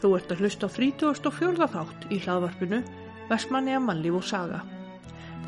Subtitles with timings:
[0.00, 1.68] Þú ert að hlusta á 34.
[1.72, 2.82] þátt í hlaðvarpinu
[3.30, 4.60] Vestmanni að mannlíf og saga.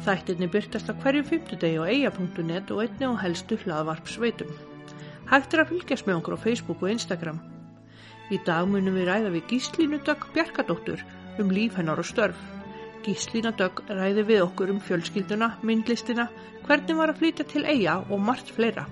[0.06, 4.50] Þættirni byrtast að hverju fymtudegi á eia.net og einni á helstu hlaðvarpsveitum.
[5.30, 7.38] Hægt er að fylgjast með okkur á Facebook og Instagram.
[8.34, 11.04] Í dag munum við ræða við Gíslínu Dögg Bjarkadóttur
[11.38, 12.38] um líf hennar og störf.
[13.06, 16.28] Gíslína Dögg ræði við okkur um fjölskylduna, myndlistina,
[16.66, 18.88] hvernig var að flytja til eiga og margt fleira.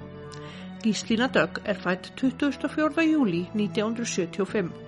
[0.84, 3.08] Gíslína Dögg er fætt 24.
[3.10, 4.85] júli 1975.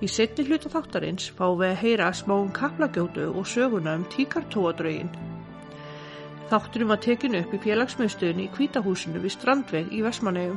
[0.00, 5.10] Í setni hluta þáttarins fá við að heyra smáum kaplagjótu og söguna um tíkartóadrögin.
[6.48, 10.56] Þátturum var tekin upp í félagsmiðstöðinni í Kvítahúsinu við Strandveg í Vestmannegjum.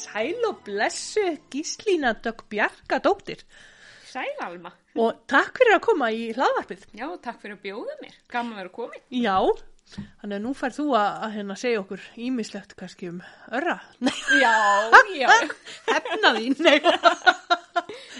[0.00, 3.44] Sæl og blessu Gíslína Dögg Bjarkadóttir
[4.08, 4.72] Sæl Alma.
[4.96, 6.88] og takk fyrir að koma í hlaðvarpið.
[6.96, 8.16] Já, takk fyrir að bjóða mér.
[8.32, 9.02] Gaman að vera komin.
[9.12, 9.36] Já,
[9.94, 13.20] þannig að nú fær þú að, að hérna segja okkur ímislegt kannski um
[13.54, 13.76] örra.
[14.42, 14.54] Já,
[15.14, 15.28] já.
[15.86, 16.56] hefna þín.
[16.66, 16.78] Nei,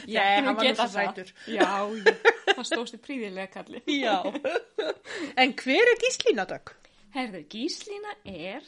[0.06, 1.30] Já, hann var svo sætur.
[1.50, 2.12] Já, já.
[2.52, 3.80] Það stóðst í príðilega kalli.
[4.04, 4.20] Já.
[5.36, 6.74] En hver er Gíslína Dögg?
[7.16, 8.66] Herðu, Gíslína er,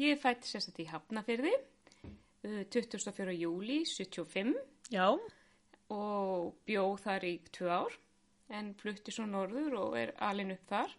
[0.00, 1.52] ég er fætt sérstætt í Hafnafyrði,
[2.06, 3.34] uh, 24.
[3.36, 4.54] júli 75
[4.94, 5.10] Já,
[5.92, 7.98] og bjó þar í tvö ár
[8.54, 10.94] en flutti svo norður og er alin upp þar.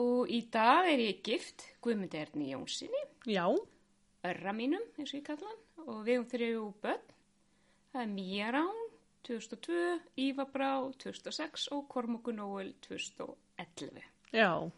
[0.00, 3.00] Og í dag er ég gift Guðmund Erni Jónssoni.
[3.28, 3.44] já,
[4.24, 7.02] örra mínum, eins og ég kalla hann, og við um þrjú börn.
[7.92, 8.80] Það er Mía Rán,
[9.26, 10.70] 2002, Íva Brá,
[11.02, 14.02] 2006 og Kormoku Nóel, 2011.
[14.32, 14.70] já,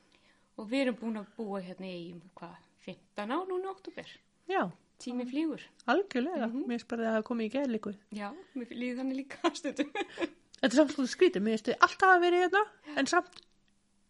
[0.58, 4.08] Og við erum búin að búa hérna í, hvað, 15 ár núna í oktober.
[4.48, 5.60] já, Tími flýgur.
[5.86, 6.46] algjörlega.
[6.66, 7.92] Mér spurði að það komi í gæðleiku.
[8.14, 9.88] Já, mér líði þannig líka stundum.
[9.92, 12.62] Þetta er samt svona skrítið, mér finnst þið alltaf að vera hérna,
[12.96, 13.40] en samt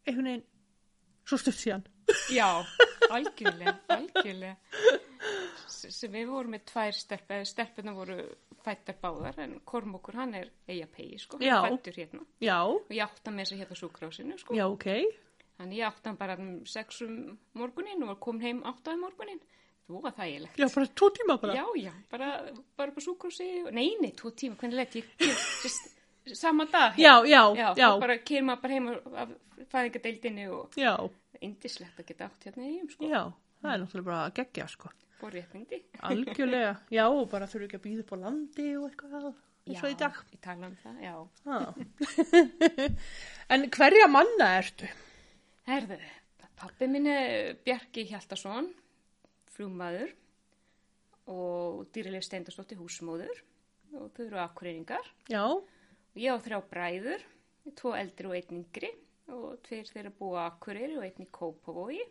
[0.07, 0.45] einhvern veginn
[1.33, 1.85] svo stutt síðan.
[2.33, 2.49] Já,
[3.11, 4.57] algjörlega, algjörlega.
[5.67, 8.17] Sem við vorum með tvær stelpur, stelpuna voru
[8.63, 11.57] fættar báðar, en Kormokur hann er eiga pegi, sko, Já.
[11.65, 12.21] hann fættur hérna.
[12.43, 14.55] Já, Og ég átta með þess að hérna súkrásinu, sko.
[14.55, 14.87] já, ok.
[15.59, 17.17] Þannig ég átti hann bara um sex um
[17.59, 19.41] morgunin og var komin heim átta um morgunin.
[19.89, 20.57] Þú var þægilegt.
[20.63, 21.55] Já, bara tvo tíma bara.
[21.59, 22.29] já, já, bara,
[22.79, 23.49] bara upp á súkrúsi.
[23.75, 25.91] Nei, nei, tvo tíma, hvernig lett ég, ég sest,
[26.39, 26.95] sama dag.
[26.97, 27.75] Já, já, já.
[27.77, 29.35] já, bara kemur maður bara heim af
[29.75, 30.95] fæðingadeildinni og já,
[31.47, 33.09] indislegt að geta átt hérna heim, sko.
[33.09, 33.23] já,
[33.63, 34.91] það er náttúrulega bara að gegja, sko.
[35.21, 35.79] Forréttindi.
[36.09, 39.99] Algjörlega, já, bara þurfu ekki að býða upp á landi og eitthvað eins og í
[40.01, 40.19] dag.
[40.35, 41.15] Ég tala um það, já.
[41.47, 41.61] Já.
[43.55, 44.91] en hverja manna ertu?
[45.69, 45.99] Herðu,
[46.59, 48.73] pappi minn er Bjarki Hjaltason,
[49.55, 50.11] frúmaður
[51.31, 53.45] og dýrileg steindarstótti húsmóður
[53.95, 55.07] og þau eru akkurýringar.
[55.31, 55.45] Já,
[56.13, 57.23] Og ég á þrjá bræður,
[57.79, 58.91] tvo eldri og einn yngri
[59.29, 62.03] og tveir þeirra búa Akureyri og einn í Kópavogi.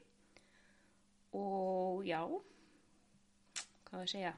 [1.37, 2.21] Og já,
[3.87, 4.33] hvað var að segja?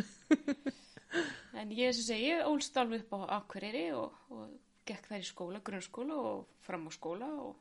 [1.60, 4.54] en ég sem segi, ég ólst alveg upp á Akureyri og, og
[4.88, 7.58] gekk þær í skóla, grunnskóla og fram á skóla og,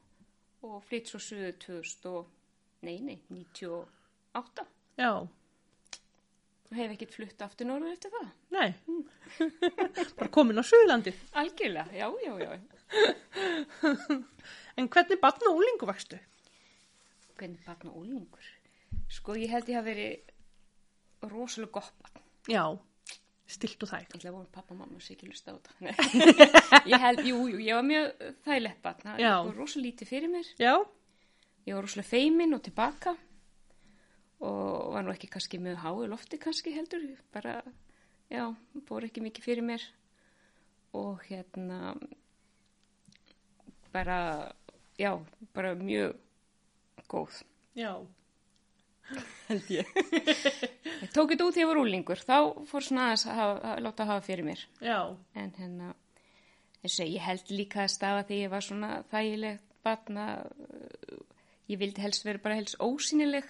[0.64, 2.32] og flytt svo suðu 2000 og,
[2.88, 4.66] nei, nei, 98.
[5.00, 5.12] já,
[6.70, 8.28] Og hef ekkert flutt aftur norður eftir það.
[8.54, 8.74] nei.
[10.20, 11.16] bara komin á Suðurlandi.
[11.42, 12.79] Algjörlega, já, já, já.
[14.80, 16.20] En hvernig barn og úlingu vakstu?
[17.40, 18.46] Hvernig barn og úlingur?
[19.10, 22.24] Sko, ég held ég hafi verið rosalega gott barn.
[22.50, 22.64] Já,
[23.50, 24.06] stilt og þæg.
[24.06, 25.72] Ég ætla að vona pappa og mamma sé ekki lusta á þetta.
[26.92, 28.08] Ég held, jú, jú, ég var mjög
[28.46, 29.04] þægilegt barn.
[29.04, 29.34] Það Já.
[29.48, 30.52] var rosalega lítið fyrir mér.
[30.62, 30.74] Já,
[31.68, 33.12] Ég var rosalega feimin og tilbaka
[34.40, 37.04] og var nú ekki kannski með háu lofti kannski heldur.
[37.36, 37.58] Bara,
[38.32, 38.46] já,
[38.88, 39.84] búið ekki mikið fyrir mér
[40.98, 41.92] og hérna
[43.94, 44.18] bara,
[45.00, 45.12] já,
[45.56, 46.16] bara mjög
[47.10, 47.44] góð.
[47.76, 47.94] já,
[49.48, 49.88] held ég.
[51.04, 52.38] ég tók þetta út þegar ég var úlingur, þá
[52.70, 54.66] fór svona að, hafa, að láta hafa fyrir mér.
[54.82, 55.00] já,
[55.34, 55.94] En hérna,
[56.84, 60.28] eins og ég held líka að stafa þegar ég var svona þægilegt batna,
[61.70, 63.48] ég vildi helst vera bara helst ósýnileg.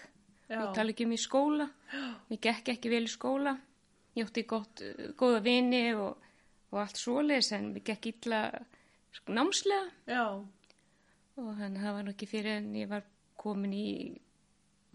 [0.50, 0.64] Já.
[0.64, 1.70] Ég tala ekki um í skóla,
[2.34, 3.58] ég gekk ekki vel í skóla,
[4.18, 4.64] ég uh,
[5.18, 6.18] góða vini og,
[6.72, 8.42] og allt svoleiðis en ég gekk illa
[9.30, 10.26] námslega já,
[11.40, 13.06] og þannig að það var nú ekki fyrir en ég var
[13.40, 13.88] komin í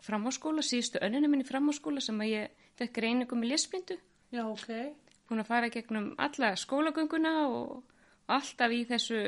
[0.04, 3.98] framháskóla, síðustu önnina minni framháskóla sem að ég fekk reyningu með lesblindu.
[4.34, 4.68] já, ok.
[5.24, 7.84] Búin að fara gegnum alla skólagönguna og,
[8.26, 9.20] alltaf í þessu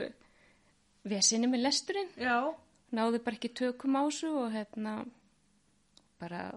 [1.06, 2.11] vesinni með lesturinn.
[2.21, 2.53] Já,
[2.97, 4.93] Náðu bara ekki tökum á þessu og hérna
[6.21, 6.49] bara,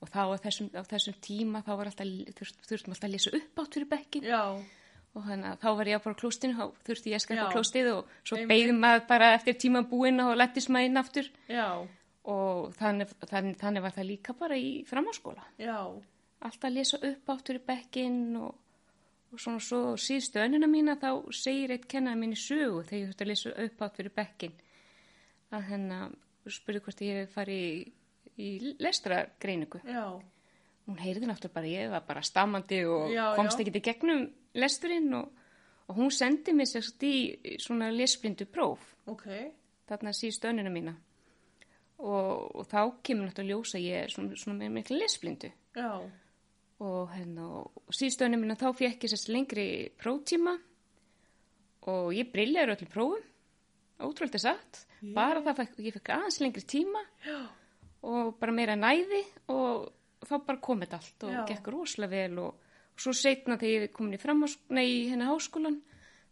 [0.00, 3.32] og þá á þessum, á þessum tíma þá var alltaf, þurft, þurftum alltaf að lesa
[3.40, 4.42] upp átt fyrir bekkin já,
[5.16, 7.46] og þannig að þá var ég að bara á klóstinu, þá þurfti ég að skaffa
[7.46, 7.52] Já.
[7.54, 11.68] klóstið og svo beigðum maður bara eftir tíma búinn og lettist maður inn aftur já,
[12.26, 15.46] og þannig, þannig, þannig var það líka bara í framháskóla.
[16.44, 18.54] alltaf að lesa upp áttur í bekkin og,
[19.32, 23.10] og svona svo síðustu önuna mína þá segir eitt kennar mín í sögu þegar ég
[23.10, 24.56] þurfti að lesa upp áttur í bekkin
[25.56, 26.16] að hennar
[26.52, 27.76] spurði hvort ég fari í,
[28.36, 29.80] í lestragreiningu.
[29.88, 30.18] Já,
[30.86, 34.20] Hún heyrði náttúrulega bara, ég var bara stamandi og Já, komst ekki til gegnum
[34.56, 35.32] lesturinn og,
[35.86, 37.16] og hún sendi mig sérst í
[37.62, 39.26] svona lesblindu próf ok.
[39.88, 40.94] þarna síðustu önuna mína.
[41.96, 45.52] Og, og þá kemur náttúrulega ljós að ég er svona, svona með miklu lesblindu.
[45.76, 45.90] Já,
[46.84, 49.68] og hérna og síðustu önuna mína þá fekk ég sérst lengri
[50.00, 50.56] próftíma
[51.92, 53.30] og ég briljaður öllum prófum.
[53.96, 54.82] Ótrúlega satt.
[55.16, 57.38] Bara það fekk, ég fekk aðeins lengri tíma já,
[58.04, 59.22] og bara meira næði
[59.52, 59.86] og
[60.26, 61.42] þá bara kom þetta allt og Já.
[61.50, 62.65] gekk rosalega vel og
[62.96, 65.80] svo setna þegar ég komin í framhás, nei, henni háskólan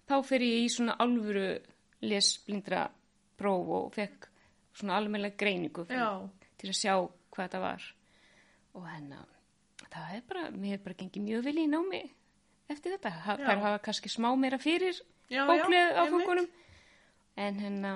[0.08, 1.58] þá fer ég í svona alvöru
[2.04, 2.86] lesblindra
[3.38, 4.30] próf og fekk
[4.74, 6.26] svona almennilega greiningu fyrir,
[6.58, 7.86] til að sjá hvað þetta var.
[8.74, 9.22] Og henni
[9.94, 12.02] það er bara, mér er bara gengið mjög vel í námi
[12.72, 14.98] eftir þetta, ha, þær hafa kannski smá meira fyrir
[15.30, 16.48] bóklið áfangunum
[17.44, 17.92] en hérna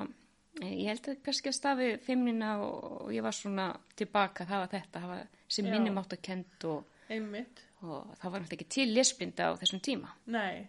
[0.61, 2.77] eh, ég held að kannski að stafi fimmnina og,
[3.07, 5.25] og ég var svona tilbaka það var þetta, það var
[5.57, 7.65] sem minnum átt að kent og, Einmitt.
[7.85, 10.15] Og það var náttúrulega ekki til lesblinda á þessum tíma.
[10.35, 10.67] Nei,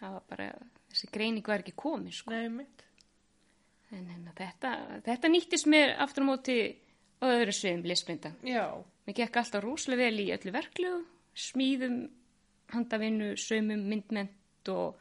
[0.00, 0.48] það var bara,
[0.92, 2.32] þessi greining var ekki komin sko.
[2.32, 6.56] en hérna, þetta, þetta nýttist mér aftur á móti
[7.20, 8.32] á öðru sviðum lesblinda.
[8.46, 8.64] Já,
[9.06, 11.02] mér gekk alltaf rúslega vel í öllu verklegu
[11.38, 12.02] smíðum,
[12.72, 15.00] handavinnu saumum, myndment og,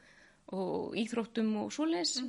[0.55, 2.21] og íþróttum og svoleiðis.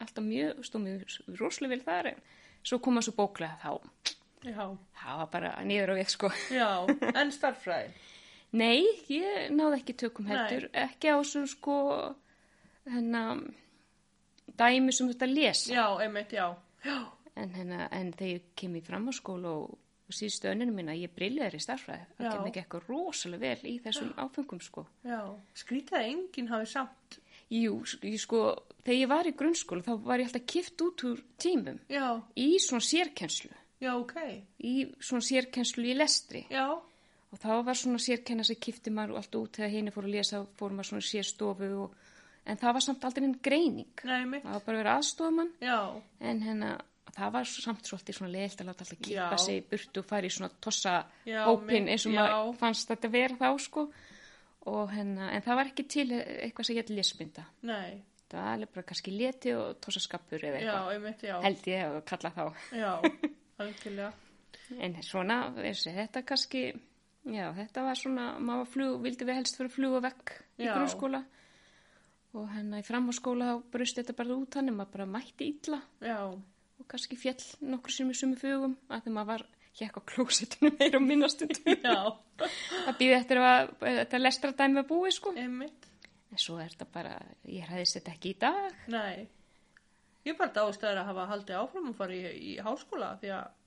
[0.00, 2.22] Alltaf mjög, stóð mér rúslega vel þar en
[2.62, 4.14] svo koma svo bóklega þá.
[4.40, 4.64] Já,
[4.96, 6.30] það var bara niður á veg sko.
[6.52, 6.70] Já.
[7.12, 7.92] En starffræði?
[8.56, 10.68] nei, ég náði ekki tökum heldur.
[10.74, 11.76] Ekki á svona sko
[12.90, 13.44] hennar
[14.58, 15.72] dæmi sem þetta lesa.
[15.74, 16.48] Já, einmitt, já.
[16.84, 16.98] Já,
[17.36, 21.56] en, hennar, en þegar ég kem í framháskóla og, og síðustu önninu minna, ég brilliðar
[21.56, 24.86] í starfræði það kemur ekki eitthvað rosalega vel í þessum áfengum sko.
[25.06, 25.20] Já.
[25.62, 27.20] Skrítið enginn hafi samt.
[27.50, 28.44] Jú, ég sko,
[28.84, 31.80] þegar ég var í grunnskóla þá var ég alltaf kift út úr tímum.
[31.90, 32.06] Já,
[32.38, 33.50] í svona sérkennslu,
[33.82, 34.14] já, ok.
[34.62, 36.44] í svona sérkennslu í lestri.
[36.52, 36.78] Já,
[37.30, 40.42] og þá var svona sérkenna sem kifti maður allt út þegar henni fór að lesa,
[40.58, 41.96] fór maður svona sérstofu og,
[42.50, 45.52] en það var samt aldrei einn greining, nei, það var bara að vera aðstofamann
[46.30, 46.70] en hérna,
[47.14, 49.24] það var samt svolítið svona leiðilt að láta alltaf Já.
[49.42, 50.94] sig í burtu og fara í svona tossa
[51.26, 52.20] Já, hópin eins og já.
[52.20, 53.86] maður fannst þetta vera þá sko.
[54.70, 58.02] Og hérna, en það var ekki til eitthvað sem ég lesbinda nei.
[58.28, 62.32] það var alveg bara kannski leti og tossaskapur eða Já, eitthvað, held ég að kalla
[62.36, 62.44] þá.
[62.76, 62.90] Já,
[64.84, 66.64] en svona, þessi, þetta kannski
[67.28, 70.74] já, þetta var svona maður flug, vildi við helst fyrir að fluga vekk í Já.
[70.74, 71.22] grunnskóla.
[72.30, 75.80] Og hérna í framháskóla þá brust þetta bara út hann maður bara mætti illa.
[76.04, 79.46] Já, og kannski fjall nokkur sem í sumu fugum að þegar maður var
[79.80, 81.98] hér á klósitinu meira og minnastundum já,
[82.86, 85.34] að býði eftir að þetta lestradæmi að búi sko.
[85.36, 85.90] Einmitt.
[86.30, 87.18] en svo er þetta bara,
[87.50, 88.80] ég hræðist þetta ekki í dag.
[88.94, 89.28] Nei.
[90.26, 93.59] Ég er bara dástæður að hafa haldið áfram og fara í, í háskóla því að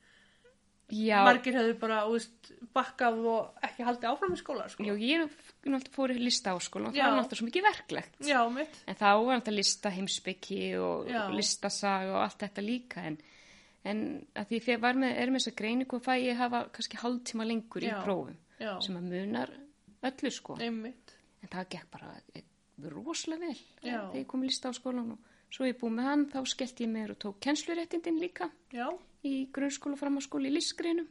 [0.93, 4.85] já, margir hefur bara, veist, bakkað og ekki haldið áfram í skóla, sko.
[4.87, 7.05] já ég náttúrulega fór í lista áskóla og það Já.
[7.07, 11.21] var náttúrulega svo mikið verklegt Já, en þá var náttúrulega lista heimsbyggi og Já.
[11.33, 13.17] listasaga og allt þetta líka en,
[13.83, 14.01] en
[14.35, 17.85] að því var með, er með þessa greiningu og fæ ég hafa kannski hálftíma lengur
[17.85, 18.39] í prófum
[18.83, 19.53] sem að munar
[20.03, 21.15] öllu sko einmitt.
[21.43, 22.43] en það gekk bara eh,
[22.91, 24.01] rosalega vel Já.
[24.09, 26.83] þegar ég kom í lista á skólan og svo ég búið með hann þá skellt
[26.83, 28.87] ég mér og tók kennsluréttindin líka Já,
[29.23, 31.07] í grunnskóla og framháskóla í listgreinum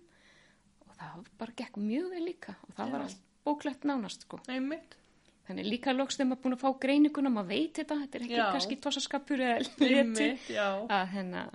[0.86, 3.06] og það bara gekk mjög vel líka og það var Já.
[3.08, 4.96] allt bóklegt nánast sko einmitt.
[5.48, 8.38] þannig líka loks þegar maður búin að fá greininguna maður veit þetta, þetta er ekki
[8.38, 8.44] Já.
[8.52, 11.54] kannski tossaskapur eða leti að hennar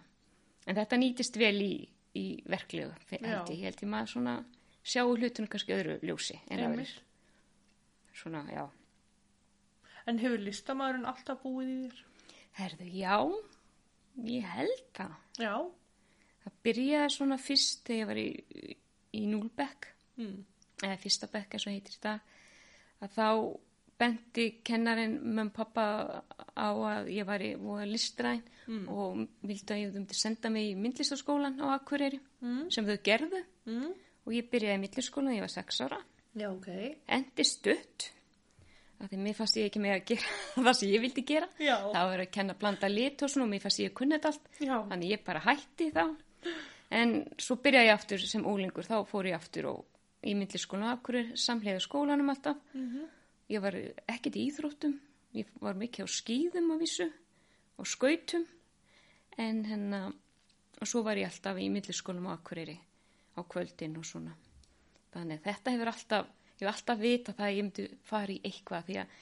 [0.67, 1.73] en þetta nýtist vel í,
[2.17, 4.35] í verklegu held ég, held ég maður svona
[4.87, 6.99] sjáu hlutunum kannski öðru ljósi en aðrir Einmitt.
[8.13, 8.65] svona, já
[10.07, 11.97] En hefur listamæðurinn alltaf búið í þér?
[12.57, 13.15] Herðu, já,
[14.23, 15.15] ég held það.
[15.43, 15.51] Já.
[16.47, 18.75] Það byrjaði svona fyrst þegar ég var í,
[19.19, 19.87] í núlbekk,
[20.17, 20.37] Mm.
[20.81, 22.19] eða fyrsta bekk eins og heitir dag,
[23.03, 23.25] að þá
[23.99, 25.83] benti kennarinn með pappa
[26.57, 27.51] á að ég var í
[27.89, 28.41] listræn
[28.89, 32.71] og vildi að ég myndi senda mig í myndlistaskólan á Akureyri Mm.
[32.71, 33.93] sem þau gerðu Mm.
[34.25, 36.01] og ég byrjaði í myndlistaskólan þegar ég var sex ára,
[36.35, 36.97] Já, ok.
[37.07, 38.11] endi stutt,
[39.01, 40.29] að því mér fannst ég ekki með að gera
[40.67, 41.49] það sem ég vildi gera.
[41.59, 41.77] Já.
[41.93, 44.27] Það var að kenna blanda lit og svona og mér fannst ég að kunna þetta
[44.33, 44.47] allt.
[44.59, 44.77] Já.
[44.89, 46.15] Þannig ég bara hætti þá.
[46.89, 51.01] En svo byrjaði ég aftur sem ólingur, þá fór ég aftur og í myndliskólan af
[51.03, 52.59] hverju samhliða skólanum alltaf.
[52.73, 53.07] Mhm.
[53.49, 53.75] Ég var
[54.07, 54.97] ekkert í íþróttum,
[55.33, 57.11] ég var mikið á skýðum að vísu
[57.77, 58.45] og skautum.
[59.37, 60.13] En hennar,
[60.81, 62.79] og svo var ég alltaf í myndliskólanum á Akureyri
[63.37, 64.33] á kvöldin og svona.
[65.13, 66.27] Þannig þetta hefur alltaf
[66.57, 69.17] ég var alltaf vita það að ég myndi fara í eitthvað því að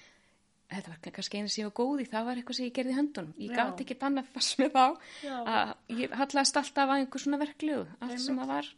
[0.72, 2.96] þetta var kannski eina sem ég var góð í, það var eitthvað sem ég gerði
[2.98, 3.36] höndunum.
[3.44, 4.86] Ég gátt ekki annað fast með þá
[5.26, 5.36] Já.
[5.56, 7.86] að ég hallast alltaf að einhver svona verklegu.
[8.06, 8.72] Allt sem að var,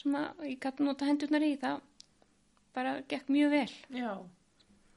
[0.00, 1.80] sem að ég gæti nota hendurnar í, það
[2.76, 3.74] bara gekk mjög vel.
[3.94, 4.12] Já,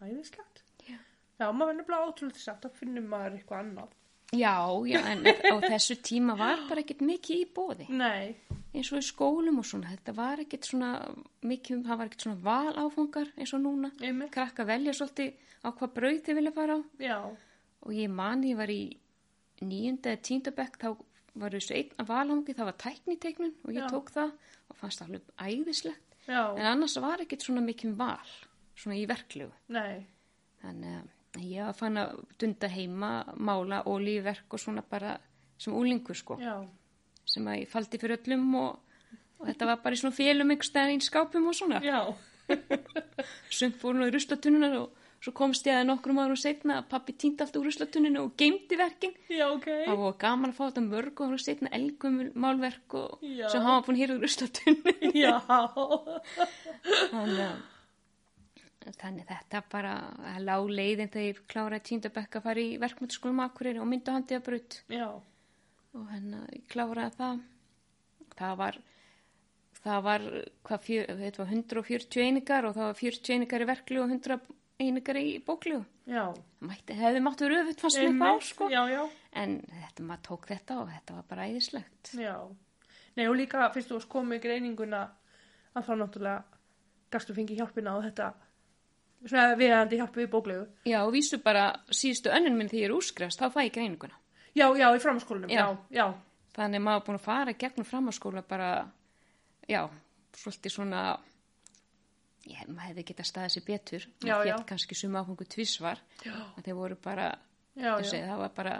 [0.04, 0.64] æðislegt.
[0.88, 0.98] Já.
[1.40, 3.94] Já, maður verður bara ótrúlega satt að finnum maður eitthvað annað.
[4.34, 4.56] Já,
[4.90, 7.86] já, en á þessu tíma var bara ekkert mikið í bóði.
[7.94, 8.34] Nei,
[8.74, 10.90] eins og í skólum og svona, þetta var ekkert svona
[11.46, 14.32] mikið, það var ekkert svona valáfangar eins og núna, einmitt.
[14.34, 16.80] krakka velja svolítið á hvað brauð þið vilja fara á.
[17.06, 17.18] Já,
[17.84, 18.82] og ég man, ég var í
[19.64, 20.90] nýjunda eða tíndabekk, þá
[21.44, 23.90] var þessu einn valáfangi, það var tækniteiknun og ég Já.
[23.94, 24.34] tók það
[24.70, 28.34] og fannst það alveg æðislegt, já, en annars var ekkert svona mikið val,
[28.78, 30.06] svona í verklegu nei,
[30.62, 35.16] þannig að ég var fann að dunda heima, mála og lífverk og svona bara
[35.58, 36.60] sem úlingur sko já,
[37.26, 38.80] sem að ég faldi fyrir öllum og,
[39.40, 41.80] og þetta var bara í svona félum einhver stæðan í skápum og svona.
[43.54, 47.14] Sumt fór nú í ruslatunnunar og svo komst ég að nokkrum árum setna að pappi
[47.16, 49.14] týndi allt úr ruslatuninu og geymdi verkin.
[49.32, 49.68] já, ok.
[49.88, 53.48] Það var gaman að fá þetta mörg og setna elgum málverk og Já.
[53.54, 55.14] sem hafa búin hér úr ruslatuninu.
[55.16, 55.38] Já,
[57.12, 57.62] þannig, að-
[59.00, 59.94] þannig þetta bara
[60.34, 64.40] að lá leiðin þegar ég kláraði tíndabekka að fara í verkmyndaskólum Akureyri og myndu handið
[64.40, 64.80] að brut.
[65.94, 67.44] og hérna ég kláraði það.
[68.34, 68.82] Það var
[69.84, 70.28] það var,
[70.68, 74.38] hvað, fjör, var 140 einingar og það var 40 einingar í verklu og 100
[74.84, 76.24] einingar í bóklu já.
[76.64, 78.70] það hefði máttu verið öfut fannst mér þá sko.
[78.72, 79.02] Já, já,
[79.44, 82.14] en þetta, maður tók þetta og þetta var bara æðislegt.
[82.20, 82.36] Já.
[83.14, 85.04] Nei, og líka fyrst varst komið í greininguna
[85.74, 86.62] að þá náttúrulega
[87.14, 88.32] gastu fengið hjálpina á þetta
[89.26, 90.68] svona viðandi hjálpi við bóklegu.
[90.86, 94.18] já, og vísu bara síðustu önnun minn þegar ég er úrskrifast, þá fæ ég greininguna
[94.56, 95.78] Já, já, í framskólanum, já, Já.
[95.90, 96.14] já,
[96.56, 98.68] þannig að maður búin að fara gegnum framháskóla bara,
[99.68, 99.90] já,
[100.38, 101.18] svolítið svona
[102.50, 104.56] ég, maður hefði getað staðið sér betur Já, já.
[104.58, 107.32] fétt kannski suma áfangu tvísvar þeir voru bara
[107.78, 108.76] þessi, það var bara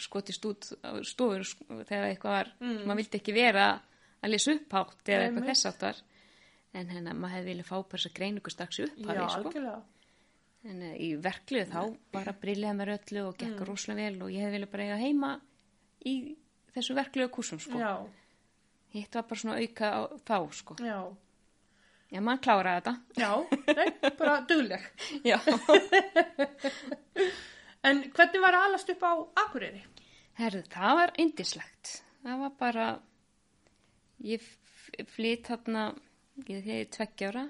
[0.00, 0.70] skotist út
[1.06, 2.84] stofur sk- þegar eitthvað var, Mm.
[2.86, 3.66] maður vildi ekki vera
[4.24, 5.46] að lesa upphátt eða eitthvað Einmitt.
[6.74, 8.88] En hérna maður hefði viljað fá bara þess að greiningu strax í já,
[9.30, 9.40] sko.
[9.40, 9.80] algjörlega.
[10.70, 11.80] en uh, í verklið þá
[12.14, 15.32] bara brilliði mér öllu og gekk rosalega vel og ég hefði viljað bara eiga heima
[16.04, 16.14] í
[16.74, 17.78] þessu verkliðu kursum sko.
[17.78, 17.92] Já,
[18.96, 20.76] hitt var bara svona auka á þá sko.
[20.82, 20.98] já,
[22.10, 23.32] já, maður kláraði þetta já,
[23.78, 24.90] nei, bara dugleg.
[25.24, 25.38] já,
[27.84, 29.12] En hvernig var að alast upp á
[29.44, 29.82] Akureyri?
[30.38, 31.90] herðu, það var indislegt
[32.24, 32.86] það var bara
[34.24, 34.46] ég
[35.12, 35.82] flytt þarna
[36.42, 37.44] ég þegar tveggjára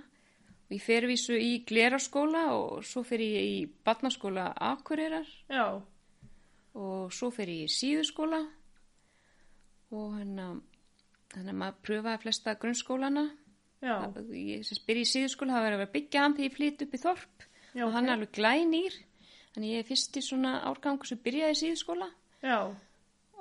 [0.65, 5.29] og ég fer vísu í gleraskóla og svo fer ég í barnaskóla Akureyrar.
[5.49, 5.81] Já,
[6.75, 8.43] og svo fer ég í síðuskóla.
[9.95, 10.51] Og hérna
[11.35, 13.25] þannig að maður pröfaði flesta grunnskólana.
[13.85, 13.97] Já,
[14.33, 16.95] ég sem spyr í síðuskóla það var að vera byggja hann þegar ég flytt upp
[16.95, 17.49] í þorp.
[17.75, 19.01] Já, og hann er alveg glænýr.
[19.55, 22.09] Þannig ég er fyrst í svona árgangu sem byrjaði í síðuskóla.
[22.45, 22.59] Já,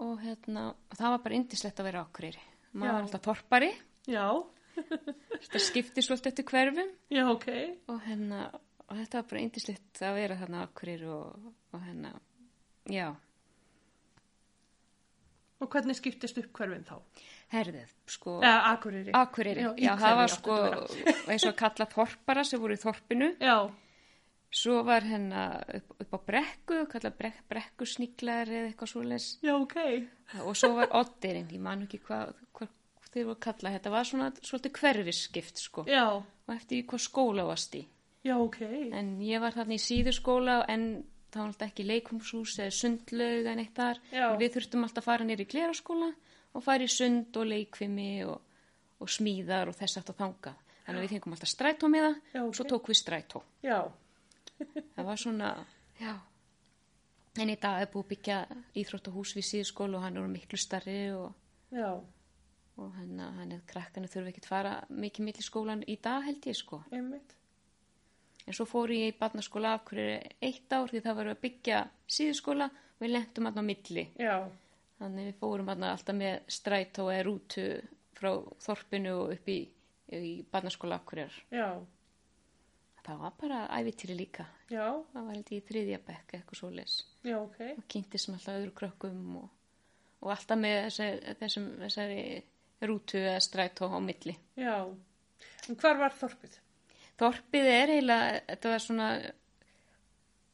[0.03, 2.93] og hérna, það var bara indislegt að vera ákveðri maður Já.
[2.93, 3.71] var alltaf þorpari.
[4.09, 4.25] Já,
[4.75, 7.47] þetta skipti svolítið eftir hverfum já, ok.
[7.93, 8.39] og hérna,
[8.87, 12.15] og þetta var bara indislegt að vera þarna ákveðri og, og hérna,
[12.91, 13.11] já
[15.63, 16.97] Og hvernig skiptist upp hverfin þá?
[17.53, 19.13] herðið, sko Eða Akureyri.
[19.15, 20.57] Akureyri, Já, já, það var sko
[21.31, 23.55] eins og að kalla þorpara sem voru í þorpinu Já,
[24.53, 25.45] svo var hérna
[25.77, 29.77] upp, upp á brekku kalla brek, brekkusniglar eða eitthvað svoleiðis já, ok.
[30.43, 32.67] og svo var oddirinn, ég man ekki hvað hva,
[33.13, 35.85] þeir voru að kalla, þetta var svona svolítið hverfisskipt sko.
[35.89, 37.83] Já, og eftir hvað skóla varst í.
[38.23, 38.61] Já, ok.
[38.95, 40.85] en ég var þarna í síðurskóla en
[41.33, 43.99] það var alltaf ekki leikumshús eða sundlaug en eitt þar.
[44.15, 46.11] En við þurftum alltaf að fara nýri í gleraskóla
[46.53, 48.37] og fara í sund og leikvimi og,
[49.03, 50.53] og smíðar og þess aftur þanga
[50.83, 53.41] þannig að við fengum alltaf strætómiða Já, og svo tók við strætó.
[53.63, 53.79] Já,
[54.95, 55.51] það var svona,
[55.99, 56.13] já.
[57.41, 58.39] En í dag er búið byggja
[58.77, 61.31] íþróttahús við síðurskóla og hann er miklu starri og,
[61.73, 61.95] já,
[62.81, 66.23] og hann, hann er krakkanu þurfi ekki að fara mikið mitt í skólan í dag
[66.25, 67.35] held ég sko einmitt.
[68.47, 71.77] En svo fór ég í barnaskóla af hverju eitt ár því það var að byggja
[72.11, 74.07] síðuskóla og við lentum hann á milli.
[74.19, 74.35] Já,
[74.99, 77.63] Þannig við fórum alltaf með strætó eða rútu
[78.15, 78.29] frá
[78.63, 79.57] þorpinu og upp í,
[80.15, 81.33] í barnaskóla af hverjar.
[81.51, 81.67] já,
[83.03, 84.45] Það var bara ævitýri líka.
[84.71, 86.93] já, Það var held ég í þriðja bekk eitthvað svo les.
[87.23, 87.59] já, ok.
[87.77, 89.49] Og kynnti sem alltaf öðru krökkum og,
[90.21, 92.21] og alltaf með þessari, þessum, þessari
[92.89, 94.35] rútu eða strætó á milli.
[94.59, 94.75] Já.
[95.69, 96.59] En hvar var þorpið?
[97.21, 99.07] Þorpið er eiginlega, þetta var svona,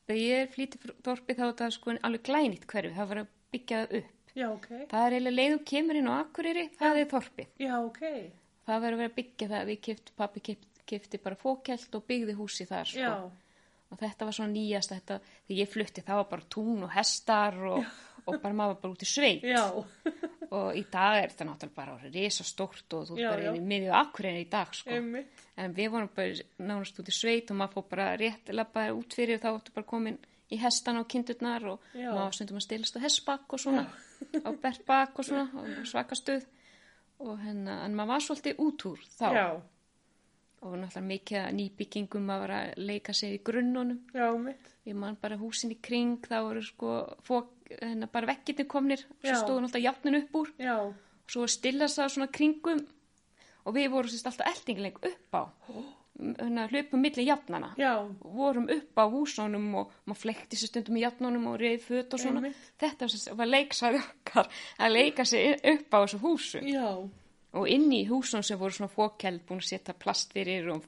[0.05, 3.35] þegar ég flýti frá þorpið þá var þetta sko alveg glænýtt hverfi, það var að
[3.55, 4.15] byggja það upp.
[4.37, 4.67] Já, ok.
[4.91, 7.53] Það er eiginlega leiðu kemur inn á Akureyri, það er þorpið.
[7.63, 8.01] Já, ok.
[8.69, 12.05] Það verður að vera að byggja það, við kipt, pappi kipt, kefti bara fókelt og
[12.09, 12.99] byggði húsi þar sko.
[12.99, 13.47] Já.
[13.89, 15.15] og þetta var svona nýjast þetta,
[15.47, 17.79] þegar ég flutti það var bara tún og hestar og,
[18.29, 19.65] og bara maður bara út í sveit Já.
[20.55, 23.69] og í dag er þetta náttúrulega bara risa stórt og þú er bara inn í
[23.73, 24.95] miðju akkurinn í dag sko.
[24.95, 25.45] Einmitt.
[25.59, 29.17] en við vorum bara nánast út í sveit og maður fór bara rétt labbaði út
[29.19, 30.19] fyrir og þá áttu bara komin
[30.49, 32.09] í hestana og kindurnar og Já.
[32.13, 33.83] maður stundum að stilast á hestbakk og svona
[34.41, 36.47] á bertbakk og svona og svakastuð
[37.19, 39.47] og hennar, en maður var svolítið útúr þá Já.
[40.63, 44.29] og náttúrulega mikið nýbyggingum að vera að leika sér í grunnunum Já,
[44.87, 46.95] ég man bara húsin í kring það voru sko
[47.27, 49.37] fók, hennar bara vekkirni komnir svo Já.
[49.43, 50.75] stóðu náttúrulega játnin upp úr Já.
[50.79, 52.83] og svo stillast það svona kringum
[53.65, 55.43] og við vorum sérst alltaf eldingileg upp á
[56.19, 57.93] hérna hlupum milli játnana Já.
[58.23, 62.19] vorum upp á húsunum og maður flekti sér stundum í játnunum og reyði föt og
[62.19, 62.57] svona Einmitt.
[62.81, 64.49] þetta var, sérst, var leiksæði okkar
[64.79, 66.89] að leika sér upp á þessu húsum Já.
[67.53, 70.83] og inn í húsum sem voru svona fókeld búin að setja plast fyrir og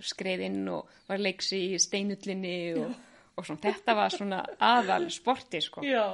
[0.00, 2.94] skreið inn og var leiksi í steinullinni og,
[3.40, 6.04] og svona þetta var svona aðal sporti sko Já.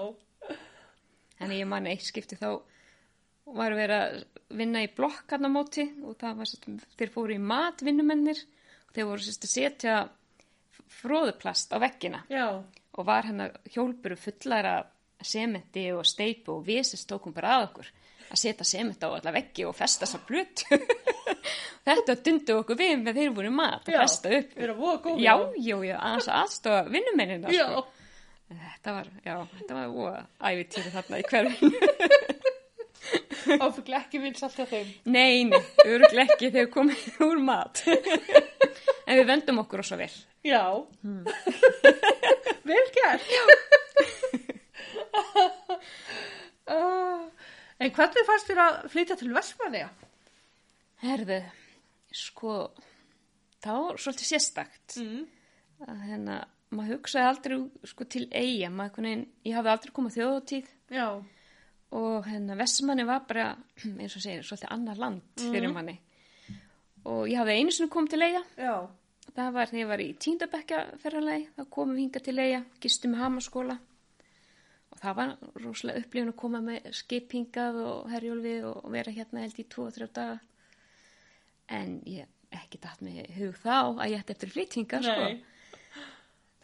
[1.37, 2.49] Þannig ég man eitt skipti þá
[3.56, 4.23] var að vera að
[4.56, 6.68] vinna í blokkarnamóti og það var sérst,
[6.99, 8.40] þeir fóru í matvinnumennir
[8.87, 9.97] og þeir voru sérst að setja
[11.00, 12.62] fróðuplast á veggina Já.
[12.62, 14.92] og var hennar hjólpuru fullar af
[15.26, 17.92] sementi og steipu og við sérst tókum bara að okkur
[18.26, 20.80] að setja sementi á alla veggi og festa þessar blötu.
[21.87, 24.57] Þetta dundu okkur við með þeir voru mat að festa upp.
[25.23, 27.85] Já, já, já, aðeins aðstofa vinnumennina sko.
[28.47, 30.16] Þetta var, já, þetta var óa
[30.50, 31.78] æfitýri þarna í hverfinu.
[33.62, 34.88] Áfuglega ekki vins alltaf þeim.
[35.14, 37.83] Nei, nei, öruglega ekki þegar komið úr mat.
[37.87, 40.11] en við vendum okkur og svo vel.
[40.47, 40.62] Já.
[42.66, 43.28] Vel gert.
[46.66, 47.23] uh,
[47.83, 49.90] en hvernig fannst þér að flytja til Vestmanniða?
[51.05, 51.38] Herðu,
[52.16, 52.56] sko,
[53.64, 54.98] þá svolítið sérstakt.
[55.02, 55.24] Mm.
[55.87, 56.37] Að hérna,
[56.72, 57.57] maður hugsaði aldrei
[57.92, 61.07] sko, til eiga, maður einhvern veginn, ég hafði aldrei komið á þjóðatíð Já.
[62.00, 63.48] og hérna, Vestmanni var bara,
[64.00, 65.98] eins og segir, svolítið annar land fyrir manni.
[67.07, 68.76] Og ég hafði einu sinni komið til eiga, Já.
[69.37, 73.14] það var þegar ég var í tíndabekja ferralagi, þá komum við hinga til eiga, gistum
[73.14, 73.79] með hamaskóla
[74.96, 79.59] og það var rosalega upplifun að koma með skipingað og herjólfi og vera hérna held
[79.61, 80.37] í tvo og þrjá daga
[81.72, 85.26] en ég ekki dætt með hug þá að ég ætti eftir flyttinga sko.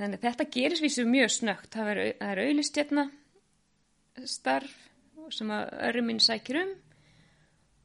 [0.00, 3.08] Þannig að þetta gerist vísu mjög snögt það er, er auðlist hérna
[4.28, 4.72] starf
[5.32, 6.72] sem að örri minn sækir um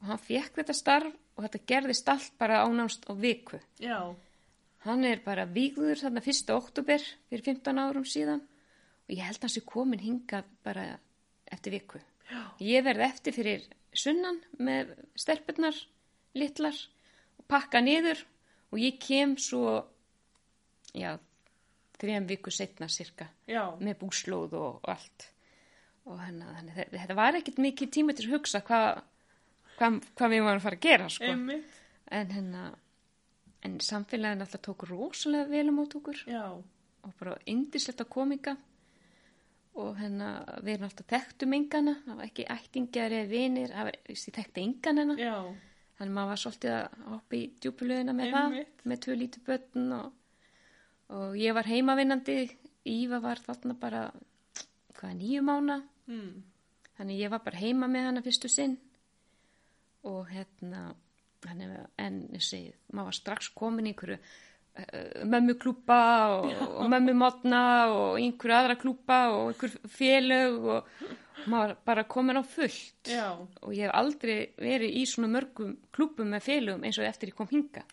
[0.01, 4.15] og hann fekk þetta starf og þetta gerðist allt bara ánánst á viku Já.
[4.85, 6.51] Hann er bara vígður þarna 1.
[6.55, 8.43] oktober fyrir 15 árum síðan
[9.07, 10.85] og ég held að hann sé komin hingað bara
[11.51, 11.99] eftir viku.
[12.27, 12.41] Já.
[12.63, 15.77] Ég verði eftir fyrir sunnan með stelpurnar,
[16.37, 16.77] litlar
[17.47, 18.23] pakka niður
[18.71, 19.79] og ég kem svo,
[20.97, 21.15] já,
[21.97, 23.63] þrejum viku setna cirka Já.
[23.81, 25.29] með búslóð og, og allt.
[26.07, 29.01] Og henni, henni, þetta var ekkit mikið tíma til að hugsa hvað
[29.77, 31.33] hva, hva við varum að fara að gera, sko.
[32.17, 32.63] En henni,
[33.67, 36.45] en samfélagin alltaf tók rosalega vel um át okkur Já.
[36.55, 38.55] og bara indislegt að kominga
[39.77, 40.29] og hérna
[40.65, 43.97] við erum alltaf þekktum engana, það var ekki ættingjar eða vinir, það var,
[44.37, 45.35] þekkti engan hennar Já.
[45.97, 48.71] Þannig maður var svolítið að hoppa í djúpulöðina með Einmitt.
[48.77, 50.11] það, með tvö lítið börn og,
[51.17, 52.37] og ég var heimavinnandi
[52.87, 54.05] Íva var þarna bara
[54.97, 56.43] hvað, nýju mána Mm.
[56.95, 58.77] þannig ég var bara heima með hana fyrstu sinn
[60.07, 60.85] og hérna
[61.99, 64.15] en segi, maður var strax komin í einhverju
[65.25, 66.01] mömmuklúpa
[66.37, 67.61] og, og mömmumotna
[67.93, 73.31] og einhverju aðra klúpa og einhver félög og maður bara komin á fullt Já.
[73.37, 77.37] og ég hef aldrei verið í svona mörgum klúpum með félögum eins og eftir ég
[77.37, 77.85] kom hinga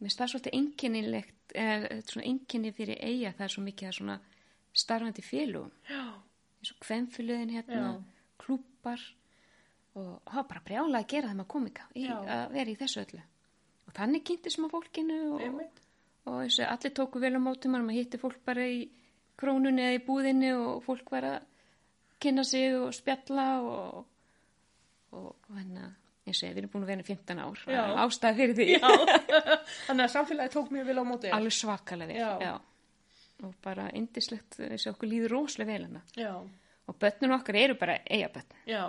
[0.00, 3.96] mér finnst það svolítið einkennilegt eða svona einkenni fyrir eiga það er svo mikið að
[3.98, 4.18] svona
[4.84, 6.04] starfandi félögum Já.
[6.60, 8.36] eins og kvemmfylöðin hérna, Já.
[8.44, 9.02] klúpar
[9.98, 13.02] og það var bara brjálega að gera þeim að komika í, að vera í þessu
[13.02, 13.22] öllu
[13.90, 15.80] og þannig kynntis maður fólkinu og, Einmitt.
[16.28, 18.82] Og þessu, allir tóku vel á mótum maður hitti fólk bara í
[19.40, 21.38] krónunni eða í búðinni og fólk var að
[22.20, 24.04] kynna sig og spjalla og,
[25.16, 25.94] og, og hérna
[26.28, 27.82] eins og við erum búin að vera í 15 ár Já.
[28.04, 28.66] ástæða fyrir því.
[29.86, 31.30] Þannig að samfélagi tók mjög vel á móti.
[31.34, 32.32] alveg svakalega vel Já.
[32.44, 32.54] já.
[33.46, 36.34] og bara indislegt þessu okkur líður rosalega vel hana Já.
[36.86, 38.84] og börnun okkar eru bara eigabörn Já.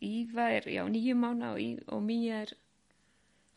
[0.00, 2.54] Íva er nýju mána og, og Mía er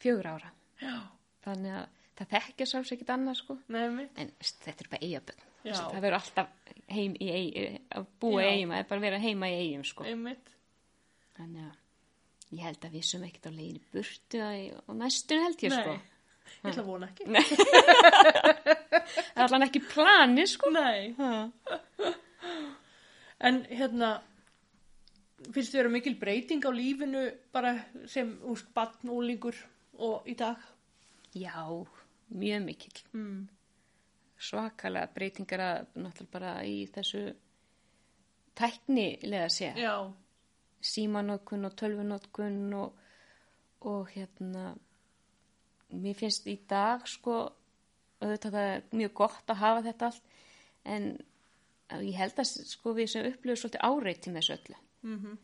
[0.01, 0.97] fjögur ára Já.
[1.45, 5.75] þannig að það þekkja sáls ekkit annað sko Nei, en þetta er bara eigabörn Já.
[5.77, 7.65] það verður alltaf heim í eigi
[7.97, 10.55] að búa í eigum, það er bara að vera heima í eigum sko Einmitt.
[11.37, 15.75] þannig að ég held að við sem ekkert á leiðin burtu á næstun held ég
[15.75, 16.07] sko Nei.
[16.61, 17.23] Ég ætla að vona ekki.
[19.31, 20.71] Það er allan ekki plani, sko.
[20.73, 21.13] Nei.
[23.41, 24.09] En hérna,
[25.47, 27.23] finnst þið vera mikil breyting á lífinu
[27.55, 27.71] bara
[28.11, 29.57] sem úr barn, úlingur
[30.01, 30.59] og í dag?
[31.37, 31.55] Já,
[32.31, 33.01] mjög mikill.
[33.13, 33.41] Mm.
[34.41, 37.25] Svakalega breytingar að náttúrulega bara í þessu
[38.57, 39.73] tæknilega sé.
[39.77, 40.11] Já,
[40.81, 42.95] Símanótkun og tölvunótkun og,
[43.85, 44.71] og hérna,
[45.93, 47.35] mér finnst í dag sko,
[48.21, 50.31] auðvitað það er mjög gott að hafa þetta allt,
[50.89, 51.07] en
[52.01, 54.81] ég held að sko við sem upplifum svolítið áreiti með þessu öllu.
[55.05, 55.39] mhm,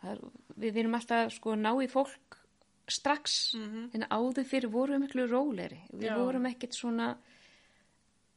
[0.00, 0.20] Það er,
[0.64, 2.29] við erum alltaf sko ná í fólk
[2.90, 3.90] strax Mhm.
[3.94, 6.16] en áður fyrir vorum við miklu róleri við Já.
[6.18, 7.16] vorum ekkert svona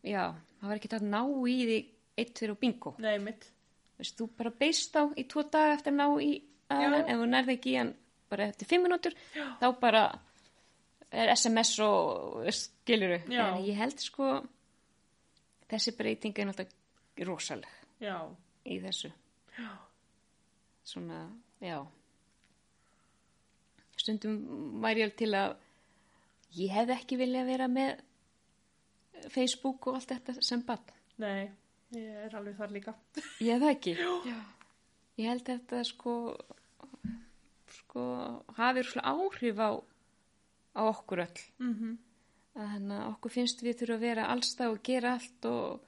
[0.03, 1.77] já, það var ekkert að ná í því
[2.17, 2.95] eitt fyrir og bingo.
[2.99, 3.17] Nei.
[3.97, 7.27] Veist, þú bara beist á í tvo daga eftir að ná í aðan, ef þú
[7.29, 7.95] nærði ekki í hann
[8.29, 9.13] bara eftir fimm minútur
[9.61, 10.19] þá bara
[11.11, 13.53] er SMS og skiluru Já.
[13.55, 14.41] en ég held sko
[15.69, 17.69] þessi breyting er náttúrulega rosaleg
[18.01, 18.17] Já,
[18.65, 19.11] í þessu.
[19.57, 19.69] Já,
[20.83, 21.29] svona,
[21.61, 21.85] já
[24.03, 24.39] stundum
[24.83, 25.55] væri ég til að
[26.59, 28.03] ég hefði ekki viljað vera með
[29.33, 31.47] Facebook og allt þetta sem bann nei,
[31.95, 32.95] ég er alveg þar líka.
[33.39, 34.37] ég hefði ekki já.
[35.21, 36.15] ég held þetta sko
[37.73, 38.07] sko
[38.57, 39.71] hafið svona áhrif á
[40.73, 41.95] á okkur öll Mm
[42.53, 45.85] að hérna, okkur finnst við þurfa að vera allstað og gera allt og,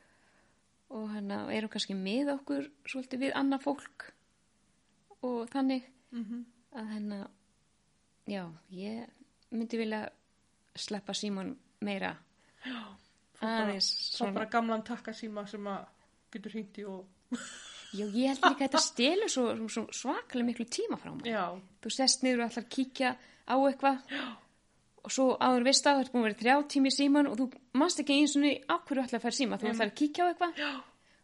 [0.97, 4.05] og hérna, erum kannski með okkur svolítið við annað fólk
[5.21, 6.45] og þannig -hmm.
[6.73, 7.19] að hérna
[8.27, 9.05] já, ég
[9.55, 10.05] myndi vilja
[10.75, 11.53] sleppa Símon
[11.85, 12.15] meira.
[13.45, 14.39] Aðeins Svo svona.
[14.39, 15.83] bara gamlan takkasíma sem að
[16.33, 17.03] getur í og...
[17.95, 21.29] já, ég held líka að þetta stelur svo, svo svakalega miklu tíma frá mér.
[21.29, 21.43] Já,
[21.83, 23.13] þú sest niður og ætlar að kíkja
[23.45, 24.17] á eitthvað.
[25.05, 27.47] Og svo áður veist að þú ert búin að vera þrjá tími síman og þú
[27.77, 29.61] manst ekki eins og niður á hverju ætlar að færa síma.
[29.61, 30.71] Þú ætlar að kíkja á eitthvað Já.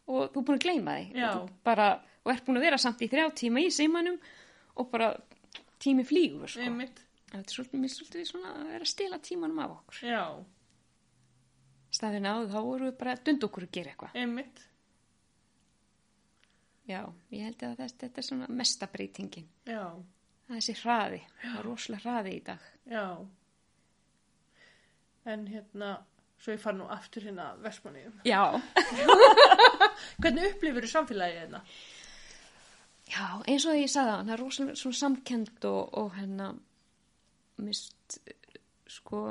[0.06, 1.30] og þú er búin að gleyma Já.
[1.32, 1.88] og, bara,
[2.22, 4.20] og ert búin að vera samt í þrjá tíma í símanum
[4.78, 5.16] og bara
[5.82, 6.62] tími flýgur sko.
[6.66, 7.00] einmitt.
[7.32, 10.24] þetta er svolítið, mér svolítið svona að vera að stela tímanum af okkur Já,
[11.92, 14.62] staðin áður þá voru við bara að dund okkur að gera eitthvað einmitt.
[16.90, 19.84] Já, ég held að þetta, þetta er svona mesta breytingin Já,
[20.48, 23.06] það er þessi hraði, það er rosalega hraði í dag já.
[25.32, 25.90] En hérna,
[26.42, 28.16] svo ég far nú aftur hérna Vestmanniðum.
[28.26, 28.42] Já,
[30.22, 31.60] Hvernig upplifur þú samfélagið hérna?
[31.62, 32.01] Já,
[33.20, 36.52] eins og ég sagði það, það er rosalega svona samkend og, og hérna
[37.62, 38.20] mist,
[38.90, 39.24] sko,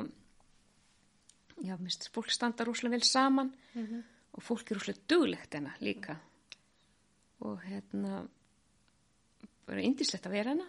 [1.65, 3.51] já, mist, fólk standa rosalega vel saman
[4.31, 6.17] og fólk er rosalega duglegt hérna líka.
[7.41, 8.21] Og hérna,
[9.65, 10.67] bara indislegt að vera hérna.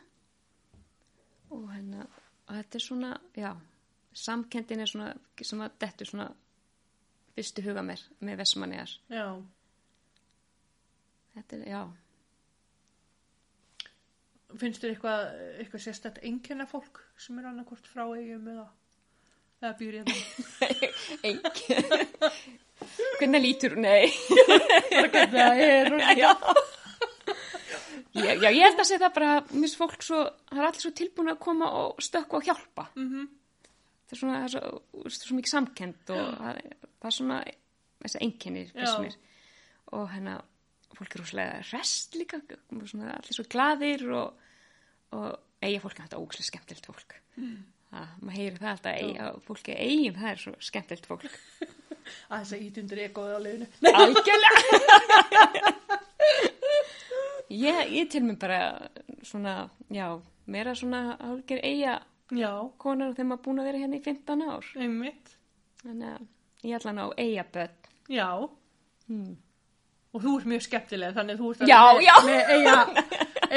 [1.52, 2.06] Og hérna,
[2.46, 3.50] og þetta er svona, já,
[4.12, 5.10] samkendin er svona,
[5.42, 6.30] sem að dettur svona
[7.36, 8.94] fyrstu huga mér með Vestmanniðar.
[9.12, 9.26] Já,
[11.32, 11.80] Þetta er, já,
[14.60, 15.24] finnst þér eitthvað,
[15.62, 18.66] eitthvað sérstætt einkenna fólk sem er annarkort frá eigum eða,
[19.62, 20.14] eða býr hérna?
[21.28, 21.90] Engin.
[23.20, 23.86] Hvernig lítur hún?
[23.86, 24.10] Nei.
[25.32, 26.32] Það er og Já.
[28.12, 30.18] Já, já, ég held að segja það bara, mér finnst fólk svo,
[30.50, 32.84] það er allir svo tilbúin að koma og stökku og hjálpa.
[32.98, 33.28] Mhm.
[34.04, 37.16] Það er svona, það er svo, það svo mikið samkend og það er, það er
[37.16, 37.38] svona,
[38.02, 38.74] þessi einkennir.
[39.96, 40.34] Og hérna,
[40.98, 42.40] fólk er rosalega rest líka,
[42.88, 44.48] svona, allir svo glaðir og,
[45.16, 45.28] og
[45.62, 47.16] eiga fólk er þetta ógæslega skemmtilegt fólk.
[47.36, 47.60] Mm.
[47.92, 51.32] Það, maður heyrir það alltaf, eiga, fólk er eigin, það er svo skemmtilegt fólk.
[52.32, 53.66] að þess að ít undir ekoði á leiðinu.
[54.02, 54.62] Algjörlega
[57.52, 58.88] Ég, ég til mig bara
[59.26, 60.06] svona, já,
[60.48, 61.98] meira svona hálfger eiga
[62.32, 65.34] Já, konar þegar maður búin að vera hérna í 15 ár einmitt.
[65.82, 66.22] þannig að
[66.64, 67.74] ég ætla að ná eiga börn
[68.12, 68.28] Já,
[69.10, 69.34] hmm.
[70.12, 72.14] Og þú ert mjög skemmtileg þannig þú ert Já, alveg já.
[72.26, 72.76] með, með eiga,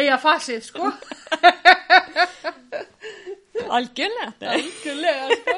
[0.02, 0.92] eiga fasið, sko.
[3.76, 5.56] Algjörlega Algjörlega, sko.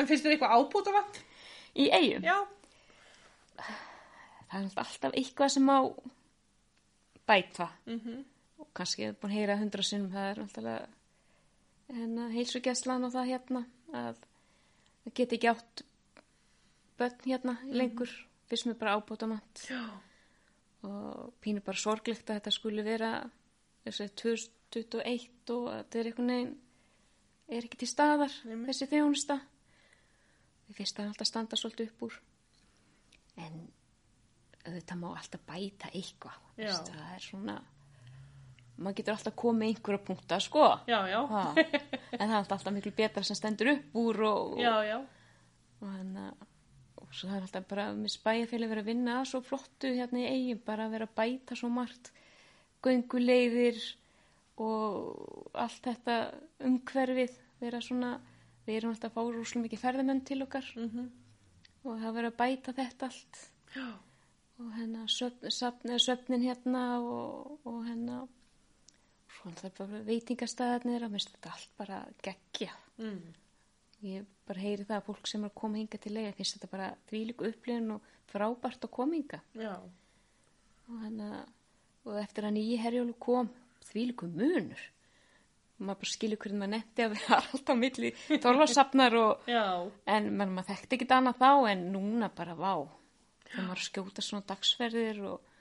[0.00, 1.20] En finnst þér eitthvað ábútavant?
[1.76, 2.36] Í eigum, Já.
[4.52, 5.76] það er alltaf eitthvað sem má
[7.28, 8.20] bæta Mm
[8.62, 10.66] og kannski hefur búin að heyra hundra sinnum það er alltaf
[11.92, 14.20] hérna, heilsugjæslan og það hérna að
[15.02, 15.82] það geti ekki átt
[17.00, 18.12] börn hérna lengur
[18.52, 19.62] fyrst mér bara ábútamant
[20.86, 23.12] og pínu bara sorglegt að þetta skuli vera
[23.86, 26.54] þessi 2021 og að þetta er einhvern veginn
[27.52, 28.70] er ekki til staðar Einmitt.
[28.70, 29.38] þessi þjónusta
[30.66, 32.18] því fyrst að alltaf standa svolítið upp úr
[33.42, 33.60] en
[34.62, 37.56] þetta má alltaf bæta eitthvað það er svona
[38.82, 40.62] maður getur alltaf komið einhverja punkta, sko.
[40.90, 41.18] Já, já.
[41.28, 41.42] Ha.
[42.18, 44.96] En það er alltaf miklu betra sem stendur upp úr og, Já, já.
[45.80, 46.48] og hann og
[47.12, 50.28] svo það er alltaf bara með spæjafélag verið að vinna að svo flottu hérna í
[50.30, 52.12] eigin bara að vera að bæta svo margt.
[52.82, 53.80] Gönguleiðir
[54.62, 56.18] og allt þetta
[56.66, 58.14] umhverfið vera svona
[58.66, 60.72] við erum alltaf að fá rúslega mikið ferðamenn til okkar.
[60.76, 61.10] Mm
[61.82, 63.42] og það verið að bæta þetta allt.
[63.72, 63.86] Já.
[64.60, 68.18] og hérna söfn, söfn, söfnin hérna og, og hérna
[69.32, 73.32] svo það er bara veitingastæðarnir að minnst þetta allt bara geggja Mm.
[74.04, 76.70] Ég bara heyri það að fólk sem er að koma hinga til leiða finnst þetta
[76.72, 79.40] bara þvílíku upplifun og frábært að koma hinga.
[80.88, 81.28] Og, hana,
[82.04, 83.48] og eftir að nýji herjólu kom
[83.88, 84.82] þvílíku munur.
[85.78, 88.12] Og maður bara skilur hvernig maður nefndi að vera alltaf milli
[89.48, 89.64] Já.
[90.16, 92.74] en man, maður þekkti ekki annað þá en núna bara vá.
[93.48, 95.54] Þegar maður skjóta svona dagsferðir og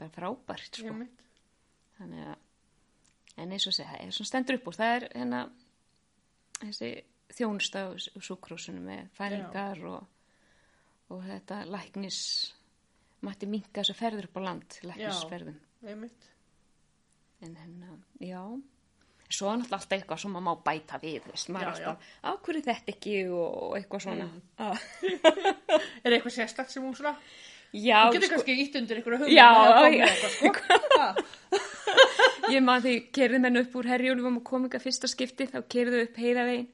[0.00, 0.96] bara frábært sko.
[1.98, 2.38] Þannig að,
[3.38, 4.78] en eins og segja, það er svona stendur upp úr.
[4.80, 5.42] Það er hérna
[6.64, 6.90] þessi
[7.32, 10.04] þjónusta á súkrósunu með fælingar og,
[11.12, 12.18] og þetta læknis,
[13.24, 15.58] mætti minka þess að ferður upp á land, læknisferðum.
[17.44, 18.40] En hérna, já,
[19.28, 22.30] svo er náttúrulega alltaf eitthvað sem maður má bæta við, veist, maður er alltaf, á
[22.46, 24.28] hverju þetta ekki og, eitthvað svona.
[24.60, 24.86] Ah.
[26.04, 27.16] Er eitthvað sérstakt sem hún svona?
[27.74, 29.32] Já, Þú getur sko, kannski ítt undir hugmynd.
[29.34, 29.48] Já,
[29.80, 30.04] komið já.
[30.06, 30.50] eitthvað, sko.
[32.54, 36.20] Ég man því kerði menn upp úr herjólfum og kominga fyrsta skipti, þá kerðu upp
[36.20, 36.68] heiðavegin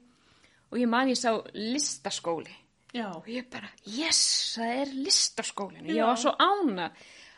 [0.71, 2.53] og ég man ég sá listaskóli.
[2.93, 3.07] Já.
[3.15, 6.05] og ég bara, yes, það er listaskólinu, ég Já.
[6.09, 6.89] var svo ána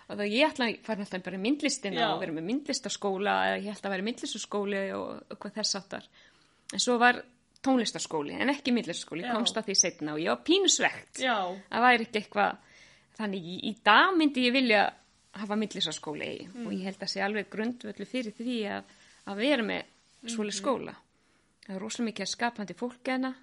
[0.09, 2.07] og það ég ætla að fara alltaf bara í myndlistina Já.
[2.13, 6.07] og vera með myndlistaskóla eða ég ætla að vera í myndlistaskóli og eitthvað þess áttar
[6.73, 7.21] en svo var
[7.63, 12.07] tónlistaskóli en ekki myndlistaskóli, ég komst að því setna og ég var pínusvegt það væri
[12.09, 12.57] ekki eitthvað
[13.21, 14.81] þannig í, í dag myndi ég vilja
[15.37, 16.65] hafa myndlistaskóli Mm.
[16.67, 18.83] og ég held að sé alveg grundvöldu fyrir því að,
[19.29, 19.83] að vera með
[20.23, 20.29] Mhm.
[20.33, 20.95] svoleið skóla
[21.65, 23.33] það er rosalega mikið að skapandi fólk hérna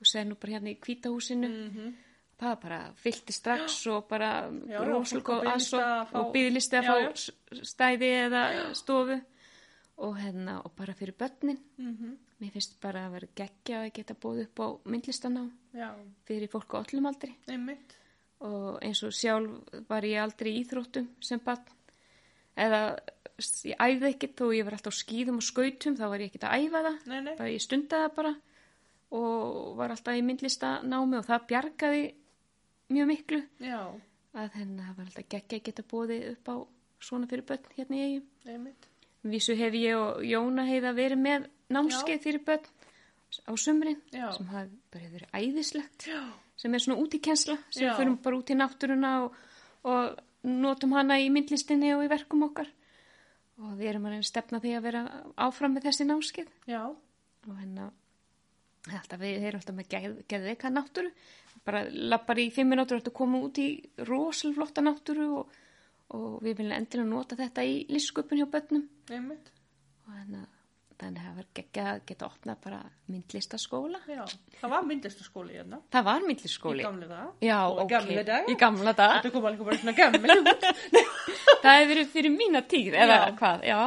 [0.00, 1.92] og segja nú bara hérna í kvítahúsinu Mhm.
[2.42, 7.64] það bara fylgti strax og bara rosalega að fá- og byggðlisti að Já, fá já.
[7.64, 9.20] stæði eða stofu
[9.98, 12.16] og hérna og bara fyrir börnin Mhm.
[12.40, 15.94] mér finnst bara að vera geggja að geta bóð upp á myndlistaná Já.
[16.26, 17.94] fyrir fólk á öllum aldri Einmitt.
[18.40, 19.50] og eins og sjálf
[19.88, 21.62] var ég aldrei í íþróttum sem barn
[22.56, 22.80] eða
[23.66, 26.46] ég æfði ekkert og ég var alltaf á skýðum og skautum þá var ég ekkert
[26.48, 27.34] að æfa það Nei, nei.
[27.38, 28.34] bara ég stundaði bara
[29.12, 32.04] og var alltaf í myndlistanámi og það bjargaði
[32.92, 33.80] mjög miklu Já.
[34.36, 36.56] að henni var alltaf geggja að geta bóðið upp á
[37.02, 38.68] svona fyrir börn hérna í eigum.
[39.22, 42.68] Vísu hef ég og Jóna heiða verið með námskeið fyrir börn
[43.48, 44.28] á sumrin Já.
[44.36, 46.20] sem hafi bara verið æðislegt Já.
[46.56, 47.92] sem er svona útikensla sem Já.
[47.92, 49.36] við förum bara út í náttúruna og,
[49.88, 52.70] og notum hana í myndlistinni og í verkum okkar
[53.62, 55.02] og við erum að stefna því að vera
[55.36, 56.82] áfram með þessi námskeið Já.
[56.90, 57.90] og hérna
[58.90, 61.12] alltaf, við erum alltaf með geð, geðveika náttúru
[61.66, 63.68] bara lappar í fimm minútur og koma út í
[64.08, 65.52] rosalflotta náttúru og,
[66.16, 69.52] og við viljum endilega nota þetta í listsköpun hjá börnum Einmitt.
[70.08, 70.42] og hérna
[71.00, 72.80] þannig að það var geggja að geta opnað bara
[73.12, 74.22] myndlistaskóla Já.
[74.60, 75.80] Það var myndlistaskóli hérna.
[75.92, 77.30] það var Í myndlistaskóli gamli daga.
[77.42, 78.44] já, Og ok, gamli daga.
[78.52, 80.28] í gamla dag Þetta kom alveg bara svona gamli.
[81.62, 83.32] það hefur verið fyrir mína tíð eða Já.
[83.40, 83.80] hvað, já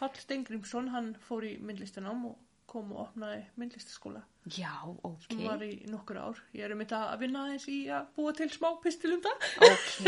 [0.00, 2.38] Pall Stengrimsson, hann fór í myndlistanám og
[2.70, 4.22] kom og opnaði myndlistaskóla
[4.56, 4.70] já,
[5.04, 6.38] ok, sem var í nokkur ár.
[6.56, 9.44] Ég er um þetta að vinna aðeins í að búa til smá pistil um það.
[9.66, 10.06] ok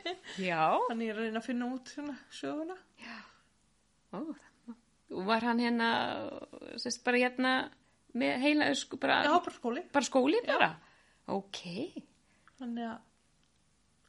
[0.48, 2.74] já, Þannig ég er að reyna að finna út svona söguna.
[4.10, 4.47] Ó, það-
[5.08, 5.88] var hann hérna
[6.80, 7.52] sérst bara hérna
[8.18, 9.82] með heila sko, bara, Já, bara skóli.
[9.92, 10.70] bara skóli bara
[11.28, 11.60] ok,
[12.58, 12.96] Þannig að,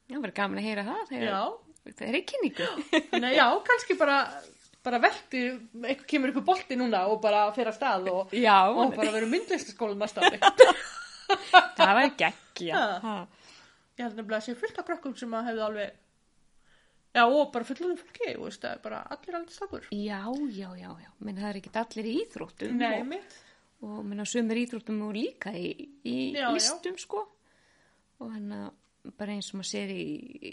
[0.09, 1.41] það var gaman að heyra það já,
[1.89, 2.69] það er í kynningu
[3.11, 4.15] þannig að já, kannski bara,
[4.87, 5.43] bara velti,
[5.83, 9.33] eitthvað kemur ykkur bolti núna og bara fyrir að stað og, já, og bara verið
[9.35, 10.39] myndlistaskóla næsta ári.
[11.77, 12.87] það var geggja Ha.
[13.03, 13.11] Ha.
[13.99, 15.93] Ég held nefnilega að sé fullt af krökkum sem að hefði alveg,
[17.15, 19.87] já, og bara fullunum fólki, þú veist, það er bara allir alveg stakur.
[19.91, 20.19] já,
[20.53, 23.39] já, já, já menn það er ekki allir í íþróttum Nei, og, mitt.
[23.81, 25.69] og menn að sömur íþróttum og líka í,
[26.05, 26.51] í Já, já.
[26.53, 27.25] listum sko
[28.19, 28.69] og hann að
[29.15, 30.03] bara eins og maður sér í,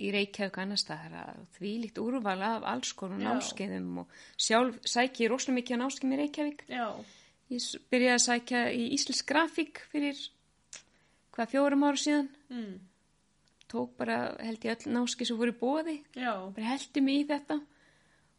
[0.06, 3.26] í Reykjavík annars það er að því líkt úrval af alls konar Já.
[3.32, 6.86] námskeiðum og sjálf sæki ég rosalega mikið á námskeið í Reykjavík Já,
[7.50, 10.22] ég byrjaði að sækja í Íslensk grafík fyrir
[11.34, 12.76] hvað fjórum ára síðan mm.
[13.76, 17.60] Tók bara held ég öll námskeið sem voru bóði já, bara heldi mig í þetta.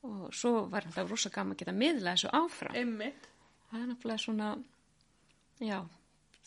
[0.07, 2.75] Og svo var alltaf rosa gaman að geta miðla þessu áfram.
[2.77, 3.29] Einmitt.
[3.69, 4.49] það er náttúrulega svona
[5.59, 5.79] já,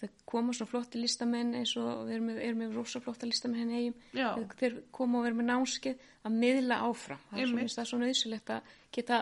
[0.00, 3.60] það koma svo flotti listamenn eins og við erum með, erum með rosa flotta listamenn
[3.64, 7.22] henni eigum þeir koma og vera með námskeið að miðla áfram.
[7.30, 9.20] Það er svona, svona auðsilegt að geta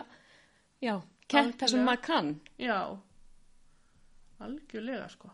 [0.83, 0.95] já,
[1.31, 2.31] kent það sem maður kann.
[2.61, 2.79] Já,
[4.45, 5.31] algjörlega sko.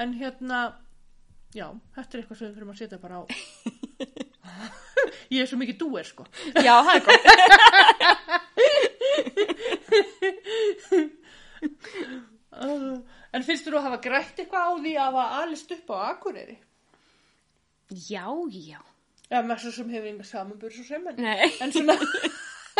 [0.00, 0.60] En hérna,
[1.54, 3.22] já, þetta er eitthvað sem við þurfum að setja bara á.
[5.34, 6.22] Ég er svo mikið dúer sko.
[6.62, 7.02] Já, það er.
[12.54, 12.98] Uh,
[13.34, 16.56] en finnst þú að hafa grætt eitthvað á því að hafa alist upp á Akureyri?
[17.94, 18.80] Já, já.
[19.30, 21.94] Já, með svo sem hefur yngar samanbúr svo sem en, Nei, en svona,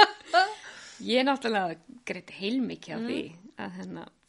[1.09, 1.75] ég er náttúrulega
[2.07, 3.21] greitt heilmikið af því
[3.65, 4.24] að hérna, maður náttúrulega,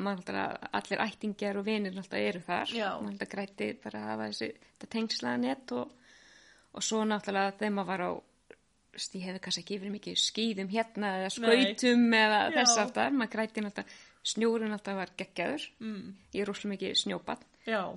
[0.00, 2.72] allir ættingjar og vinir náttúrulega eru þar.
[3.02, 5.92] Náttúrulega grætti bara að hafa þessi, þetta tengslaða net og,
[6.76, 8.10] og svo náttúrulega þegar maður var á,
[8.96, 12.52] ég hefði kannski ekki yfir mikið skýðum hérna eða skautum eða Já.
[12.60, 15.66] þess aftar, maður grætti náttúrulega, snjórin náttúrulega var geggjaður.
[15.80, 17.44] mm, Ég er rosalega mikið snjóbann.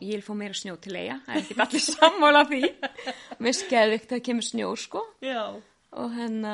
[0.02, 2.62] Ég vil fá meira snjó til eiga, það er ekki allir sammála því.
[3.44, 5.04] Mér skeði ekkert að kemur snjór, sko.
[5.22, 5.44] já,
[6.00, 6.54] Og hérna,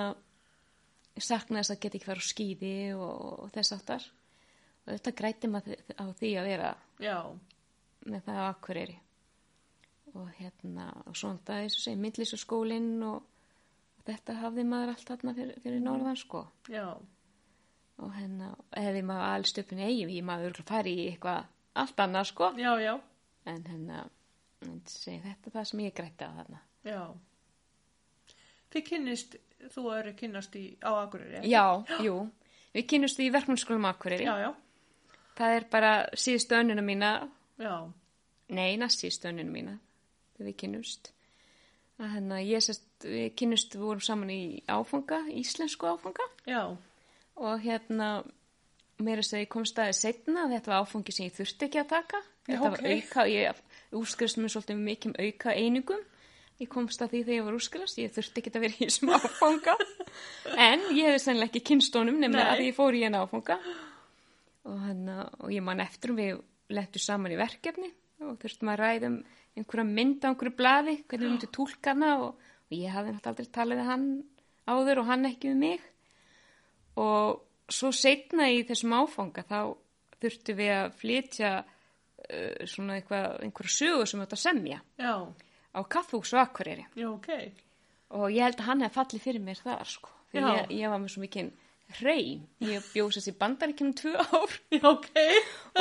[1.15, 4.05] ég sakna þess að geta ekki fara á skýði og, og þess aftar.
[4.85, 6.71] Þetta græti maður á því að vera
[7.01, 7.15] já,
[8.05, 8.97] með það á akkurýri.
[10.15, 13.23] Og hérna, og svona það er svo segi, myndlísaskólinn og,
[13.97, 16.45] og þetta hafði maður allt þarna fyrir, fyrir norðan, sko.
[16.71, 16.85] já,
[17.95, 21.45] Og hérna, hefði maður alls stöpun eigin, ég maður fari í eitthvað
[21.79, 22.49] allt annað, sko.
[22.59, 22.93] já, já,
[23.45, 24.03] En hérna,
[24.89, 26.61] segi, þetta er það sem ég grætti á þarna.
[26.85, 27.01] já.
[28.75, 29.35] Þið kynnist,
[29.71, 31.37] þú eru kynnast í, á Akureyri?
[31.39, 31.49] ekki?
[31.53, 31.65] Já,
[32.03, 32.15] jú.
[32.75, 34.25] Við kynnumst í verkmannskólum Akureyri.
[34.27, 34.49] Já, já,
[35.35, 37.11] Það er bara síðustu önnuna mína,
[37.59, 37.73] já,
[38.55, 39.75] nei, næst síðustu önnuna mína,
[40.39, 41.11] við kynnumst.
[41.99, 46.61] Að hérna, ég sérst, við kynnumst, við vorum saman í áfanga, íslensku áfanga já,
[47.35, 48.09] og hérna,
[48.99, 51.83] mér er að segja, ég kom staðið setna, þetta var áfangi sem ég þurfti ekki
[51.83, 52.23] að taka.
[52.45, 52.75] Já, Þetta ok.
[52.75, 53.63] var auka, ég
[53.95, 56.03] úrskrifst mér svolítið mikið um auka einingum.
[56.61, 59.11] Ég komst að því þegar ég var úrskrifast, ég þurfti ekki að vera í þessum
[59.17, 59.75] áfanga.
[60.69, 63.57] En ég hefði sennilega ekki kynstónum nefnilega að ég fór í henni áfanga.
[64.65, 66.39] Og, hana, og ég man eftir um við
[66.73, 67.91] lettum saman í verkefni
[68.25, 69.17] og þurftum að ræða um
[69.55, 73.33] einhverja mynd á einhverju blaði, hvernig við myndum tólka hana og, og ég hafði náttúrulega
[73.33, 74.07] aldrei talið við hann
[74.65, 75.85] áður og hann ekki við mig.
[76.99, 79.59] Og svo setna í þessum áfanga þá
[80.21, 85.13] þurftum við að flytja uh, svona eitthvað, einhverju sögu sem þetta semja já,
[85.75, 86.87] á kaffúks og akkurýri.
[86.95, 87.29] já, ok.
[88.15, 90.11] Og ég held að hann hefði fallið fyrir mér þar, sko.
[90.31, 91.53] Þegar ég, ég var með svo mikið
[91.99, 92.41] hreim.
[92.65, 95.07] Ég bjóð sér í bandaríkjum tvö ár Já, ok.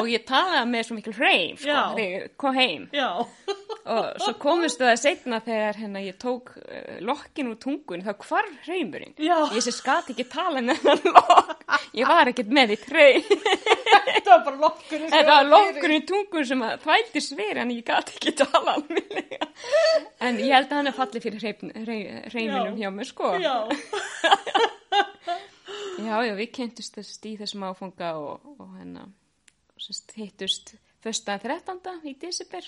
[0.01, 2.89] og ég talaði með svo mikil hreim, sko, þegar ég kom heim.
[2.95, 3.09] Já,
[3.85, 8.47] Og svo komist það setna þegar hérna, ég tók uh, lokkin úr tungun, þá hvar
[8.65, 9.13] hreimurinn?
[9.21, 9.37] Já.
[9.53, 11.67] Ég sé skat ekki tala með þennan lokk.
[11.99, 13.27] Ég var ekkert með í hreim.
[13.29, 15.05] þetta var bara lokkur.
[15.13, 19.51] Þetta var lokkur í tungun sem þvældi sveri en ég gati ekki tala almennilega.
[20.25, 22.87] En ég held að hann er fallið fyrir hreim, hreim, hreiminum Já.
[22.87, 23.35] hjá mér, sko.
[23.45, 23.55] Já,
[26.01, 29.05] Já, já, við kynntust þess í þessum áfanga og, og hérna
[29.81, 32.01] sest, hittust föstaðan 13.
[32.11, 32.67] í December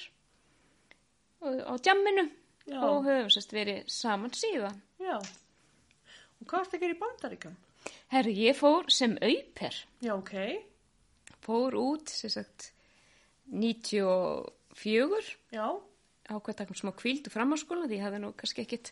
[1.42, 2.26] á djamminu
[2.66, 2.78] Já.
[2.82, 4.78] og höfum sest, verið saman síðan.
[5.02, 5.16] já.
[5.16, 7.54] Og hvað varst að gera í bandaríkjum?
[8.12, 10.32] Herru, ég fór sem auper, Já, ok.
[11.46, 12.72] fór út, sem sagt,
[13.46, 15.66] 94 Já,
[16.26, 18.90] ákveð að taka um smá kvíld og framháskóla því ég hafði nú kannski ekkit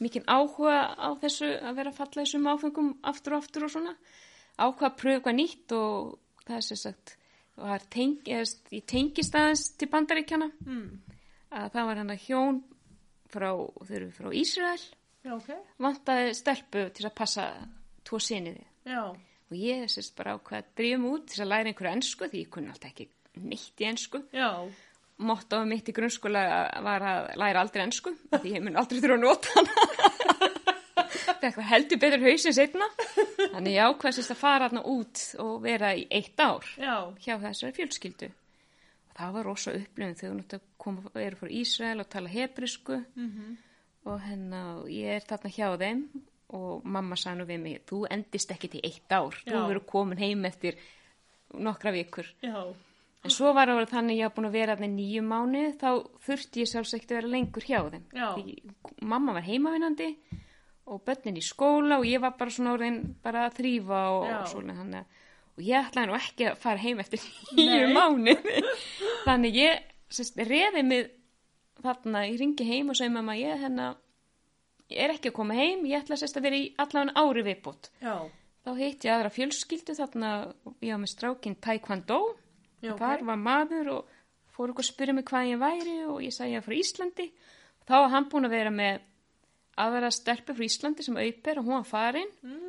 [0.00, 3.94] mikinn áhuga á þessu að vera að falla þessum áfengum aftur og aftur og svona.
[4.60, 7.16] Ákveð að pröfa nýtt og það er sem sagt
[7.60, 10.86] var teng, eðast, ég tengist aðeins til bandaríkjana mm.
[11.60, 12.62] að það var hann að hjón
[13.30, 14.86] frá, þau eru frá Ísrael.
[15.20, 15.50] Já, ok.
[15.84, 17.42] vantaði stelpu til að passa
[18.08, 21.92] tvo sinniði Já, og ég sérst bara ákveð að drifum út til að læra einhverju
[21.92, 23.06] ennsku því ég kunni alltaf ekki
[23.44, 24.48] neitt í ennsku já,
[25.20, 26.42] mottoð mitt í grunnskóla
[26.84, 30.50] var að læra aldrei ennsku því ég mun aldrei þurfa að nota hana.
[31.40, 32.86] Það heldur betur hausinn setna
[33.54, 37.76] þannig ég ákvæðsist að fara hana út og vera í eitt ár já, hjá þessari
[37.78, 38.28] fjölskyldu.
[39.10, 43.56] Og það var rosa upplifun þegar koma eru frá Ísrael og tala hebrisku mhm,
[44.08, 44.60] og hérna
[44.92, 46.04] ég er þarna hjá þeim
[46.56, 49.36] og mamma sagði nú við mig þú endist ekki til eitt ár.
[49.44, 49.64] Þú Já.
[49.68, 50.78] verður komin heim eftir
[51.54, 52.28] nokkra vikur.
[52.42, 52.70] Já,
[53.20, 55.64] En svo var það þannig að ég hafa búin að vera þarna í nýju mánu,
[55.76, 55.88] þá
[56.24, 58.06] þurfti ég sjálfs ekkert að vera lengur hjá þeim.
[58.16, 58.28] Já.
[58.38, 60.08] Því mamma var heimavinnandi
[60.90, 64.48] og börnin í skóla og ég var bara svona orðin bara að þrýfa og, og
[64.50, 67.22] svona hann og ég ætlaði nú ekki að fara heim eftir
[67.58, 68.36] nýju mánu.
[69.28, 71.10] þannig ég sérst, reði mig
[71.84, 73.92] þarna, ég ringi heim og segi mamma, ég, hérna,
[74.88, 77.90] ég er ekki að koma heim, ég ætla sérst að vera í allavega ári viðbútt.
[78.00, 80.30] Þá hitt ég aðra fjölskyldu þarna,
[80.84, 82.20] ég var með strákinn Taekwondo
[82.82, 84.16] já, og þar var maður og
[84.56, 87.28] fór okkur að spyrja mig hvað ég væri og ég sagði ég frá Íslandi
[87.88, 89.00] þá var hann búin að vera með
[89.80, 92.68] aðra stelpu frá Íslandi sem auper og hún var farin Mm.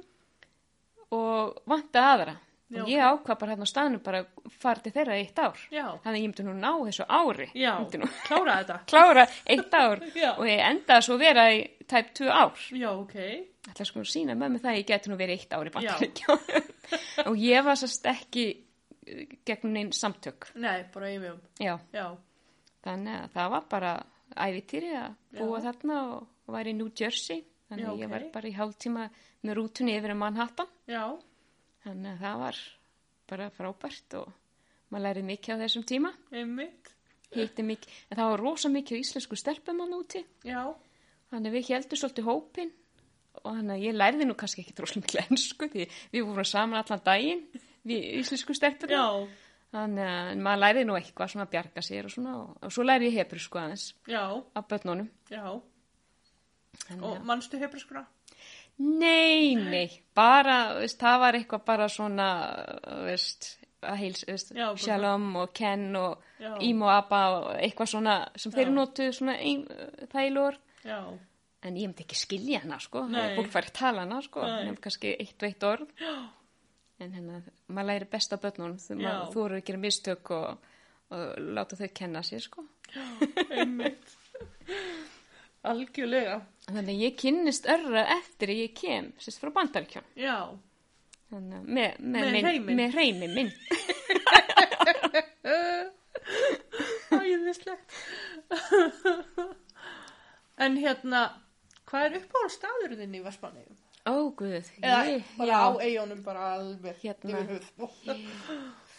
[1.12, 2.34] og vantaði aðra.
[2.72, 4.20] Já, ég ákvað bara hérna á staðnum bara
[4.64, 5.58] fara til þeirra eitt ár.
[5.76, 5.90] Já.
[6.06, 7.48] Þannig að ég myndi nú ná þessu ári.
[7.60, 7.74] Já,
[8.30, 8.78] klára þetta.
[8.94, 10.00] klára eitt ár
[10.40, 12.62] og ég endaði svo vera í tæp tvö ár.
[12.72, 13.18] Já, ok.
[13.74, 15.74] ætla sko að sína með mig það að ég geti nú verið eitt ár í
[15.74, 15.76] Já.
[15.76, 18.46] bandaríkjónum og ég var sérst ekki
[19.48, 20.52] gegnum neinn samtök.
[20.62, 21.40] Nei, bara yfir um.
[21.60, 22.06] já, Já,
[22.86, 23.94] þannig að það var bara
[24.36, 25.64] ævitýri að búa Já.
[25.70, 27.44] þarna og, var í New Jersey.
[27.72, 28.12] Þannig Já, að ég ok.
[28.14, 29.08] var bara í hálftíma
[29.48, 30.72] með rútunni yfir um Manhattan.
[30.92, 31.04] Já,
[31.86, 32.62] þannig að það var
[33.32, 34.32] bara frábært og
[34.92, 36.12] maður lærið mikið á þessum tíma.
[36.36, 36.92] Einmitt.
[37.32, 40.26] hitti mikið, en það var rosa mikið á íslensku stelpumann úti.
[40.44, 40.66] Já,
[41.32, 42.72] Þannig að við heldum svolítið hópin
[43.40, 46.82] og þannig að ég lærði nú kannski ekki droslega miklu ennsku því við vorum saman
[46.82, 47.46] allan daginn
[47.86, 48.94] íslensku stelpuna.
[48.94, 49.28] já,
[49.72, 52.84] Þannig að maður lærði nú eitthvað svona að bjarga sér og svona og, og svo
[52.84, 54.24] lærði ég hebru sko aðeins já,
[54.60, 55.08] af börnunum.
[57.02, 58.06] Og mannstu hebriskuna?
[58.82, 62.28] nei, nei, bara, veist, það var eitthvað bara svona,
[63.06, 63.52] veist,
[63.86, 66.56] að heils, veist, Shalom og Ken og Já.
[66.66, 68.74] Ím og Abba og eitthvað svona sem þeir Já.
[68.74, 69.66] notuðu svona ein,
[70.12, 70.58] þælur.
[70.84, 71.00] Já,
[71.62, 73.04] En ég myndi ekki skilja hana, sko.
[73.38, 74.42] Fólk fær að tala hana, sko.
[74.42, 75.92] Nefn kannski eitt og eitt orð.
[76.02, 76.16] já,
[77.02, 77.40] En hérna,
[77.74, 78.78] maður læri best af börnunum.
[79.34, 80.74] Þú, eru að gera mistök og,
[81.12, 81.24] og
[81.58, 82.66] láta þau kenna sér, sko.
[83.50, 84.18] einmitt.
[85.72, 86.40] Algjörlega.
[86.68, 90.08] Þannig ég kynnist örra eftir að ég kem, sérst frá bandaríkjón.
[90.18, 90.38] Já,
[91.32, 92.78] Þannig með, með, Með hreiminn.
[92.80, 93.52] með hreiminn minn.
[97.22, 97.96] æðislegt.
[100.66, 101.22] en hérna,
[101.88, 103.80] hvað er uppáhald staðurinn í Vestmanneigum?
[104.10, 104.70] Ó, guð.
[104.82, 107.42] Eða ég- bara já, á eigunum bara alveg Hérna.
[107.42, 108.24] yfir höfuð.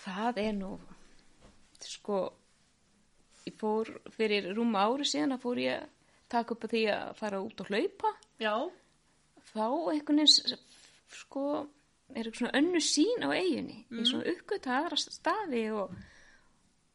[0.05, 0.79] Það er nú,
[1.81, 2.33] sko,
[3.47, 5.89] ég fór fyrir rúma ári síðan að fór ég að
[6.29, 8.15] taka upp að því að fara út og hlaupa.
[8.39, 8.71] Já,
[9.53, 10.59] þá einhvern veginn
[11.13, 11.69] sko
[12.13, 13.99] er eitthvað svona önnu sín á eiginni mm.
[14.01, 15.93] ég svona uppgöta aðra staði og,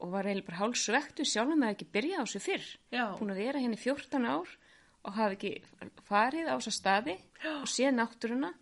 [0.01, 3.03] og var eiginlega bara hálsvektu sjálfum með að ekki byrja á þessu fyrr Já.
[3.17, 4.53] búin að vera henni 14 ár
[5.03, 5.53] og hafa ekki
[6.07, 7.17] farið á þessa staði
[7.61, 8.53] og séð náttúruna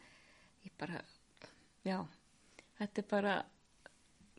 [0.65, 1.01] ég bara
[1.85, 1.99] já,
[2.79, 3.35] þetta er bara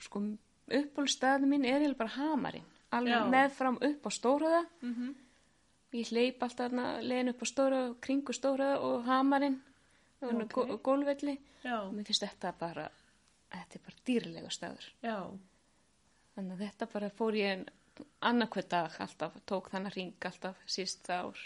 [0.03, 0.23] sko
[0.67, 2.67] uppbólstaði mín er eiginlega bara hamarinn
[2.97, 3.31] alveg Já.
[3.31, 5.15] meðfram upp á stóraða mhm,
[5.97, 9.55] Ég hleyp alltaf leiðin upp á stóra, kringu stóra og hamarinn
[10.21, 10.57] og Ok.
[10.59, 10.77] okay.
[10.83, 11.39] gólvelli.
[11.65, 12.91] já, Og mér finnst þetta bara,
[13.53, 14.89] þetta er bara dýrlega staður.
[15.03, 15.17] já,
[16.35, 17.65] Þannig að þetta bara fór ég
[18.21, 21.39] annarkvæð dag alltaf, tók þannig ring alltaf síst ár,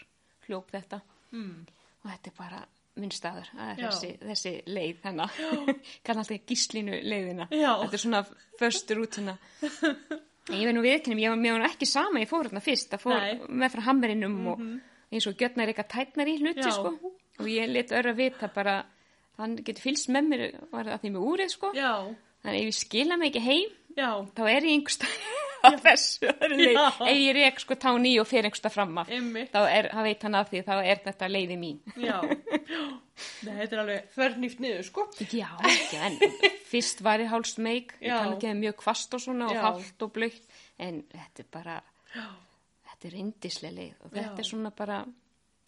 [0.51, 1.01] hljóp þetta.
[1.33, 1.57] mm,
[2.05, 2.61] Og þetta er bara
[3.01, 3.49] minn staður,
[3.79, 5.31] þessi, þessi leið hennar.
[6.05, 7.47] Kann alltaf gíslinu leiðina.
[7.55, 7.71] Já.
[7.85, 8.23] Þetta er svona
[8.61, 9.37] föstur útina.
[10.51, 13.15] En ég veit nú viðkynum, ég var ekki sama, ég fór hérna fyrst, fór.
[13.21, 13.53] Mhm.
[13.61, 14.63] með frá hammerinum og
[15.13, 16.91] eins og gjötnar eitthvað tætnar í hluti, sko.
[17.41, 18.75] Og ég let öru að vita bara,
[19.39, 20.43] hann getur fylgst með mér,
[20.73, 21.71] það því með úrið, sko.
[22.43, 25.15] Þannig að ef ég skila mig ekki heim, já, þá er ég einhverstað
[25.87, 26.31] þessu.
[26.71, 26.87] Já.
[27.05, 29.51] Ef ég rek sko tán í og fer einhverstað fram af, Einmitt.
[29.53, 31.81] þá er, veit hann af því, þá er þetta leiði mín.
[32.01, 32.19] já.
[33.45, 35.05] Nei, þetta er alveg þverrnýft niður, sko.
[35.35, 36.19] Já, ekki, en
[36.71, 38.19] fyrst var ég hálst meik, ég Já.
[38.23, 39.61] kann ekki að mjög kvast og svona og Já.
[39.67, 40.47] hálft og blöytt,
[40.81, 41.75] en þetta er bara,
[42.15, 44.45] þetta er indislega leið og þetta Já.
[44.45, 45.01] er svona bara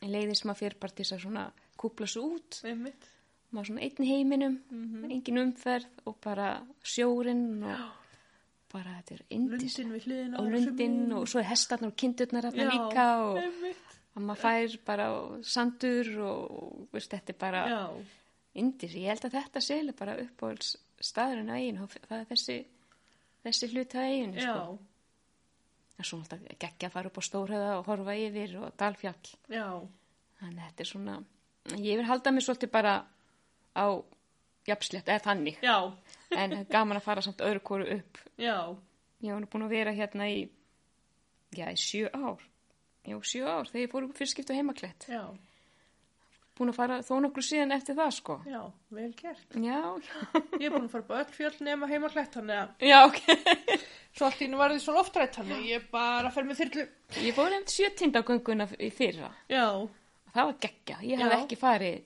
[0.02, 0.62] leiði sem að
[1.02, 1.44] þess að svona
[1.82, 3.08] kúpla svo út, Einmitt.
[3.52, 5.10] maður svona einn heiminum, Mhm.
[5.12, 7.76] engin umferð og bara sjórin og
[8.72, 10.40] bara þetta er indis Lundin við hliðina.
[10.40, 13.40] og lundin og svo er hestarnar og kindurnar Já, líka og
[14.12, 15.08] að maður fær bara
[15.54, 17.62] sandur og veist, þetta er bara
[18.54, 22.58] indis, ég held að þetta seli bara uppáhalds staðurinn á eiginu, það er þessi
[23.42, 24.78] þessi hluti á eiginu já, sko.
[25.98, 29.32] en svo náttúrulega geggja að fara upp á stórhöða og horfa yfir og dalfjall.
[29.48, 29.66] Já,
[30.40, 31.16] þannig að þetta er svona
[31.78, 32.94] ég vil halda mig svolítið bara
[33.72, 33.86] á
[34.68, 35.58] jafnslegt, eða þannig.
[35.64, 35.76] Já,
[36.36, 38.18] en gaman að fara samt öðru kóru upp.
[38.40, 38.56] Já,
[39.22, 40.42] ég var búin að vera hérna í
[41.56, 42.42] já, í sjö ár.
[43.06, 45.06] Já, sjö ár, þegar ég fór upp fyrst skiptu heimaklett.
[45.10, 45.24] Já,
[46.58, 48.36] búin að fara þó nokkur síðan eftir það sko.
[48.46, 48.60] Já,
[48.94, 49.56] vel gert.
[49.56, 49.78] já,
[50.60, 53.18] Ég er búin að fara upp öll fjöll nema heima klætt, þannig að já, ok.
[54.12, 56.86] svo allt í nú var því svo loftrætt, þannig að ég bara fer með þyrlu.
[57.26, 59.32] ég fór eftir sjötindagönguna í fyrra.
[59.50, 59.66] Já,
[60.36, 61.30] það var geggja, ég Já.
[61.40, 62.00] ekki farið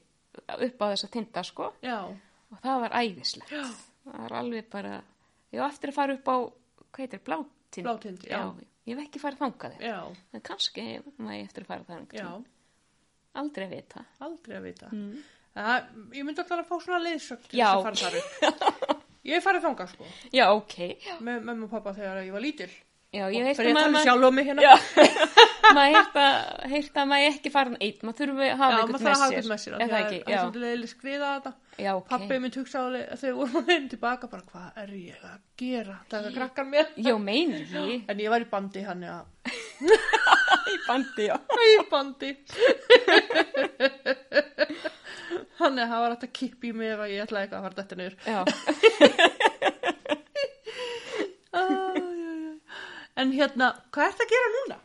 [0.71, 1.69] upp á þessa tinda sko.
[1.85, 3.53] Já, og það var æðislegt.
[3.53, 3.67] Já.
[4.07, 4.95] Það var alveg bara
[5.53, 6.37] ég var eftir að fara upp á,
[6.91, 8.41] hvað heitir, blátind Blátind, já.
[8.87, 9.97] ég hef ekki farið þangað já,
[10.33, 10.85] en kannski
[11.19, 12.29] má ég eftir að fara já,
[13.37, 14.93] aldrei að vita aldrei að vita.
[15.57, 17.69] Það, ég myndi alltaf að fá svona leiðsögn til Já.
[17.73, 18.91] þess að fara þar upp.
[19.27, 20.75] Ég farið þangað, sko, já, ok,
[21.27, 22.69] með mömmu og pappa þegar ég var lítil.
[23.11, 24.77] já, Og ég veit fer ég tala mamma sjálf um mig hérna.
[25.67, 25.73] Já.
[25.77, 26.35] maður heyrt að,
[26.73, 29.23] heyrt að maður ekki fara einn, maður þurfi að hafa Já, einhvern maður þarf að
[29.23, 29.51] hafa með eitthvað sér.
[29.53, 29.73] með sér.
[29.77, 30.07] Er það að?
[30.07, 31.53] Það er Já, svolítið leiðileg skriða þetta.
[31.77, 32.07] já, ok.
[32.13, 35.39] Pappi minn hugsa á þegar við vorum að leiðin tilbaka, bara hvað er ég að
[35.63, 35.97] gera?
[36.13, 36.87] Taka krakkar mér.
[36.97, 37.97] Já, meinir því.
[38.13, 39.19] En ég var í bandi hann, já.
[40.67, 41.37] Í bandi, já.
[41.37, 42.31] Í bandi.
[45.57, 47.67] Þannig að það var hægt að kippa í mig ef að ég ætlaði eitthvað að
[47.67, 48.15] fara þetta niður.
[48.27, 48.41] Já,
[51.57, 52.61] Æ, æ, æ.
[53.23, 54.77] En hérna, hvað ert að gera núna?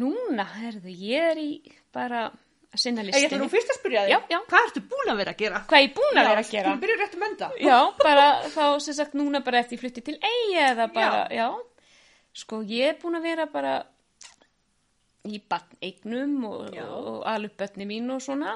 [0.00, 1.50] Núna, herðu, ég er í
[1.92, 3.42] bara að sinna Ég ætla listinni.
[3.44, 4.10] nú fyrst að spyrja þig.
[4.12, 4.38] Já, já.
[4.50, 5.60] Hvað ertu búin að vera að gera?
[5.70, 6.72] Hvað ég búin að vera að gera?
[6.74, 7.50] Þú byrjar rétt að menda.
[7.64, 11.48] Já, bara þá sem sagt núna bara eftir flutti til eiga eða bara, já.
[12.36, 13.74] Sko ég er búin að vera bara
[15.26, 15.40] í
[15.82, 16.84] eignum og, Já.
[16.86, 18.52] og alveg börni mín og svona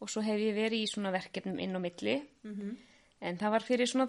[0.00, 2.76] og svo hef ég verið í svona verkefnum inn á milli Mhm.
[3.20, 4.08] en það var fyrir svona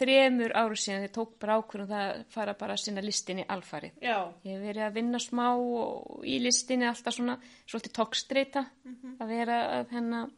[0.00, 3.96] þremur áru síðan ég tók bara ákvörðum það að fara bara að sinna listinni alfarið.
[4.02, 4.16] Já.
[4.48, 7.38] Ég hef verið að vinna smá og í listinni alltaf svona
[7.68, 8.66] svolítið tókstreita
[9.20, 10.30] að vera að hennar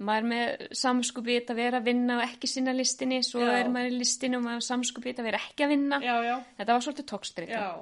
[0.00, 3.52] maður með samskupið að vera að vinna og ekki sinna listinni svo Já.
[3.60, 6.36] er maður í listinni og maður samskupið að vera ekki að vinna Já, já.
[6.56, 7.74] þetta var svolítið tókstreita Já.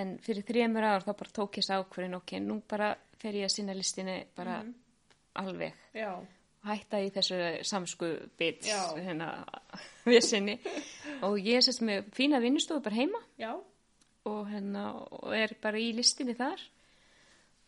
[0.00, 3.50] en fyrir þremur ár þá bara tók ég þess ákvörðin ok, nú bara fer ég
[3.50, 4.62] að sinna listinni bara
[5.42, 6.10] alveg Já.
[6.66, 7.38] Hætta í þessu
[7.70, 8.80] samskupið Já.
[8.98, 9.28] hérna
[10.10, 10.56] við sinni
[11.26, 13.52] og ég er sérst með fína vinnustofu bara heima Já.
[14.26, 16.60] og, hérna, og er bara í listinni þar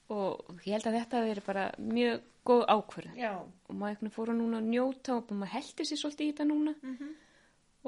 [0.09, 3.33] og ég held að þetta veri bara mjög góð ákvörð Já.
[3.45, 6.31] og maður einhvern veginn fór að núna að njóta og maður heldur sér svolítið í
[6.33, 7.11] þetta núna Mhm.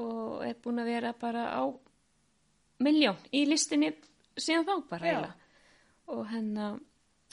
[0.00, 1.62] og er búin að vera bara á
[2.84, 3.92] miljón í listinni
[4.40, 5.06] síðan þá bara
[6.10, 6.78] og hennar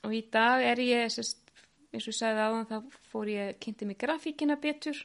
[0.05, 1.46] og í dag er ég sest,
[1.93, 2.77] eins og ég sagði áðan þá
[3.11, 4.97] fór ég kynnti mig grafíkina betur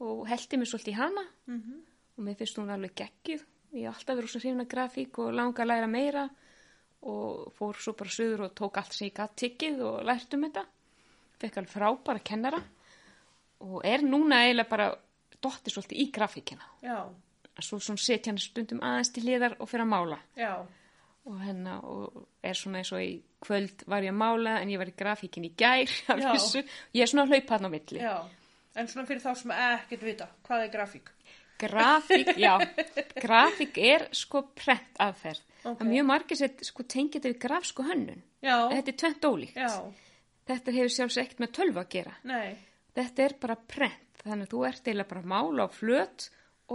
[0.00, 1.78] og heldi mig svolítið í hana Mhm.
[2.18, 3.44] og mér finnst hún alveg geggjuð
[3.74, 6.28] ég hef alltaf verið svo hrifna grafík og langa að læra meira
[7.02, 10.42] og fór svo bara söður og tók allt sem ég gatt tiggið og lært um
[10.42, 10.64] þetta
[11.38, 12.62] fekk alveg frábæra kennara
[13.60, 14.88] og er núna eiginlega bara
[15.42, 17.08] dotti svolítið í grafíkina Já.
[17.60, 20.66] svo svona setja hann stundum aðeins til hliðar og fyrir að mála Já.
[21.28, 24.80] Og hennar og er svona eins og í kvöld var ég að mála en ég
[24.80, 25.86] var í grafíkin í gær
[26.96, 28.16] ég er svona að hlaupa hann á milli Já.
[28.78, 31.08] En svona fyrir þá sem ekkert vita, hvað er grafík?
[31.58, 32.52] Grafík, já,
[33.24, 35.40] grafík er sko prent aðferð.
[35.64, 35.80] Ok.
[35.80, 38.20] Það er mjög margir sem sko tengið þetta við grafsku hönnun.
[38.44, 38.54] Já.
[38.70, 39.58] Þetta er tvent ólíkt.
[39.58, 39.72] Já.
[40.48, 42.14] Þetta hefur sjálfs ekkert með tölvu að gera.
[42.30, 42.52] Nei.
[42.98, 46.28] Þetta er bara prent, þannig að þú ert eiginlega bara að mála á flöt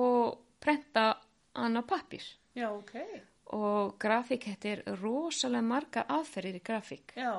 [0.03, 0.27] og
[0.63, 1.05] prenta
[1.55, 2.27] hann á pappir.
[2.59, 2.97] Já, ok.
[3.53, 7.33] Og grafík, þetta er rosalega marga aðferðir í grafík Já.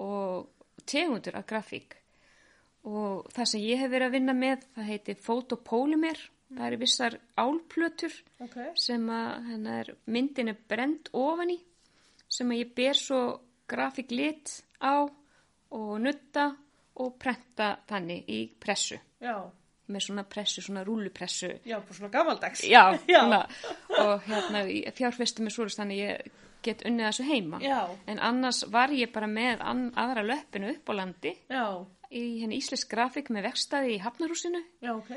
[0.00, 0.48] og
[0.88, 1.96] tegundur af grafík.
[2.88, 6.22] Og það sem ég hef verið að vinna með, það heitir fotopólimer.
[6.50, 8.56] Það eru vissar álplötur Ok.
[8.74, 11.60] sem að hennar myndin er brend ofan í
[12.30, 13.20] sem að ég ber svo
[13.70, 15.06] grafík lit á
[15.70, 16.48] og nutta
[16.98, 19.36] og prenta þannig í pressu Já.
[19.92, 22.62] Með svona pressu, svona rúlupressu Já, bara svona gamaldags.
[22.64, 23.24] já, Já.
[24.00, 24.64] Og hérna
[24.96, 26.30] fjárfestu með svoleiðis þannig ég
[26.62, 27.78] get unnið þessu heima Já.
[28.06, 29.62] en annars var ég bara með
[29.96, 31.64] aðra löppinu upp á landi Já.
[32.12, 35.14] í henni íslensk grafík með vekstaði í Hafnarhúsinu Já, ok.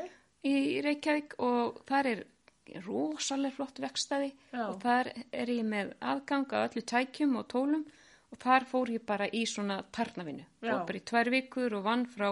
[0.48, 0.56] í
[0.86, 2.24] Reykjavík og þar er
[2.86, 4.64] rosalega flott vekstaði Já.
[4.70, 7.84] og þar er ég með aðgang á öllu tækjum og tólum
[8.34, 12.06] og þar fór ég bara í svona tarnavinu og bara í tvær vikur og vann
[12.10, 12.32] frá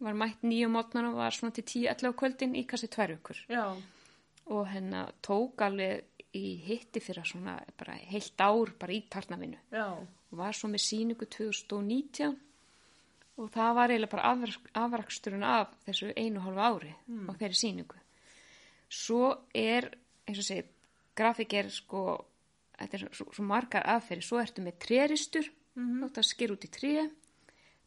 [0.00, 3.16] var mætt nýju mótnar og var svona til 10-11 á kvöldin í kannski tvær
[3.48, 3.76] Já.
[4.46, 9.58] og hennar tók alveg í hitti fyrir svona bara heilt ár bara í tarnavinu
[10.32, 12.36] og var svo með síningu 2019
[13.36, 16.92] og það var eiginlega bara afrak, afraksturinn af þessu einu hálfu ári
[17.26, 17.98] á þeirri síningu.
[18.88, 19.88] Svo er,
[20.28, 20.68] eins og segið,
[21.18, 22.24] grafík er sko,
[22.78, 26.66] þetta er svo, svo margar aðferði, svo ertu með tréristur, þú ert að skera út
[26.68, 26.94] í tré,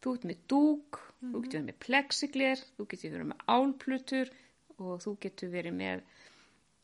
[0.04, 4.34] þú ert með dúk, þú getur verið með plexigler, þú getur verið með álplutur
[4.78, 6.04] og þú getur verið með,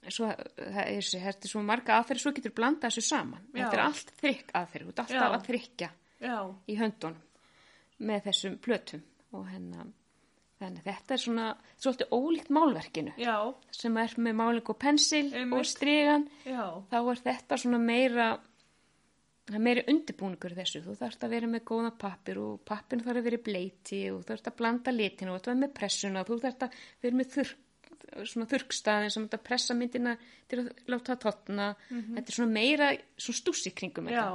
[0.07, 3.43] svo, það er, er svo marga aðferði, svo getur blanda þessu saman.
[3.53, 3.59] Já.
[3.59, 5.27] Þetta er allt þrykk aðferði, þú ert alltaf Já.
[5.37, 5.91] að þrykja
[6.23, 6.37] Já.
[6.67, 7.21] í höndunum
[8.03, 9.03] með þessum plötum
[9.33, 9.91] og hennar
[10.63, 11.45] þannig þetta er svona
[11.81, 13.35] svolítið ólíkt málverkinu Já.
[13.73, 15.59] sem er með máling og pensil Einmitt.
[15.59, 16.65] og stregan Já.
[16.91, 18.27] þá er þetta svona meira
[19.47, 20.81] það er meiri undirbúningur þessu.
[20.85, 24.29] Þú þarfst að vera með góða pappir og pappinu þarf að vera bleiti og þú
[24.31, 26.25] þarfst að blanda litinu og þú þarfst að vera með pressuna.
[26.27, 27.53] Þú þarfst að vera með þurr,
[28.53, 30.17] þurrkstaðin sem þetta pressa myndina
[30.47, 34.27] til að láta það totna þetta er svona meira svona stúsi kringum þetta.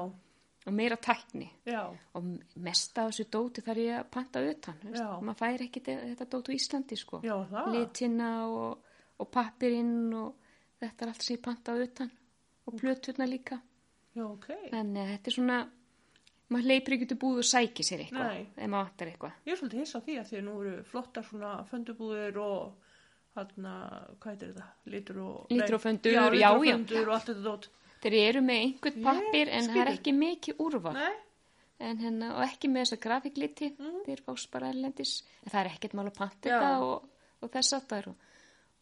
[0.69, 1.47] Og meira tækni.
[1.65, 1.87] Já.
[1.89, 2.27] og
[2.61, 4.83] mest af þessu dóti þarf ég að panta utan
[5.25, 7.23] maður fær ekki þetta dót á Íslandi sko.
[7.25, 7.39] Já,
[7.73, 10.51] litina og, og pappirinn og
[10.83, 12.13] þetta er allt sem ég panta utan.
[12.69, 13.57] Og plöturna líka
[14.19, 14.49] Já, ok.
[14.73, 15.59] Þannig að þetta er svona,
[16.51, 18.47] maður leipur ekki í búð og sækir sér eitthvað, Nei.
[18.57, 19.39] ef maður vantar eitthvað.
[19.47, 22.73] Ég er svolítið hissa á því að því að nú eru flottar svona föndubúðir og
[23.39, 23.71] hann,
[24.19, 24.69] hvað heitir þetta?
[24.95, 25.37] Lítur og...
[25.55, 27.69] Lítur og föndur, já, já, lítur og föndur og allt þetta dót.
[28.03, 30.95] Þeir eru með einhvern pappir en það er ekki mikið úrval.
[30.99, 31.15] Nei,
[31.79, 33.99] En hérna, og ekki með þessa grafíkliti, Mhm.
[34.07, 35.23] þeir fást bara erlendis.
[35.45, 37.05] En það er ekkert mál að panta þetta og,
[37.41, 38.09] og þess að það er.
[38.09, 38.17] Og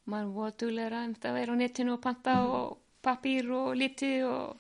[0.09, 2.55] maður voru duglegra um þetta að vera á netinu og panta Mhm.
[2.57, 4.57] og pappír og liti og,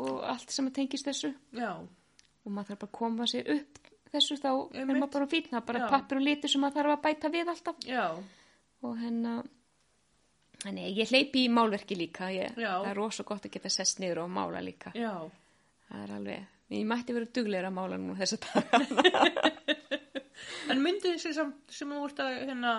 [0.00, 1.32] og allt sem að tengist þessu.
[1.56, 1.70] já,
[2.40, 3.78] Og maður þarf bara að koma sér upp
[4.10, 4.96] þessu þá er Einmitt.
[4.98, 5.26] maður bara
[5.60, 5.88] er bara Já.
[5.92, 7.76] pappír og liti sem maður þarf að bæta við alltaf.
[7.86, 8.06] já,
[8.82, 9.34] Og hérna,
[10.64, 12.30] þannig ég hleypi í málverki líka.
[12.32, 14.92] Ég, það er rosa gott að geta sest niður og mála líka.
[14.96, 15.12] já.
[15.90, 19.50] Það er alveg, ég mætti vera duglegra að mála nú þess að daga.
[20.70, 22.72] En myndið sem, sem, þú ert að, hérna,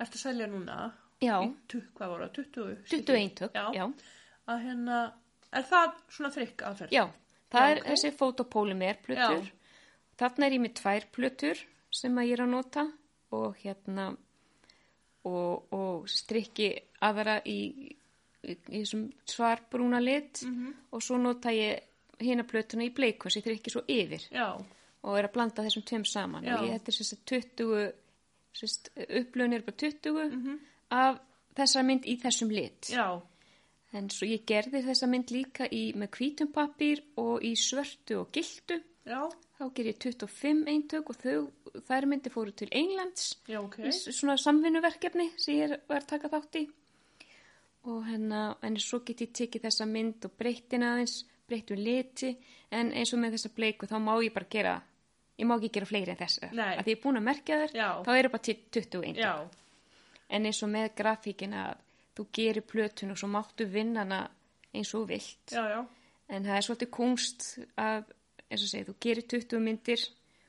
[0.00, 0.78] ert að selja núna,
[1.22, 2.76] Já, í tu, hvað var það, 20?
[2.88, 3.66] 20 eintök, Já.
[3.76, 3.84] já.
[4.48, 4.98] Að hérna,
[5.52, 6.90] er það svona þrykk aðferð?
[6.92, 7.04] Já,
[7.52, 7.86] það Já, er ok.
[7.92, 9.50] þessi fotopólimer plötur.
[10.18, 11.58] Þarna er ég með tvær plötur
[11.94, 12.86] sem að ég er að nota
[13.32, 14.16] og hérna
[15.28, 16.70] og, og strikki
[17.04, 17.58] aðra í,
[18.42, 20.74] í, í þessum svarbrúna lit Mhm.
[20.92, 21.80] og svo nota ég
[22.20, 24.56] hérna plötuna í bleikun sem ég strikki svo yfir Já,
[25.04, 27.92] og er að blanda þessum tveim saman ég þetta er sérst 20
[28.58, 30.58] sérst, upplöðin er bara 20 Mhm.
[30.90, 31.20] af
[31.54, 32.80] þessar mynd í þessum lit.
[32.90, 33.20] já,
[33.96, 38.32] En svo ég gerði þessa mynd líka í, með hvítum pappír og í svörtu og
[38.36, 38.82] gildu.
[39.08, 39.22] já,
[39.58, 41.48] Þá ger ég 25 eintök og þau,
[41.88, 43.78] þær myndi fóru til Englands já, ok.
[43.88, 46.68] í svona samvinnuverkefni sem ég var að taka þátt í.
[47.88, 51.16] Og hérna, en svo get ég tekið þessa mynd og breytin aðeins,
[51.48, 52.34] breytt um liti,
[52.70, 54.76] en eins og með þessa bleiku þá má ég bara gera,
[55.40, 56.52] ég má ekki gera fleiri en þessa.
[56.52, 56.74] Nei.
[56.76, 57.88] Að því ég er búin að merkja þær, Já.
[58.04, 59.24] þá eru bara til 20 eintök.
[59.24, 59.34] Já,
[60.28, 61.78] En eins og með grafíkina að
[62.18, 64.20] þú gerir plötun og svo máttu vinna hana
[64.74, 65.54] eins og vilt.
[65.54, 65.80] já, já,
[66.28, 67.44] En það er svolítið kunst
[67.80, 68.02] að,
[68.50, 70.02] eins og segið, þú gerir 20 myndir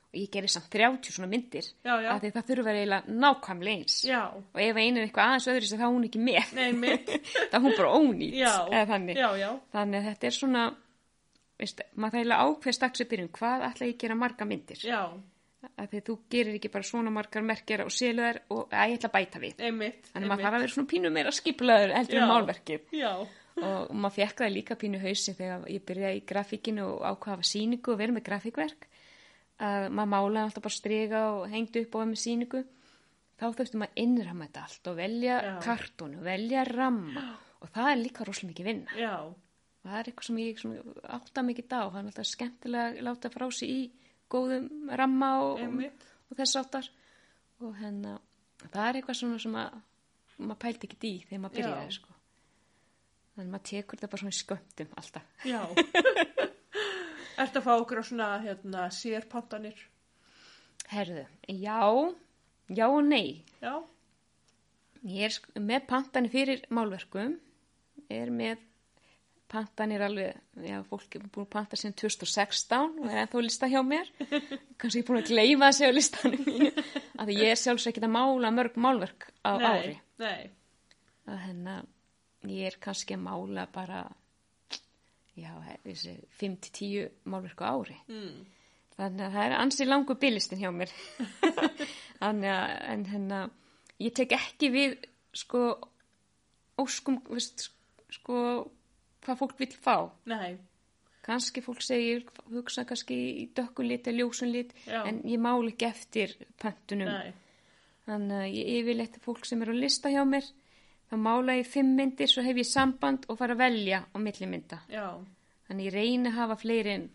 [0.09, 1.67] og ég gerir samt 30 svona myndir.
[1.85, 3.95] Já, því það þurfa eiginlega nákvæmlega eins.
[4.09, 6.51] já, Og ef einu er eitthvað aðeins öðru þá er hún ekki með.
[7.51, 8.35] þá er hún bara ónýtt.
[8.89, 9.19] þannig.
[9.77, 10.63] Þannig að þetta er svona,
[11.61, 14.81] veist, maður það eiginlega ákveð strax upp byrjun, hvað ætla ég að gera marga myndir?
[14.83, 15.01] já,
[15.59, 19.09] Af því þú gerir ekki bara svona margar merkjar og séluðar og að ég ætla
[19.09, 19.57] að bæta við.
[19.59, 22.85] einmitt, Þannig að maður þarf að vera svona pínu meira skiplaður heldur um málverkið.
[22.95, 23.11] Já,
[23.59, 27.91] Og maður fekk það líka pínu hausi þegar ég byrjaði í grafíkinu og ákvaða síningu
[27.91, 28.87] og verið með grafíkverk.
[29.59, 32.61] Að maður málaði alltaf bara striga og hengdi upp og var með síningu.
[33.39, 35.51] Þá þurfti maður að innramma þetta allt og velja Já.
[35.65, 37.25] kartonu, velja ramma.
[37.59, 38.95] Og það er líka rosalega mikið vinna.
[38.95, 40.63] já, Og það er eitthvað sem ég
[41.19, 41.67] átta mikið
[44.29, 44.69] er góðum
[45.01, 46.05] ramma og, Einmitt.
[46.29, 46.89] og þess áttar.
[47.59, 48.15] Og hérna,
[48.69, 49.77] það er eitthvað svona sem að
[50.39, 52.15] maður pældi ekki í þegar maður byrjaði, sko.
[53.35, 55.23] Þannig að maður tekur þetta bara svona í skömmtum alltaf.
[55.47, 55.61] já.
[57.39, 59.77] Ertu að fá okkur á svona, hérna, sérpantanir?
[60.91, 61.79] Herðu, já,
[62.75, 63.45] já og nei.
[63.63, 63.79] Já,
[65.07, 67.37] Ég er með pantanir fyrir málverkum,
[68.11, 68.59] er með
[69.49, 70.35] pantanir alveg,
[70.65, 74.09] já, fólk er búin að panta síðan 2016 og er ennþá lista hjá mér.
[74.77, 76.69] Kannski ég er búin að gleyma þessi á listanum mínu.
[77.19, 79.95] Af því ég er sjálfs ekki að mála mörg málverk á nei, ári.
[80.21, 80.49] nei,
[81.29, 81.83] Að hennar,
[82.49, 84.03] ég er kannski að mála bara,
[85.37, 85.51] já,
[85.83, 87.99] þessi 5-10 málverk á ári.
[88.07, 88.39] mm.
[88.99, 90.91] Þannig að það er ansi langur bilistin hjá mér.
[92.19, 93.37] Þannig að, en hérna,
[94.03, 94.95] ég tek ekki við,
[95.39, 95.61] sko,
[96.81, 97.69] óskum, veist,
[98.11, 98.41] sko,
[99.25, 99.95] hvað fólk vil fá.
[100.25, 100.57] nei,
[101.29, 103.13] Kanski fólk segir, hugsa kannski
[103.43, 105.03] í dökkulit eða ljósunlit, Já.
[105.05, 107.05] en ég máli ekki eftir pöntunum.
[107.11, 107.33] nei,
[108.07, 110.47] Þannig að ég yfirleitt fólk sem er á lista hjá mér,
[111.11, 114.47] þá mála ég fimm myndir, svo hef ég samband og fara að velja á milli
[114.49, 114.79] mynda.
[114.89, 115.11] já,
[115.67, 117.09] Þannig ég reyni að hafa fleiri en,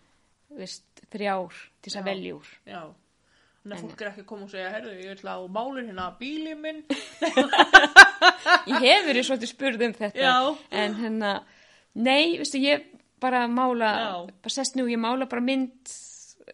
[1.11, 2.53] þrjár til þess að velja úr.
[2.71, 2.83] já.
[3.65, 6.11] Þannig að fólk er ekki að koma og segja, herðu, ég ætla á málur hérna
[6.21, 6.83] bílið minn.
[8.69, 10.21] Ég hef verið svolítið spurð um þetta.
[10.21, 10.35] Já.
[10.71, 11.31] En hérna,
[11.95, 12.91] nei, veistu, ég
[13.23, 14.17] bara mála, Já.
[14.45, 15.95] bara sest nú, ég mála bara mynd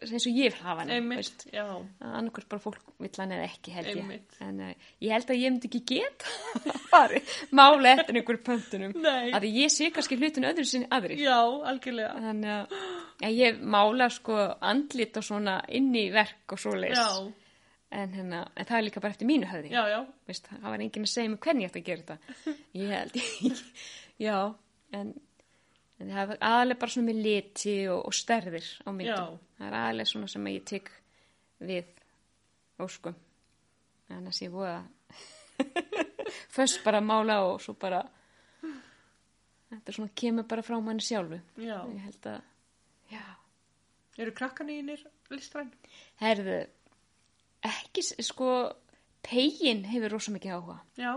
[0.01, 0.95] eins og ég vil hafa hana.
[0.95, 1.64] Einmitt, já,
[2.07, 3.97] Annarkvært bara fólk vill hann eða ekki, held ég.
[3.99, 4.36] Einmitt.
[4.47, 4.68] En uh,
[5.03, 7.11] ég held að ég myndi ekki geta
[7.59, 8.95] mála eftir einhverjum pöntunum.
[9.03, 9.32] Nei.
[9.34, 11.18] Að ég sé kannski hlutinu öðru sinni aðri.
[11.20, 11.36] já,
[11.72, 12.12] algjörlega.
[12.22, 12.76] Þannig að
[13.24, 14.38] ja, ég mála sko
[14.70, 16.97] andlit og svona inn í verk og svo leis.
[16.99, 17.32] Já,
[17.91, 19.72] En, hérna, en það er líka bara eftir mínu höfði.
[19.74, 19.97] já, já,
[20.30, 22.34] Veist, það var enginn að segja mig hvernig ég ætti að gera þetta.
[22.78, 23.62] Ég held ég,
[24.22, 24.36] já,
[24.95, 25.09] en,
[26.01, 29.34] en það er aðalega bara svona með liti og, og stærðir á myndum.
[29.36, 29.57] Já.
[29.59, 30.90] Það er aðalega svona sem ég tek
[31.70, 31.90] við
[32.80, 33.18] óskum.
[34.11, 34.78] Þannig að ég voða
[36.57, 38.01] först bara mála og svo bara
[39.70, 41.38] þetta svona kemur bara frá manni sjálfu.
[41.61, 41.78] Já.
[41.92, 42.40] Ég held að,
[43.12, 43.24] já,
[44.20, 45.70] Eru krakkanínir listræn?
[46.20, 46.59] herðu,
[47.64, 48.51] ekki, sko,
[49.24, 50.78] Pegin hefur rosa mikið áhuga.
[50.96, 51.12] Já.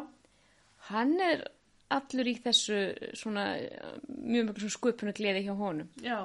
[0.89, 1.45] Hann er
[1.97, 2.79] allur í þessu
[3.17, 3.45] svona
[4.07, 5.89] mjög mjög sköpunu gleði hjá honum.
[6.03, 6.19] Já.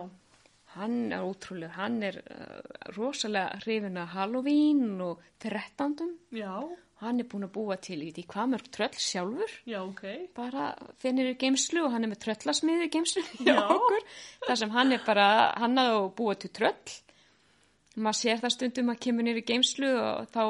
[0.76, 5.96] Hann er ótrúlega, hann er uh, rosalega hrifin að Halloween og 13.
[6.36, 6.52] Já.
[6.98, 9.52] Hann er búin að búa til í hvað mörg tröll sjálfur.
[9.70, 10.02] Já, ok.
[10.34, 13.22] Bara finnir í geimslu og hann er með tröllasmiði í geimslu.
[14.48, 15.28] Það sem hann er bara,
[15.62, 16.96] hann að búa til tröll.
[17.98, 20.42] Maður sér það stundum að kemur nýri geimslu og þá,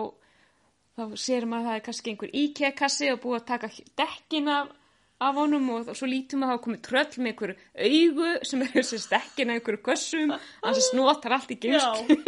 [0.96, 4.72] þá sér maður að það er kannski einhver IKEA-kassi og búið að taka dekkin af,
[5.18, 7.54] af honum og svo lítum að það komið tröll með einhver
[7.88, 10.34] augu sem er þessi dekkin af einhverju kössum.
[10.62, 12.18] Hann sem snotar allt í geimslu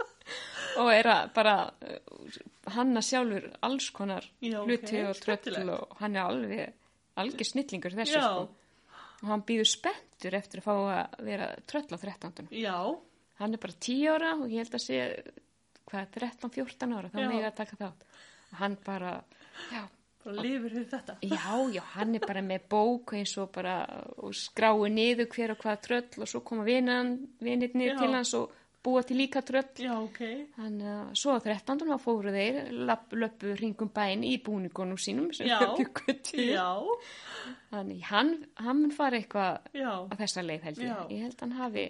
[0.82, 2.36] og er að bara uh,
[2.74, 6.74] hanna sjálfur alls konar Já, hluti og tröll og hann er alveg
[7.16, 8.46] algjör snillingur þessu sko
[9.22, 12.50] og hann býður spenntur eftir að fá að vera tröll á 13.
[12.52, 12.76] Já.
[13.40, 14.98] Hann er bara 10 ára og ég held að sé
[15.88, 17.28] hvað, 13-14 ára þá Já.
[17.30, 18.04] megið að taka þátt
[18.46, 19.12] og hann bara,
[19.72, 19.82] já,
[20.26, 21.14] Bara lifir fyrir þetta.
[21.22, 23.76] já, já, hann er bara með bók eins og bara
[24.18, 27.98] og skrái niður hver og hvað tröll og svo koma vinirnir Já.
[28.00, 28.50] til hans og
[28.86, 30.18] búa til líka tröll Já, ok.
[30.56, 31.86] Þannig að svo á 13.
[31.90, 32.58] þá fóru þeir
[33.22, 35.58] löpu hringum bæinn í búningunum sínum sem Já.
[35.62, 36.44] þeir byggu til.
[36.54, 36.68] Já.
[37.70, 41.10] Þannig hann, hann fara eitthvað á þessa leið held ég.
[41.10, 41.86] Ég held hann hafi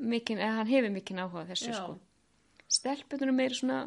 [0.00, 1.76] mikinn, eða hann hefur mikinn áhuga þessu Já.
[1.80, 1.98] sko.
[2.70, 3.80] Stelpunum meiri svona,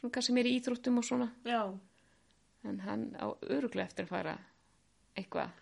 [0.00, 1.30] svona kannski meiri í íþróttum og svona.
[1.44, 1.62] Já.
[2.66, 4.34] En hann á öruglega eftir að fara
[5.18, 5.54] eitthvað.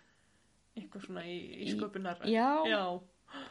[0.77, 2.23] Eitthvað svona í, í sköpunar.
[2.29, 2.49] Já.
[2.69, 2.81] Já.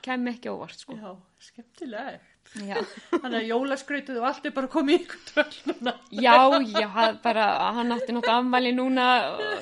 [0.02, 0.96] Kæmi ekki óvart sko.
[0.96, 1.12] Já.
[1.42, 2.50] Skemmtilegt.
[2.62, 2.78] Já.
[3.22, 5.94] Þannig að jólaskrautuð og allt er bara komið í núna.
[6.10, 6.36] Já,
[6.70, 6.88] já,
[7.22, 9.06] bara, hann átti náttúrulega afmæli núna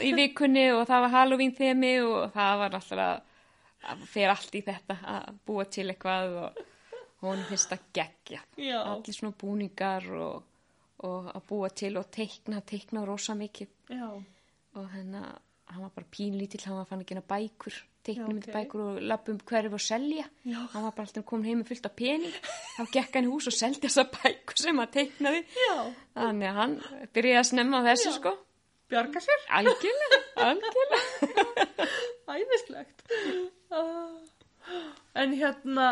[0.05, 4.63] í vikunni og það var Halloween þemi og það var alltaf að, fer allt í
[4.65, 6.65] þetta að búa til eitthvað og
[7.25, 8.43] hún finnst að gegja.
[8.85, 10.45] Allir svona búningar og,
[11.03, 14.07] og að búa til og teikna, teikna rosa mikið Já.
[14.79, 15.41] og hennar,
[15.73, 17.77] hann var bara pínlítill, hann var fann ekki hérna bækur,
[18.07, 18.53] teiknum okay.
[18.53, 18.55] ok.
[18.55, 20.25] bækur og lappum hverju og selja.
[20.45, 20.61] Já.
[20.73, 22.39] Hann var bara alltaf komin heim fullt af pening,
[22.77, 25.45] þá gekk hann í hús og seldi þessa bækur sem hann teiknaði.
[25.67, 25.77] Já.
[26.21, 26.77] Þannig að hann
[27.17, 28.37] byrjaði að snemma þessu sko.
[28.93, 29.47] Bjarga sér.
[29.59, 31.87] Algjörlega, algjörlega.
[32.35, 33.07] Æðislegt.
[33.73, 34.21] Ah.
[35.15, 35.89] En hérna,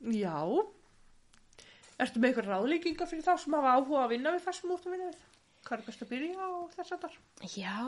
[0.00, 0.38] já.
[2.02, 4.76] Ertu með eitthvað ráðleikinga fyrir þá sem hafa áhuga að vinna við það sem þú
[4.76, 5.24] ert að vinna við?
[5.64, 7.18] Hvað er best að byrja á þess að þar?
[7.54, 7.78] Já,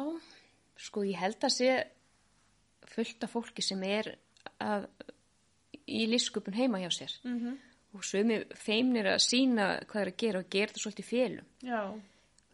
[0.86, 1.70] sko ég held að sé
[2.86, 4.10] fullt af fólki sem er
[4.62, 4.86] að,
[5.86, 7.56] í lífsköpun heima hjá sér Mm -hmm.
[7.94, 11.46] og sömu feimnir að sína hvað er að gera og gera þetta svolítið félum.
[11.62, 11.82] Já.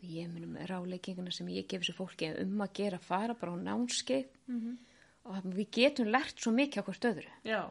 [0.02, 3.56] Og ég munum ráðleikinguna sem ég gefi þessu fólki um að gera fara bara á
[3.56, 4.78] nánskeið Mm
[5.24, 7.30] og að við getum lært svo mikið á hvort öðru.
[7.44, 7.70] Já.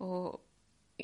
[0.00, 0.40] og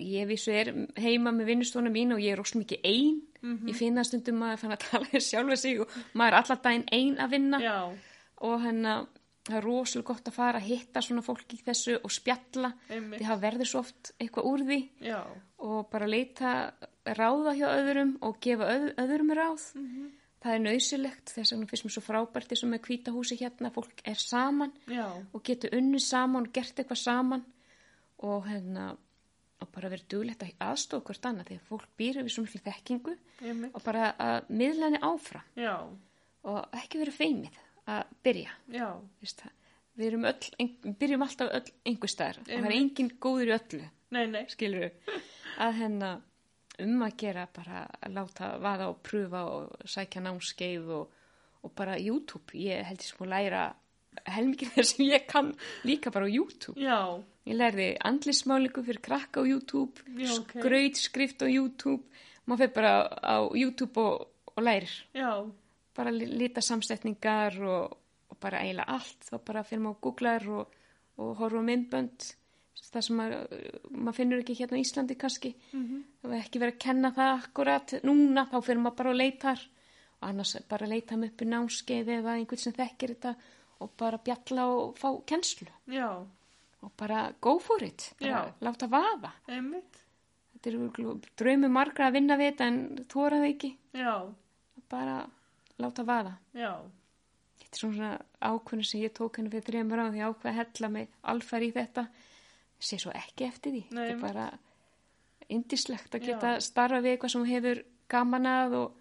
[0.01, 3.69] ég vissu er heima með vinnustofuna mín og ég er rost mikið ein Mhm.
[3.69, 7.17] ég finna stundum að fann að tala sjálfa sig og maður er allar daginn ein
[7.17, 7.93] að vinna Já.
[8.43, 9.07] og hennar
[9.47, 13.21] það er rosalega gott að fara að hitta svona fólk í þessu og spjalla Einmitt.
[13.21, 15.21] því það verður svo oft eitthvað úr því Já.
[15.59, 16.73] og bara leita
[17.07, 20.11] ráða hjá öðrum og gefa öð, öðrum ráð Mhm.
[20.43, 24.01] það er nöysilegt þess að finnst mér svo frábært eins og með hvítahúsi hérna fólk
[24.05, 25.07] er saman Já.
[25.33, 27.45] og getur unni saman og gert eitthvað saman
[28.19, 28.97] og hérna
[29.63, 32.61] og bara verið duglegt að aðstofa hvort annað því að fólk býr við svo miklu
[32.67, 33.75] þekkingu Einmitt.
[33.79, 35.75] og bara að miðla henni áfram Já.
[36.45, 38.53] og ekki verið feimið að byrja
[39.97, 42.81] við erum öll, ein, byrjum alltaf öll einhver staðar og það er Einmitt.
[42.83, 44.43] engin góður í öllu Nei, nei.
[44.53, 45.21] skilur við
[45.65, 46.21] að hennar
[46.85, 51.15] um að gera bara að láta vaða og pröfa og sækja námskeið og,
[51.65, 53.63] og bara YouTube ég held ég sko að læra
[54.25, 55.53] helmikið þess sem ég kann
[55.85, 56.99] líka bara á YouTube Já.
[57.47, 60.57] Ég lærði andlismálingu fyrir krakka á YouTube, Já, ok.
[60.59, 62.03] skrautskrift á YouTube,
[62.47, 64.25] maður fyrir bara á YouTube og,
[64.57, 64.91] og lærir.
[65.15, 65.31] Já.
[65.95, 67.95] Bara li- lita samsetningar og,
[68.31, 70.75] og bara eiginlega allt, þá bara fyrir maður að googlar og,
[71.23, 72.27] og horfa á myndbönd,
[72.91, 73.47] það sem maður,
[73.95, 75.55] maður finnur ekki hérna á Íslandi kannski.
[75.71, 76.03] Mhm.
[76.23, 79.63] Það var ekki verið að kenna það akkurat núna, þá fyrir maður bara og leitar
[80.17, 83.37] og annars bara leita mig upp í námskeið eða einhvern sem þekkir þetta
[83.81, 86.09] og bara bjalla og fá kennslu Já.
[86.83, 89.33] og bara go for it, bara láta vaða.
[89.49, 90.03] Einmitt.
[90.55, 92.79] Þetta er örugglega draumi margra að vinna við þetta en
[93.13, 94.15] það ekki, Já.
[94.89, 95.17] bara
[95.79, 96.37] láta vaða.
[96.55, 96.73] Já.
[97.61, 98.11] Þetta er svona
[98.41, 101.75] ákvörðin sem ég tók henni fyrir þreymur á því ákveð að hella mig alfæri í
[101.77, 102.07] þetta.
[102.79, 103.83] Sé svo ekki eftir því.
[103.91, 104.47] Nei, þetta er bara
[105.53, 108.93] indislegt að geta starfa við eitthvað sem hefur gaman að og,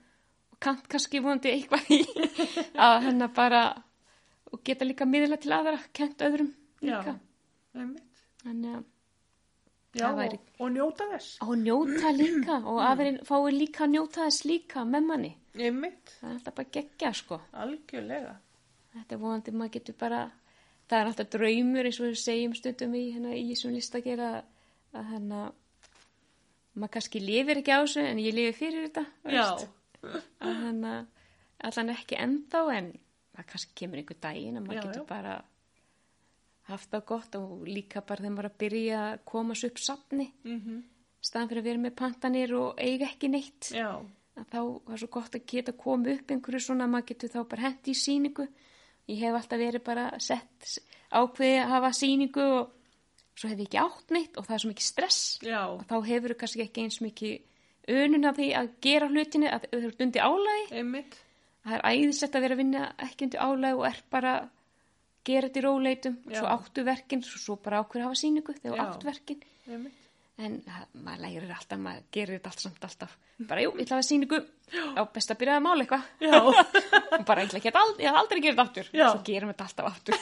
[0.54, 2.00] og kant kannski vonandi eitthvað í
[2.88, 3.62] að hennar bara
[4.56, 6.51] og geta líka miðla til aðra, kent öðrum
[6.82, 7.16] líka.
[7.16, 8.22] Já, einmitt.
[8.45, 8.84] Þannig að
[9.95, 11.28] Já, væri- og, njóta þess.
[11.45, 15.30] og njóta líka og aðverinn fái líka að njóta þess líka með manni.
[15.56, 17.38] Einmitt, Það er alltaf bara geggja sko.
[17.64, 18.34] algjörlega.
[18.95, 20.20] Þetta er vonandi maður getur bara,
[20.89, 25.10] það er alltaf draumur eins og við segjum stundum í, hérna, í þessum lista að
[25.12, 25.39] hérna,
[26.76, 29.06] maður kannski lifir ekki á þessu en ég lifi fyrir þetta.
[29.32, 30.22] Já, veist.
[30.43, 30.93] Að hérna,
[31.72, 32.91] allan ekki ennþá en
[33.38, 35.08] það kannski kemur einhver daginn að maður Já, getur já.
[35.10, 35.36] bara
[36.66, 40.30] haft það gott og líka bara þegar maður að byrja að koma svo upp safni,
[40.44, 40.84] mm
[41.26, 43.72] staðan fyrir að vera með pantanir og eiga ekki neitt.
[44.52, 47.66] þá var svo gott að geta komið upp einhverju svona að maður getur þá bara
[47.66, 48.46] hendi í síningu
[49.10, 50.80] ég hef alltaf verið bara sett
[51.10, 52.72] ákveði að hafa síningu og
[53.36, 55.96] svo hef ég ekki átt neitt og það er svo mikið stress já, og þá
[56.10, 59.94] hefur þú kannski ekki eins mikið önun af því að gera hlutinu að þau eru
[60.06, 61.18] undir álægi einmitt.
[61.66, 64.34] Það er æðislegt að vera að vinna ekki undir álægi og er bara
[65.26, 66.18] gera þetta í róleitum.
[66.30, 66.39] Já.
[66.39, 68.88] svo áttu verkin, svo, svo bara ákveði að hafa síningu þegar þú Já.
[68.88, 69.45] átt verkin.
[69.66, 70.01] Einmitt.
[70.36, 70.57] en
[70.99, 73.13] maður lærir alltaf, maður gerir þetta allt samt alltaf.
[73.47, 74.39] Bara jú, ég ætla að hafa síningu
[74.99, 76.09] á best að byrja að mála eitthvað.
[77.30, 78.89] Bara ég ætla ekki að ætla aldrei að gera þetta aftur.
[78.91, 79.05] Já.
[79.07, 80.20] svo gerum við þetta alltaf aftur.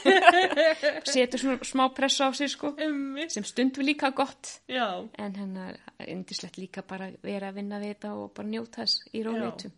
[1.15, 4.59] Setur svona smá pressa á sig sko sem stund við líka gott.
[4.69, 9.01] Já, en hennar indislegt líka bara vera að vinna við þetta og bara njóta þess
[9.17, 9.73] í róleitum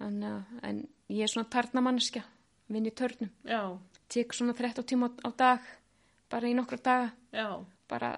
[0.00, 0.22] en,
[0.62, 2.22] en ég er svona tarnamanneskja
[2.72, 3.60] vinn í törnum, já,
[4.10, 5.60] tek svona 13 tíma á, dag
[6.30, 7.10] bara í nokkra daga.
[7.32, 7.48] Já,
[7.88, 8.16] bara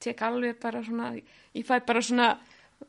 [0.00, 2.30] tek alveg bara svona ég fæ bara svona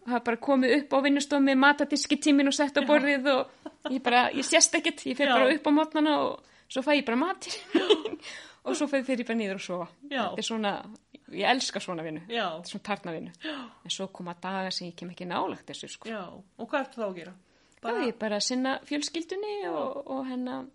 [0.07, 4.29] bara komið upp á vinnustof með matadiski tímin og sett á borðið og ég bara,
[4.32, 5.34] ég sést ekkert, ég fer Já.
[5.36, 7.57] bara upp á mótnana og svo fæ ég bara matir
[8.65, 9.88] og svo fer ég bara niður og sofa.
[10.07, 10.29] Já.
[10.29, 10.73] þetta er svona,
[11.34, 12.23] ég elska svona vinnu.
[12.29, 13.32] Já, þetta er svona tarnavinnu.
[13.84, 16.09] En svo koma dagar sem ég kem ekki nálagt þessu sko.
[16.11, 16.21] já.
[16.32, 17.34] Og hvað ertu þá að gera?
[17.82, 20.67] Bara, ég bara sinna fjölskyldunni og, og hennar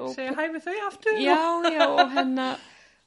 [0.00, 1.18] og, Segja hæfi þau aftur?
[1.20, 1.40] já,
[1.74, 2.62] já, og hennar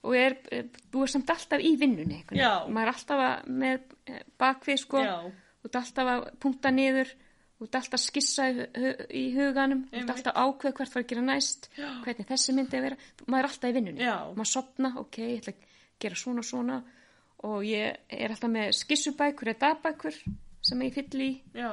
[0.07, 2.65] og er, er búið samt alltaf í vinnunni Já.
[2.69, 5.15] maður er alltaf að, með eh, bakvið sko, Já.
[5.25, 7.13] og er alltaf að punkta niður
[7.57, 8.67] og er alltaf að skissa í,
[9.17, 11.89] í huganum og er alltaf að ákveða hvert var að gera næst Já.
[12.05, 14.15] hvernig þessi myndi að vera maður er alltaf í vinnunni, Já.
[14.37, 16.81] maður sopna ok, ég ætla að gera svona og svona
[17.47, 20.21] og ég er alltaf með skissubækur eða dagbækur
[20.67, 21.71] sem ég fyll í Já,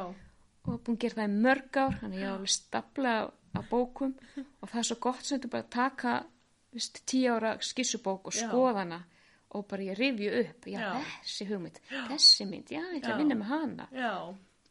[0.64, 3.14] og búin að gera það í mörg ár þannig að ég á alveg stapla
[3.54, 6.14] af bókum og það er svo gott sem þú bara taka
[6.74, 8.48] vist, tíu ára skissubók og Já.
[8.48, 9.00] skoða hana
[9.54, 10.88] og bara ég rifju upp já, Já.
[11.22, 11.76] þessi hugmynd,
[12.10, 13.14] þessi mynd já, ég ætla Já.
[13.14, 14.12] að vinna með hana já,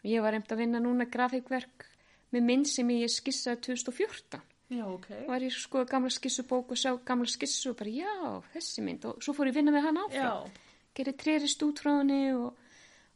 [0.04, 1.86] ég var reynd að vinna núna grafíkverk
[2.34, 4.42] með mynd sem ég skissaði 2014
[4.74, 5.08] já, ok.
[5.30, 9.24] var ég sko gamla skissubók og sá gamla skissu og bara já, þessi mynd og
[9.24, 10.66] svo fór ég að vinna með hana áfram Já,
[10.98, 12.58] gerir trerist út frá henni og,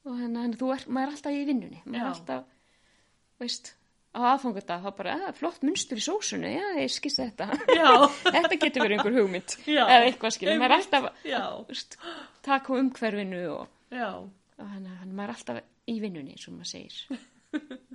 [0.07, 2.13] og henni, henni þú er, maður er alltaf í vinnunni maður er Já.
[2.13, 2.53] alltaf,
[3.41, 3.73] veist
[4.17, 7.47] á aðfangat þá bara, að, flott munstur í sósunni já, ég skissa þetta.
[8.37, 9.83] Þetta getur verið einhver hugmynd Já.
[9.83, 11.03] eða eitthvað skilur, maður er alltaf
[12.47, 16.95] taka á umhverfinu og, og hann, hann, maður er alltaf í vinnunni, og maður segir.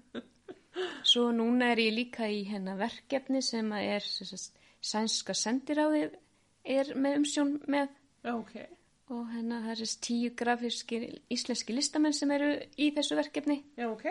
[1.12, 6.14] Svo núna er ég líka í hennar verkefni sem að er sem sagt, sænska sendiráðið
[6.62, 7.90] er með umsjón með.
[8.22, 8.54] Já, ok.
[9.12, 11.02] og hennar það er tíu grafíski
[11.34, 13.58] íslenski listamenn sem eru í þessu verkefni.
[13.76, 14.06] Já, ok.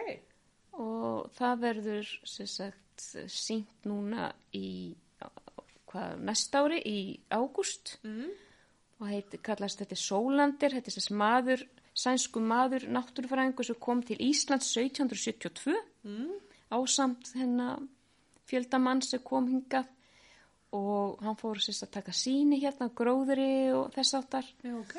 [0.78, 4.96] Og það verður sagt sínt núna í
[5.92, 6.98] hvað, næsta ári í
[7.32, 8.30] ágúst Mm.
[9.02, 11.64] og heit, kallast þetta Sólandir, þetta er þessi maður,
[11.94, 16.32] sænsku maður, náttúrufræðingur sem kom til Íslands 1772 Mm.
[16.72, 17.82] ásamt hennar
[18.48, 19.88] fjöldamann sem kom hingað
[20.74, 24.96] og hann fór sérst að taka síni hérna, gróðri og þess áttar Já, ok.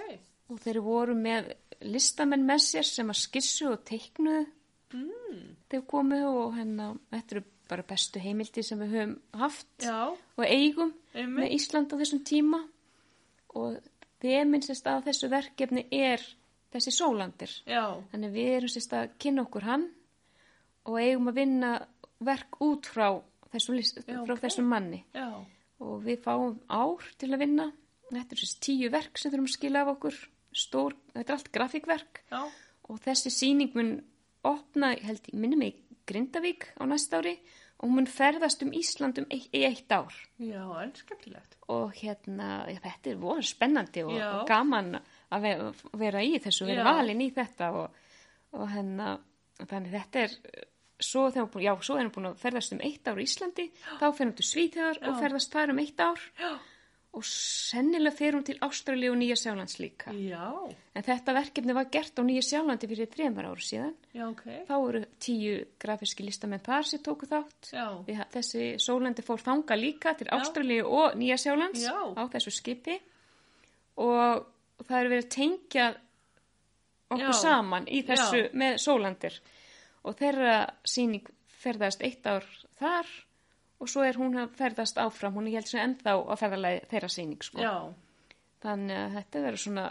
[0.51, 4.47] og þeir voru með listamenn með sér sem að skissu og teiknuðu
[4.93, 5.57] Mm.
[5.70, 10.45] þeir komu og hennar, þetta eru bara bestu heimildi sem við höfum haft Já, og
[10.45, 11.38] eigum Einmitt.
[11.38, 12.61] með Ísland á þessum tíma.
[13.57, 13.78] Og
[14.22, 16.20] þeminn sérst að þessu verkefni er
[16.72, 17.53] þessi sólandir.
[17.68, 19.88] Já, þannig við erum sérst að kynna okkur hann
[20.88, 21.72] og eigum að vinna
[22.22, 23.09] verk út frá
[23.53, 24.40] þessum, list, Já, frá ok.
[24.45, 25.03] þessum manni.
[25.82, 27.70] Og við fáum ár til að vinna.
[28.12, 30.20] Þetta er sérst tíu verk sem þurfum að skila af okkur.
[30.53, 32.22] Stór, þetta er allt grafíkverk.
[32.93, 33.93] Og þessi síning mun
[34.49, 37.36] opna, ég held, ég minni mig í Grindavík á næsta ári
[37.82, 41.57] og hún mun ferðast um Ísland um eitt, í eitt ár já, en skemmtilegt.
[41.68, 44.28] og hérna, já, þetta er voru spennandi og, Já.
[44.40, 44.97] og gaman
[45.32, 45.47] að
[45.99, 46.90] vera, í þessu, vera Já.
[46.99, 47.97] valin í þetta og,
[48.59, 49.16] og hérna
[49.62, 50.36] þannig þetta er
[51.03, 53.24] svo þegar hún búin, já, svo er hún búin að ferðast um eitt ár í
[53.26, 53.64] Íslandi,
[53.99, 55.20] þá fer hún til Svíþjóðar og Já.
[55.24, 56.53] ferðast þar um eitt ár Já,
[57.12, 60.12] og sennilega fer hún til Ástralíu og Nýja Sjálands líka.
[60.16, 60.46] Já,
[60.96, 63.94] En þetta verkefni var gert á Nýja Sjálandi fyrir þreymar ára síðan.
[64.14, 64.42] já, ok.
[64.68, 67.72] Þá eru tíu grafíski listamenn þar sem tóku þátt.
[68.06, 70.38] Við, þessi sólandi fór þanga líka til Já.
[70.40, 71.92] Ástralíu og Nýja Sjálands Já.
[72.16, 72.96] á þessu skipi
[74.00, 74.46] og
[74.88, 75.90] það er verið að tengja
[77.12, 79.36] okkur saman í þessu með sólandir
[80.08, 80.54] og þeirra
[80.88, 81.28] síning
[81.62, 82.46] ferðast eitt ár
[82.80, 83.06] þar
[83.83, 87.11] og svo er hún að ferðast áfram, hún er heldur sem ennþá á ferðalagi þeirra
[87.11, 87.61] síning sko.
[87.62, 87.74] já,
[88.62, 89.85] Þannig að þetta verður svona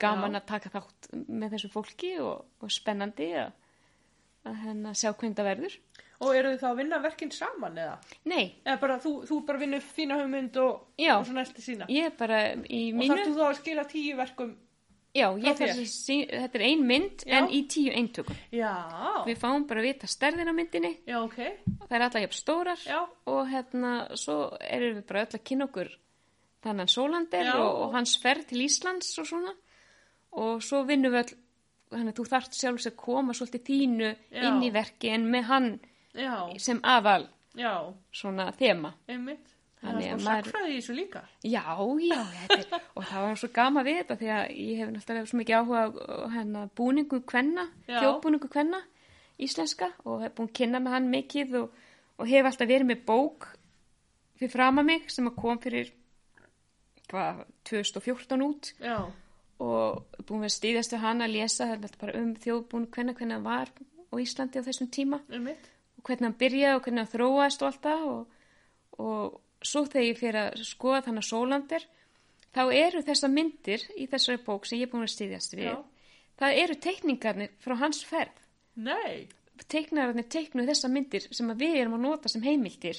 [0.00, 0.38] gaman Já.
[0.40, 3.50] að taka þátt með þessu fólki og, og spennandi að,
[4.48, 5.74] að hérna sjá hvernig það verður.
[6.20, 7.98] og eru þið þá að vinna verkinn saman eða?
[8.32, 11.12] Nei, Eða bara þú, þú bara vinnur þína hugmynd og, Já.
[11.18, 11.90] og svo næsti sína?
[11.92, 13.12] ég er bara í Og mínu...
[13.12, 14.56] þarf þú þá að skila tíu verkum?
[15.14, 15.26] Já,
[15.90, 17.38] sí, þetta er ein mynd Já.
[17.40, 18.36] en í tíu eintökum.
[18.54, 18.70] Já,
[19.26, 21.38] Við fáum bara að vita stærðin á myndinni, já, ok.
[21.88, 23.00] það er alltaf jafn stórar Já.
[23.26, 25.90] og hérna svo erum við bara öll að kynna okkur
[26.62, 29.54] þannan Sólander og, og hans ferð til Íslands og svona
[30.38, 31.36] og svo vinnum við öll,
[31.90, 34.10] þannig að þú þarft sjálfs að koma svolítið þínu
[34.46, 35.70] inn í verki en með hann
[36.14, 37.24] Já, sem aðal
[37.58, 37.74] já,
[38.14, 38.94] svona þema.
[39.10, 39.56] einmitt.
[39.80, 41.20] Það er að svona sakfræði í þessu líka.
[41.48, 41.62] Já,
[42.04, 42.18] já,
[42.50, 45.60] þetta og það var svo gama við þetta því að ég hef náttúrulega svo mikið
[45.60, 45.84] áhuga
[46.34, 48.82] hérna, búningu kvenna, þjóðbúningu kvenna,
[49.40, 51.80] íslenska og hef búin að kynna með hann mikið og,
[52.20, 53.48] og hef alltaf verið með bók
[54.36, 55.92] fyrir frama mig sem að kom fyrir
[57.08, 58.98] hvað, 2014 út Já,
[59.64, 63.72] og búin að stýðast við hann að lesa bara um þjóðbúningu kvenna, hvernig hann var
[63.72, 65.70] á Íslandi á þessum tíma einmitt.
[65.96, 68.42] og hvernig hann byrjaði og hvernig hann þróaðist og allt það og,
[69.00, 71.84] og svo þegar ég fyrir að skoða þannig sólandir
[72.54, 75.76] þá eru þessar myndir í þessari bók sem ég er búin að stýðjast við Já.
[76.40, 78.32] það eru teikningarnir frá hans ferð.
[78.80, 79.28] Nei,
[79.68, 82.96] teiknararnir teiknuð þessar myndir sem að við erum að nota sem heimildir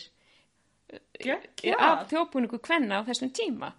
[1.20, 1.76] geggja.
[1.80, 3.72] af þjóðbúningu kvenna á þessum tíma.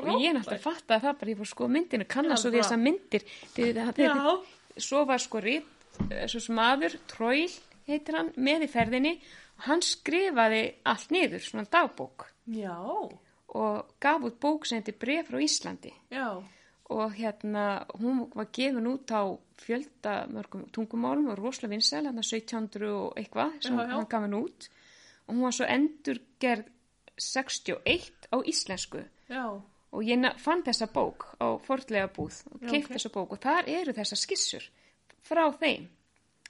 [0.00, 2.62] Og ég er náttúrulega að fatta það bara ég fór sko myndinu svo við bara-
[2.64, 3.22] þessar myndir.
[3.54, 5.64] Þegar, þegar, Já, svo var sko rít,
[6.26, 7.50] svo sem maður, Tróil
[7.86, 9.20] heitir hann, með í ferðinni.
[9.20, 12.28] og hann skrifaði allt niður, svona dagbók.
[12.54, 12.76] Já,
[13.54, 15.92] og gaf út bók sem heitir Bref frá Íslandi.
[16.12, 16.42] Já,
[16.94, 19.24] og hérna hún var gefin út á
[19.56, 24.34] fjölda mörgum tungumálum og rosalega vinsæl, hann 1700 og eitthvað sem Já, hann gaf hann
[24.34, 24.68] út.
[25.26, 26.68] Og hún var svo endurgerð
[27.16, 29.04] 61 á íslensku.
[29.30, 29.62] Já,
[29.94, 32.96] og ég fann þessa bók á fordlega búð og Já, keipt ok.
[32.96, 33.32] þessa bók.
[33.32, 34.64] Og þar eru þessar skissur
[35.22, 35.86] frá þeim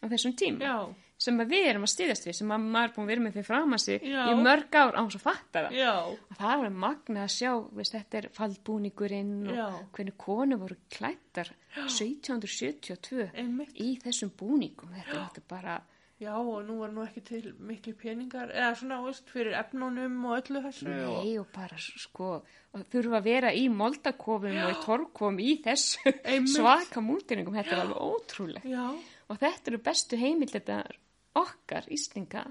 [0.00, 0.64] á þessum tíma.
[0.64, 0.76] Já,
[1.24, 3.48] sem við erum að styðast við sem að maður er búin að vera með fyrir
[3.48, 4.20] fram að sig Já.
[4.28, 5.78] í mörg ár á hans að fatta það.
[5.80, 7.50] Já, og það var magna að sjá
[7.80, 9.66] veist, þetta er faldbúningurinn og Já.
[9.96, 13.74] hvernig konu voru klættar 1772 einmitt.
[13.80, 14.92] í þessum búningum.
[14.94, 15.80] Þetta er þetta bara
[16.22, 20.36] Já, og nú var nú ekki til miklu peningar, eða svona, veist, fyrir efnunum og
[20.38, 20.86] öllu þessu.
[20.86, 26.12] nei og bara sko og þurfa að vera í moldakofum og í torkofum í þessu
[26.22, 26.54] Einmitt.
[26.54, 28.70] svaka múltinningum þetta er alveg ótrúlegt.
[28.70, 28.86] Já,
[29.28, 30.94] og þetta eru bestu heimildar
[31.38, 32.44] okkar íslinga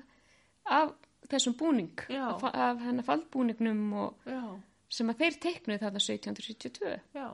[0.66, 0.94] af
[1.32, 2.26] þessum búning Já.
[2.36, 4.30] af, af hennar faldbúningnum og
[4.94, 7.28] sem að þeir teiknuði þarna 1772 já,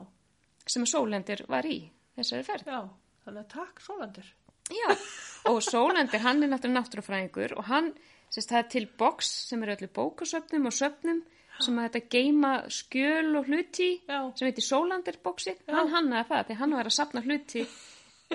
[0.66, 1.80] sem að Sólendir var í
[2.16, 2.70] þessari ferð.
[2.70, 2.80] já,
[3.26, 4.30] þannig að takk, Sólandir.
[4.70, 4.88] Já,
[5.50, 7.90] og Sólendir, hann er náttúrulega náttúrufræðingur og hann,
[8.30, 11.20] sérst, það er til boks sem er öllu bókasöfnum og söfnum
[11.60, 14.20] sem að þetta geima skjöl og hluti Já.
[14.38, 17.66] sem heitir Sólandir bóksi, hann hannaði það, því hann var að sapna hluti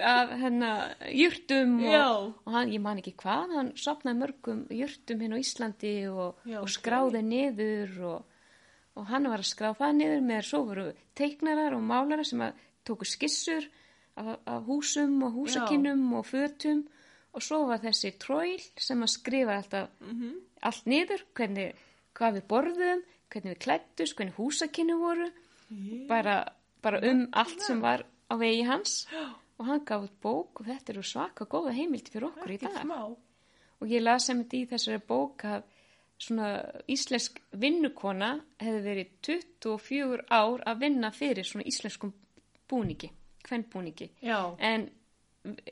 [0.02, 2.04] af hennar jurtum Já.
[2.12, 6.42] og, og hann, ég man ekki hvað, hann sapnaði mörgum jurtum hinn á Íslandi og,
[6.46, 8.26] Já, og skráði niður og,
[9.00, 10.86] og hann var að skrá það niður með svo voru
[11.16, 12.44] teiknarar og málarar sem
[12.86, 13.66] tóku skissur
[14.20, 16.84] af, af húsum og húsakinnum og fötum
[17.36, 20.36] og svo var þessi tróil sem að skrifa alltaf Mhm.
[20.66, 21.74] allt niður, hvernig,
[22.16, 25.28] hvað við borðum, hvernig við klættust, hvernig húsakinnu voru,
[26.08, 26.46] bara,
[26.82, 29.06] bara um allt sem var á vegi hans.
[29.14, 32.82] Og hann gaf út bók og þetta eru svaka góða heimildi fyrir okkur í dag
[32.82, 33.00] smá.
[33.80, 35.64] og ég las sem þetta í þessari bók að
[36.18, 36.50] svona
[36.92, 38.32] íslensk vinnukona
[38.62, 42.14] hefði verið 24 ár að vinna fyrir svona íslenskum
[42.72, 43.12] búningi,
[43.44, 44.90] kvennbúningi Já, en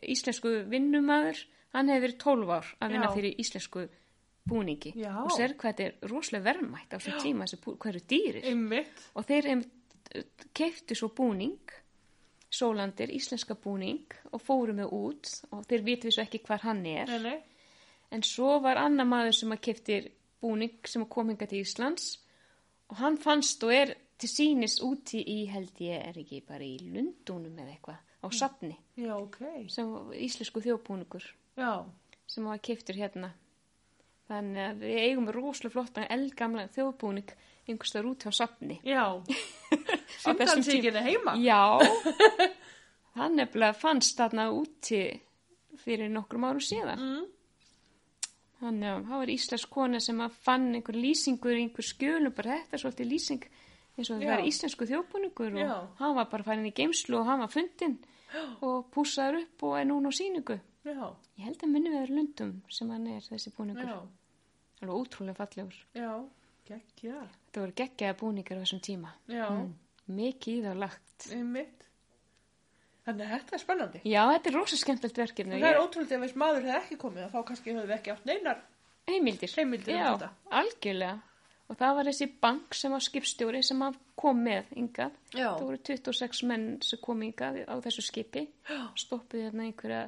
[0.03, 1.39] íslensku vinnumadur
[1.73, 3.13] hann hefði verið 12 ár að vinna Já.
[3.15, 3.85] fyrir íslensku
[4.49, 5.13] búningi Já.
[5.23, 7.47] og sér hvað þetta er rosalega verðmætt á þessum tíma
[7.93, 9.07] eru dýrir einmitt.
[9.15, 9.63] og þeir
[10.53, 11.71] keiftu svo búning
[12.53, 17.09] Sólandir, íslenska búning og fóru með út og þeir vitu svo ekki hvar hann er
[17.09, 17.39] Nei, nei,
[18.13, 20.09] En svo var annar maður sem að keftir
[20.43, 22.09] búning sem að kom hinga til Íslands
[22.91, 26.75] og hann fannst og er til sínis úti í held ég er ekki bara í
[26.83, 29.39] Lundunum eða eitthvað á safni já, ok.
[29.73, 31.25] sem íslensku þjóðbúningur
[31.57, 31.85] Já,
[32.25, 33.33] sem var keftur hérna.
[34.29, 37.33] Þannig að við eigum rosalega flottan eldgamla þjóðbúning
[37.67, 38.79] einhverstaður út á safni.
[38.87, 39.03] Já.
[40.23, 41.35] Simpansinginni heima.
[41.41, 41.79] Já,
[43.15, 45.03] það nefnilega fannst þarna úti
[45.83, 47.01] fyrir nokkrum árum síðan.
[47.01, 47.29] Mm.
[48.63, 52.77] Þannig að það var íslensk kona sem að fann einhver lýsingur, einhver skjölum, bara þetta
[52.77, 53.47] er svolítið lýsing
[53.93, 55.73] eins og það var íslensku þjóðbúningur og Já.
[55.99, 57.99] hann var bara farin í geimslu og hann var fundinn
[58.65, 60.57] og púsaður upp og er núna á síningu.
[60.83, 61.11] Já.
[61.37, 63.91] Ég held að minni veður lundum sem hann er þessi búningur.
[63.91, 63.99] Já.
[64.81, 65.77] Alveg ótrúlega fallegur.
[65.95, 66.09] Já.
[66.67, 67.21] Gekkja.
[67.47, 69.11] Þetta voru geggjaða búningar á þessum tíma.
[69.31, 69.47] Já.
[69.51, 69.73] Mm.
[70.17, 71.27] Mikið í það lagt.
[71.31, 71.83] Einmitt.
[73.03, 74.01] Þannig að þetta er spennandi.
[74.07, 75.59] Já, þetta er rosa skemmtilegt verkefni.
[75.59, 78.27] Það er ótrúlega ef veist maður hefði ekki komið þá kannski hefði við ekki átt
[78.29, 78.61] neinar.
[79.11, 79.53] Heimildir.
[79.59, 80.29] Heimildir um Já, þetta.
[80.61, 81.17] algjörlega.
[81.71, 85.19] Og það var þessi bank sem var skipstjóri sem að kom með yngað.
[85.33, 85.49] Já.
[85.49, 88.45] Það voru 26 menn sem kom yngað á þessu skipi.
[89.03, 90.01] Stoppuði hérna einhverja,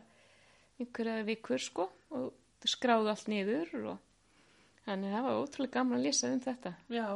[0.79, 2.31] einhverja vikur sko og
[2.65, 4.04] skráðu allt niður og
[4.85, 6.71] þannig að það var ótrúlega gaman að lesa um þetta.
[6.93, 7.07] Já.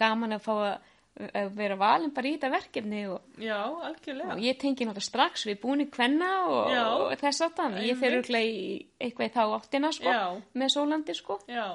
[0.00, 0.88] Gaman að fá að,
[1.40, 3.56] að vera valin bara í þetta verkefni og, Já,
[3.88, 4.34] algjörlega.
[4.36, 6.74] og ég tengi náttúrulega strax við búin kvenna og,
[7.10, 7.78] og þess að það.
[7.88, 8.60] Ég fer auðvitað í
[9.00, 10.20] eitthvað í þá áttina sko Já.
[10.62, 11.38] með sólandi sko.
[11.50, 11.66] Já.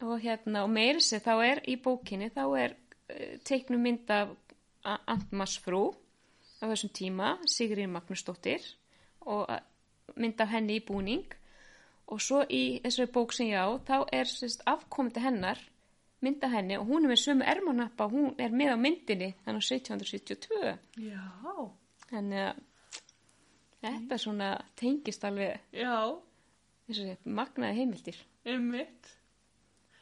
[0.00, 4.30] og hérna og meiri sér þá er í bókinni þá er uh, teiknum mynd af
[5.12, 5.90] Antmas frú
[6.60, 8.64] á þessum tíma, Sigrín Magnúsdóttir
[9.28, 9.60] og uh,
[10.16, 11.28] mynd af henni í búning
[12.10, 14.32] og svo í þessari bók sem ég á þá er
[14.72, 15.60] afkomandi hennar
[16.20, 19.62] mynd af henni og hún er með sömu ermanappa hún er með á myndinni þannig
[19.62, 20.74] á 1772
[21.06, 21.22] Já.
[22.10, 22.60] þannig að
[23.86, 25.96] þetta svona tengist alveg Já.
[26.88, 29.14] þessi magnaði heimildir Einmitt.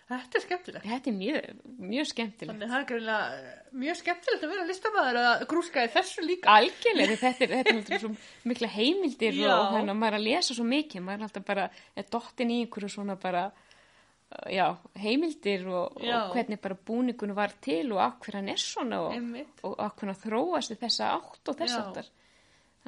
[0.08, 0.84] Þetta er skemmtilegt.
[0.88, 1.48] þetta er mjög,
[1.84, 5.90] mjög skemmtilegt Þannig það er greinlega eh, mjög skemmtilegt að vera listamæður að grúska í
[5.92, 6.52] þessu líka.
[6.54, 8.10] Algjörlega, þetta er, þetta er svo
[8.48, 9.50] mikla heimildir Já.
[9.52, 12.52] og þannig að maður er að lesa svo mikið, maður er alltaf bara, er dottin
[12.54, 14.64] í einhverju svona bara, uh, já,
[15.04, 16.14] heimildir og, Já.
[16.22, 20.22] og hvernig bara búningun var til og hverju hann er svona og, og hverju hann
[20.22, 22.08] þróast þessa átt og þess aftar.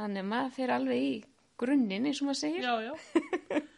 [0.00, 1.12] Þannig að maður fer alveg í
[1.60, 2.64] grunninn eins og maður segir.
[2.64, 3.60] Já, já.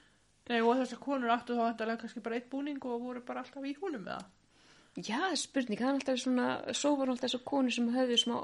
[0.52, 3.64] Nei, og þessar konur áttu þá vantarlega kannski bara eitt búning og voru bara alltaf
[3.64, 4.30] í húnum með það.
[5.08, 6.46] Já, spurning, það er alltaf svona,
[6.76, 8.34] svo voru alltaf þessu konur sem höfðu smá,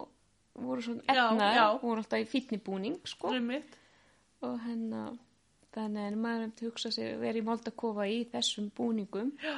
[0.58, 1.16] voru svona
[1.52, 1.66] já.
[1.82, 3.34] voru alltaf í fínni búning, sko.
[3.36, 3.76] Einmitt.
[4.40, 5.16] og hennar
[5.74, 9.56] þannig að maður hefði að hugsa sig að vera í moldakofa í þessum búningum Já.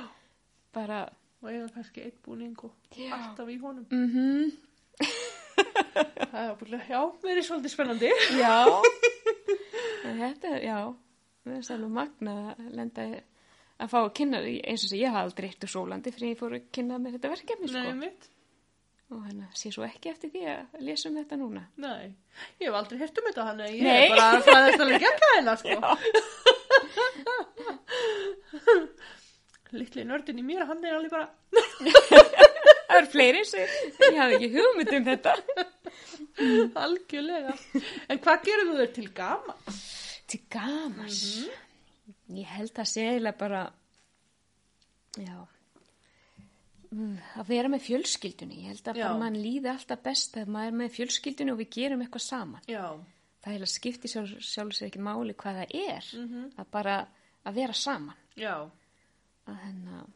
[0.74, 1.03] bara
[1.40, 3.12] Og eiga kannski eitt búning og Já.
[3.16, 3.86] alltaf í honum.
[3.92, 4.51] mhm
[6.30, 8.11] Það er bara, já, verið svolítið spennandi.
[8.38, 8.82] já
[10.05, 10.76] en þetta já
[11.45, 13.03] það er alveg magna að lenda
[13.80, 16.41] að fá að kynna eins og sem ég hafa aldrei eitt úr sólandi fyrir ég
[16.43, 17.95] fór að kynna með þetta verkefni Nei, sko.
[18.03, 18.22] mitt.
[19.11, 22.05] og hennar sé svo ekki eftir því að lesa um þetta núna Nei.
[22.61, 24.05] Ég hef aldrei hirt um þetta hann, ég Nei.
[24.05, 25.74] er bara að fræðast alveg gegna hérna, sko.
[29.70, 33.66] Littli nördin í mér, hann er alveg bara, það eru fleiri sem
[34.03, 35.34] ég hafði ekki hugmynd um þetta
[36.84, 37.53] algjörlega.
[38.11, 39.55] En hvað gerir þú þér til gama?
[40.30, 41.20] Til gamans
[42.30, 43.64] ég held að segja bara
[45.18, 45.40] já
[46.90, 50.78] Mm, að vera með fjölskyldunni ég held að mann líði alltaf best þegar maður er
[50.80, 52.82] með fjölskyldunni og við gerum eitthvað saman Já.
[53.44, 56.48] það er að skipti sjálf, sjálf sér ekki máli hvað það er Mhm.
[56.58, 56.96] að bara
[57.46, 58.56] að vera saman Já.
[59.46, 60.06] að hennar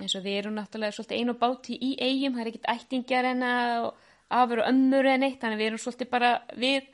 [0.00, 3.42] eins og við erum náttúrulega svolítið einu báti í eigum það er ekkit ættingjar en
[3.42, 3.92] að
[4.30, 6.88] afur og ömmur en eitt þannig við erum svolítið bara við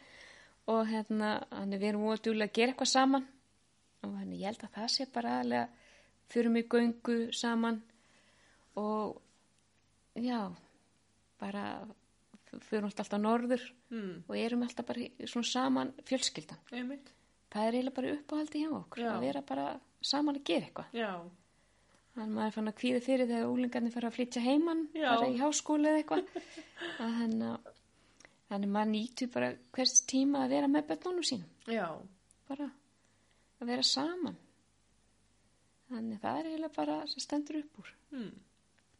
[0.71, 3.27] og hérna þannig við erum ódjúlega að gera eitthvað saman
[4.03, 5.69] og þannig ég held að það sé bara aðlega
[6.33, 7.81] fyrir mig göngu saman
[8.77, 9.21] og
[10.17, 10.41] já
[11.41, 11.65] bara
[12.69, 13.63] fyrir alltaf norður
[13.93, 14.23] Mm.
[14.29, 17.11] og erum alltaf bara svona saman fjölskyldan Einmitt.
[17.53, 19.11] það er eiginlega bara uppáhaldi hjá okkur Já.
[19.13, 21.11] að vera bara saman að gera eitthvað Já.
[22.15, 25.29] Þannig að maður er fann að kvíða fyrir þegar úlingarnir fara að flytja heimann, fara
[25.33, 26.27] í háskóla eða eitthvað.
[27.05, 27.72] Að Þannig að
[28.53, 31.51] þannig að maður nýtur bara hvers tíma að vera með börnunum sínum.
[31.73, 31.87] Já.
[32.53, 32.69] Bara
[33.63, 34.37] að vera saman.
[35.93, 37.91] Þannig að það er eiginlega bara sem stendur upp úr.
[38.17, 38.31] Mm.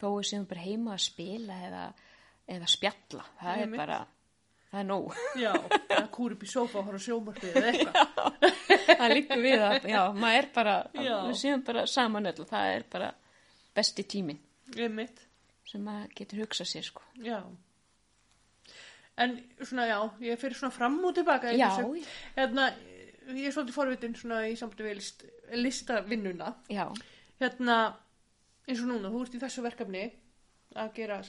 [0.03, 1.85] Þó við séum bara heima að spila eða,
[2.57, 3.25] eða spjalla.
[3.41, 3.79] Það Einmitt.
[3.79, 3.99] er bara,
[4.73, 5.19] það er nóg.
[5.41, 5.53] Já.
[5.93, 8.49] Það kúr upp í sófa og horfa sjómarfið eða eitthvað.
[9.03, 11.15] það líkur við að, já, maður er bara, Já.
[11.29, 13.11] við séum bara saman öll og það er bara
[13.77, 14.41] besti tíminn
[14.77, 15.23] Einmitt.
[15.71, 17.05] sem maður getur hugsað sér, sko.
[17.25, 17.39] Já.
[19.21, 21.51] En svona, já, ég fyrir svona fram og tilbaka.
[21.53, 22.05] Já, þessu.
[22.37, 22.71] Hérna,
[23.29, 26.55] ég er svolítið forvitin svona í sambandi við list, listavinnuna.
[26.73, 26.87] já,
[27.43, 27.77] Hérna,
[28.69, 30.05] eins og núna, þú ert í þessu verkefni
[30.79, 31.21] að gera,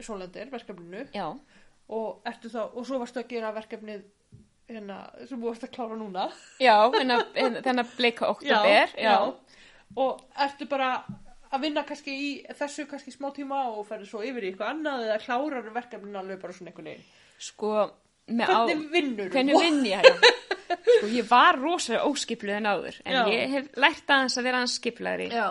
[0.00, 1.06] Sólandir, verkefninu.
[1.14, 1.26] já.
[1.88, 4.04] Og ertu þá, og svo varstu að gera verkefnið,
[4.70, 6.22] hérna, sem þú varst að klára núna.
[6.62, 9.18] Já, þennan bleika oktober, já.
[10.00, 11.04] Og ertu bara
[11.54, 15.04] að vinna kannski í þessu kannski smá tíma og ferði svo yfir í eitthvað annað
[15.08, 17.06] eða klárar verkefnin alveg bara svona einhvern veginn.
[17.38, 17.74] Sko.
[18.24, 20.32] Hvernig vinnur Hvernig vinn ég, já.
[20.94, 23.22] Sko, ég var rosalega óskipluð en áður, en Já.
[23.28, 25.26] ég hef lært aðeins að vera aðeins skiplaðri.
[25.32, 25.48] Já,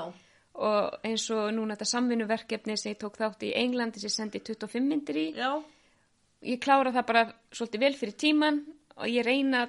[0.54, 4.86] Og eins og núna þetta samvinnuverkefni sem ég tók þátt í Englandi sem sendi 25
[4.86, 5.50] myndir í, já,
[6.46, 8.60] ég klára það bara svolítið vel fyrir tíman
[8.94, 9.64] og ég reyna,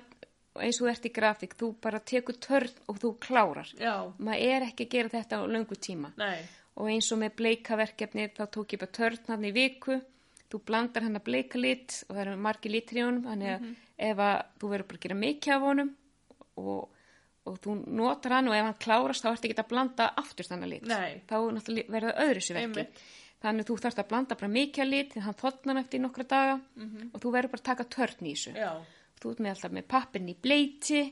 [0.62, 3.70] eins og ert í grafík, þú bara tekur törn og þú klárar.
[3.78, 6.12] já, Maður er ekki að gera þetta á löngu tíma.
[6.16, 6.38] nei,
[6.76, 10.00] og eins og með bleikaverkefni þá tók ég bara törn hann í viku.
[10.50, 13.24] Þú blandar hann að bleika lit og það eru margir litir í honum.
[13.26, 13.64] Þannig að
[13.98, 15.90] ef að þú verður bara að gera mikið af honum
[16.56, 16.88] og,
[17.46, 20.70] og þú notar hann og ef hann klárast þá ertu ekki að blanda aftur þannig
[20.76, 20.86] lit.
[20.86, 21.22] Nei.
[21.26, 21.34] þá
[21.90, 23.02] verður það öðru sér verki Einmitt.
[23.44, 26.24] þannig að þú þarfst að blanda bara mikið af lit því hann þotnar eftir nokkra
[26.34, 26.54] daga
[27.12, 28.54] og þú verður bara að taka törn í þessu.
[28.54, 28.70] Já,
[29.24, 31.02] þú ert með alltaf með pappin í bleiti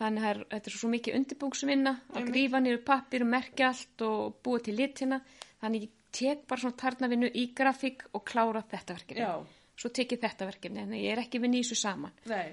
[0.00, 4.38] þannig að þetta er svo mikið undirbúngsvinna að grífa niður pappir og merkja allt og
[4.42, 5.20] búa til litina.
[5.62, 9.22] Þannig ég tek bara svona tarnavinnu í grafík og klára þetta verkefni.
[9.22, 9.60] Já.
[9.82, 12.12] svo tek ég þetta verkefni en ég er ekki vinni í þessu saman.
[12.30, 12.52] Nei,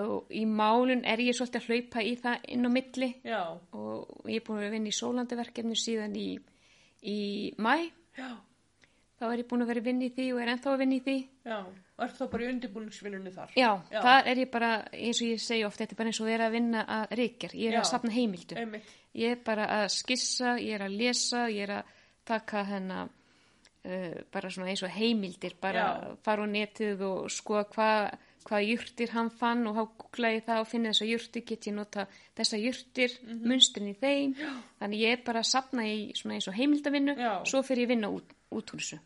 [0.00, 3.08] og í málun er ég svolítið að hlaupa í það inn á milli.
[3.26, 3.40] Já,
[3.78, 6.28] og ég er búin að vinna í sólandi verkefni síðan í,
[7.06, 7.18] í
[7.62, 7.72] mæ
[8.18, 8.28] já,
[9.16, 10.96] þá er ég búin að vera að vinna í því og er ennþá að vinna
[10.96, 11.16] í því
[11.46, 11.58] já.
[11.96, 13.52] Og ert þá bara í undirbúningsvinnunni þar?
[13.56, 14.00] Já, Já.
[14.04, 16.48] það er ég bara, eins og ég segi oft, þetta er bara eins og vera
[16.50, 17.54] að vinna að reykjar.
[17.56, 17.80] Ég er Já.
[17.80, 18.58] að safna heimildu.
[18.60, 18.90] Einmitt.
[19.16, 21.94] Ég er bara að skissa, ég er að lesa, ég er að
[22.28, 23.08] taka hennar,
[23.86, 26.16] uh, bara svona eins og heimildir, bara Já.
[26.26, 30.60] fara á netið og skoða hvað hva jurtir hann fann og þá googla ég það
[30.62, 32.06] og finna þessa jurtir, get ég nota
[32.38, 33.48] þessa jurtir, mm Mhm.
[33.50, 34.34] munstrin í þeim.
[34.38, 34.52] Já.
[34.80, 37.42] Þannig ég er bara að safna í svona eins og heimildavinnu, Já.
[37.44, 39.00] svo fyrir ég vinna út, út úr þessu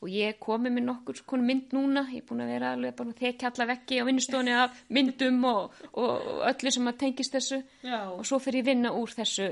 [0.00, 2.94] og ég er komið með nokkur konu mynd núna, ég er búin að vera alveg
[2.96, 7.32] bara þekja alla vekki á vinnustofni af myndum og, og, og öllu sem að tengist
[7.34, 9.48] þessu já, og svo fyrir ég vinna úr þessu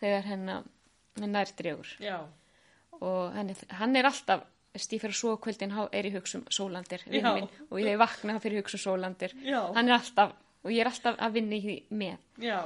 [0.00, 0.62] þegar hennar
[1.16, 2.20] nærdregur já,
[3.00, 7.32] og hann er, hann er alltaf fyrir að svo kvöldin er í hugsum sólandir Já.
[7.34, 9.34] minn, og ég þegar vakna þá fyrir hugsum sólandir.
[9.42, 9.60] Já.
[9.74, 12.18] hann er alltaf, og ég er alltaf að vinna í því með.
[12.38, 12.60] Já,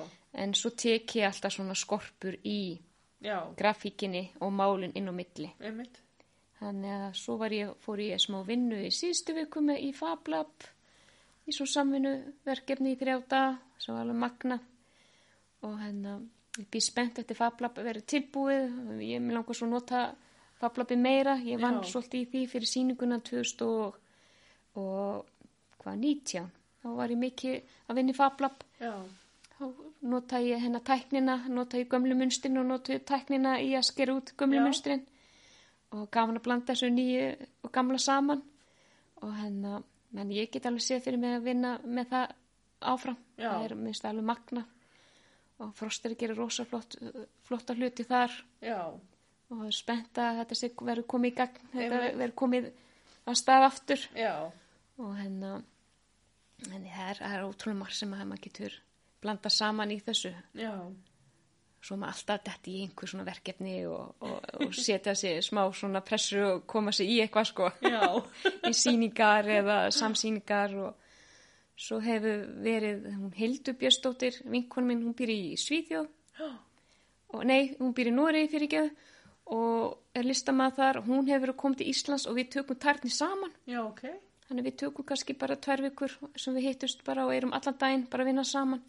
[0.44, 2.78] en svo tek ég alltaf svona skorpur í
[3.24, 5.50] já, grafíkinni og málun inn á milli.
[5.60, 6.00] Einmitt.
[6.60, 10.68] Þannig að svo ég, fór ég smá vinnu í síðustu viku með í Fablab
[11.44, 12.14] í svo samvinnu
[12.46, 13.40] verkefni í þrjáta
[13.78, 14.58] sem var alveg magna
[15.64, 16.14] og hérna
[16.58, 18.78] ég býð spennt eftir Fablab að vera tilbúið.
[19.02, 20.06] Ég með langar svo nota
[20.64, 21.90] Fablabi meira, ég vann Já.
[21.92, 23.98] svolítið í því fyrir sýninguna 2000 og,
[24.80, 25.26] og
[25.84, 28.64] hvað 19 þá var ég mikið að vinna í Fablab
[29.54, 29.64] þá
[30.04, 34.16] nota ég hennar tæknina, nota ég gömlu munstrin og nota ég tæknina í að skera
[34.18, 34.64] út gömlu Já.
[34.66, 35.04] munstrin
[35.94, 37.26] og gaman að blanda þessu nýju
[37.62, 38.42] og gamla saman.
[39.22, 42.32] Og hennar, menn ég get alveg séð fyrir mig að vinna með það
[42.94, 43.48] áfram, Já.
[43.48, 44.64] það er minnst alveg magna
[45.62, 46.96] og Froster gerir rosa flott,
[47.46, 48.32] flotta hluti þar.
[48.60, 48.90] Já,
[49.54, 52.68] og er spennt að þetta verður komið í gagn, þetta verður komið
[53.24, 54.04] að stað aftur.
[54.18, 54.34] Já,
[55.00, 55.54] og henni
[56.64, 58.78] það er, það er ótrúlega marg sem að maður getur
[59.24, 60.32] blanda saman í þessu.
[60.58, 60.72] Já,
[61.84, 66.00] svo maður alltaf detti í einhver svona verkefni og, og, og setja sig smá svona
[66.04, 67.70] pressu og koma sig í eitthvað sko.
[68.70, 71.00] Í síningar eða samsýningar og
[71.76, 76.08] svo hefur verið hún Hildur Björnsdóttir, vinkonu minn hún býr í Svíþjóð.
[77.34, 79.12] Og nei, hún býr í Noregi fyrir ekki
[79.52, 83.52] og er listamað þar hún hefur verið koma til Íslands og við tökum tærni saman.
[83.68, 84.06] Já, ok,
[84.44, 88.04] Þannig við tökum kannski bara tvær vikur sem við hittust bara og erum allan daginn
[88.12, 88.82] bara að vinna saman.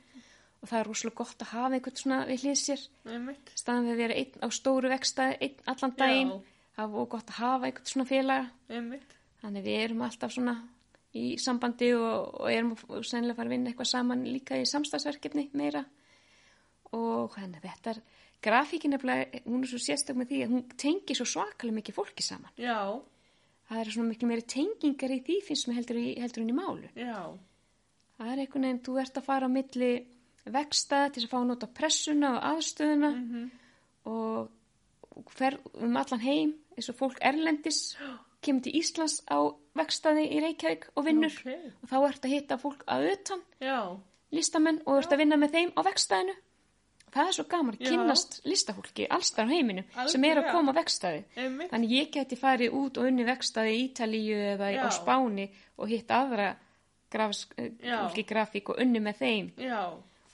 [0.59, 2.83] Og það er rosalega gott að hafa einhvern svona við hlið sér.
[3.05, 3.51] Einmitt.
[3.55, 6.33] staðan við að vera einn á stóru vekstæði einn allan daginn.
[6.33, 6.63] Já.
[6.75, 8.49] það er gott að hafa einhvern svona félaga.
[8.69, 10.55] Einmitt, þannig við erum alltaf svona
[11.15, 15.47] í sambandi og, og erum sennilega að fara að vinna eitthvað saman líka í samstagsverkefni
[15.55, 15.85] meira.
[16.91, 17.95] Og henni þetta?
[17.95, 18.03] er
[18.43, 22.25] grafíkin nefnilega, hún er svo sérstök með því að hún tengir svo svakalega mikið fólki
[22.25, 22.51] saman.
[22.59, 22.99] Já,
[23.69, 26.91] það er svona miklu meiri tengingar í því finnst mér heldur, heldur en í málu
[26.93, 27.21] já,
[28.17, 29.91] það er einhvern veginn, þú ert að fara á milli
[30.55, 33.11] vekstað til að fá að nota pressuna og aðstöðuna
[34.11, 37.95] og fer um allan heim eins og fólk erlendis
[38.45, 41.33] kemur til Íslands á vekstaði í Reykjavík og vinnur.
[41.33, 41.79] Ok.
[41.81, 43.41] og þá ert að hitta fólk að utan.
[43.57, 43.79] Já,
[44.35, 46.35] listamenn og ert að vinna með þeim á vekstaðinu
[47.15, 47.89] það er svo gaman að Já.
[47.93, 51.23] kynnast listafólki allstar á heiminum sem er að koma á vekstaði
[51.71, 54.83] Þannig ég geti farið út og unni vekstaði í Ítalíu eða Já.
[54.83, 56.53] á Spáni og hitt aðra
[57.15, 57.99] Já.
[58.03, 59.51] fólki grafík og unni með þeim.
[59.61, 59.83] Já,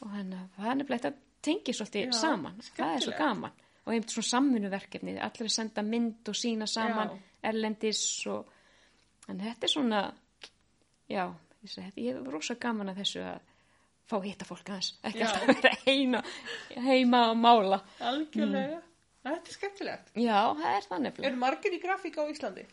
[0.01, 3.59] og þannig að það er nefnilega þetta tengir svolítið saman, það er svo gaman.
[3.81, 7.21] Og einmitt svona samvinuverkefni, allir að senda mynd og sína saman Já.
[7.49, 8.49] erlendis og
[9.29, 10.01] en þetta er svona
[11.09, 11.25] já,
[11.97, 13.50] ég hef rosa gaman að þessu að
[14.09, 15.27] fá að hitta fólk aðeins, ekki Já.
[15.27, 16.23] alltaf vera heima,
[16.87, 18.79] heima að mála algjörlega.
[19.21, 20.07] Þetta er skemmtilegt.
[20.17, 21.29] Já, það er það nefnilega.
[21.29, 22.63] Eru margir í grafík á Íslandi?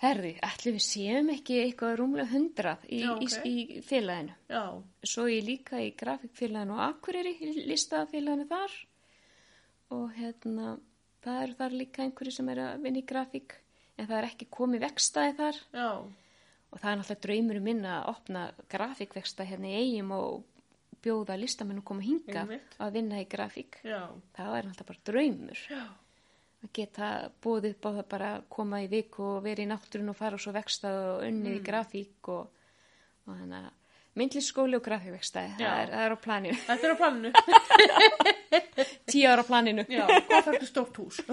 [0.00, 3.36] Herði, ætli við séum ekki eitthvað rúmlega hundrað í, Já, ok.
[3.46, 4.34] í, í félaginu.
[4.50, 4.62] Já.
[5.06, 8.74] Svo ég líka í grafíkfélaginu og Akureyri, í listafélaginu þar.
[9.94, 10.72] Og hérna,
[11.24, 13.54] það eru þar líka einhverju sem er að vinna í grafík.
[14.00, 15.60] En það er ekki komið vekstaði þar.
[15.76, 15.88] Já.
[16.74, 20.40] Og það er náttúrulega draumurum minn að opna grafíkveksta hérna í eigum og
[21.04, 22.70] bjóða listamenn að koma hinga Einmitt.
[22.80, 23.72] að vinna í grafík.
[23.84, 24.00] Já.
[24.38, 25.58] Það er náttúrulega bara draumur.
[25.70, 25.84] Já.
[26.64, 27.06] að geta
[27.44, 30.40] búið upp á það bara koma í viku og vera í náttúrun og fara og
[30.40, 32.44] svo vekstað og unnið í grafík og,
[33.28, 33.72] og þannig að
[34.14, 35.66] myndlisskóli og grafíkvekstaði, Já.
[35.74, 37.30] það það er á planinu, Þetta er á planinu.
[39.10, 40.04] tíu ára á planinu, Já.
[40.06, 41.16] Hvað þarf þetta stórt hús?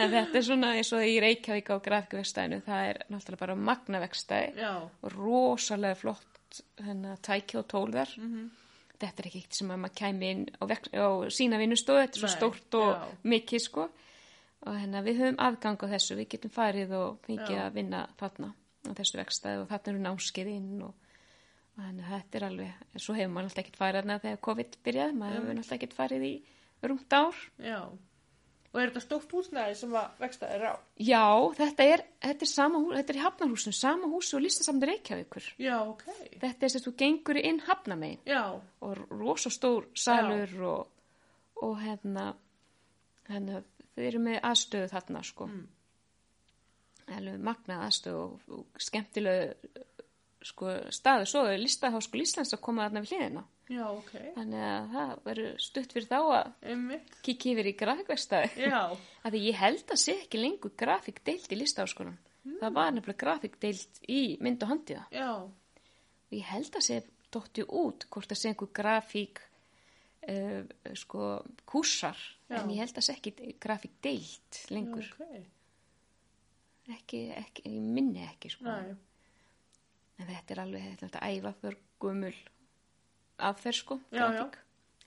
[0.00, 4.62] en þetta er svona eins og í Reykjavík á grafíkvekstaðinu, það er náttúrulega bara magnavekstaði
[4.64, 4.72] Já.
[4.88, 6.31] og rosalega flott
[6.82, 8.12] hennar tæki og tólðar.
[8.18, 8.50] Mhm.
[9.02, 12.22] Þetta er ekki eitt sem að maður kæmi inn á, á sína vinnustofu, þetta er
[12.22, 13.06] svo stórt og já.
[13.24, 13.88] mikið sko.
[14.62, 17.64] Og hennar við höfum afgang á þessu, við getum farið og fengið Já.
[17.66, 18.52] að vinna þarna
[18.86, 20.94] á þessu vekstæði og þarna eru námskeið inn og,
[21.74, 25.16] og hennar þetta er alveg, svo hefur maður alltaf ekkert farið þarna þegar COVID byrjaði,
[25.18, 26.32] maður hefur alltaf ekkert farið í
[26.86, 27.42] rúmt ár.
[27.58, 27.80] Já.
[28.72, 30.74] Og er þetta stórt húsnæði sem að vexta er á?
[30.96, 31.24] Já,
[31.58, 35.48] þetta er, þetta er sama hús, þetta er í Hafnarhúsinu, sama húsi og listasamni Reykjavíkur.
[35.60, 36.06] Já, ok.
[36.40, 38.22] Þetta er sem þú gengur inn Hafnamegin.
[38.24, 38.44] Já.
[38.80, 41.04] og rosa stór salur og,
[41.60, 42.30] og hérna,
[43.28, 43.60] hérna
[43.92, 45.62] þau eru með aðstöðu þarna sko mm.
[47.18, 49.84] alveg magnað aðstöðu og, og skemmtilegu
[50.48, 53.42] sko staðu svo er listaháskóli Íslands að koma þarna við hliðina
[53.72, 54.10] Já, ok.
[54.34, 58.80] þannig að það verður stutt fyrir þá að kikki yfir í grafíkverstaði Já.
[59.24, 62.18] að því ég held að sé ekki lengur grafíkdeild í listaháskólan
[62.58, 65.30] það var nefnilega grafíkdeild í mynd og handiða Já.
[65.46, 66.98] og ég held að sé
[67.32, 69.40] dótti út hvort að sé einhver grafík
[70.26, 70.66] uh,
[70.98, 71.30] sko
[71.70, 72.18] kúsar
[72.50, 72.58] Já.
[72.60, 75.48] en ég held að sé ekki grafík deilt lengur Ok.
[76.98, 78.92] ekki, ekki, ég minni ekki sko Næ.
[80.18, 82.34] En þetta er alveg þetta er æfa för gumul
[83.38, 84.00] aðferð sko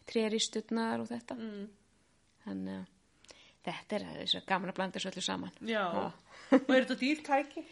[0.05, 1.67] tréristutnar og þetta Mm.
[2.45, 2.85] þannig að
[3.65, 5.85] þetta er þess að gaman að blanda þessu öllu saman Já.
[6.51, 7.63] Og er þetta dýrtæki?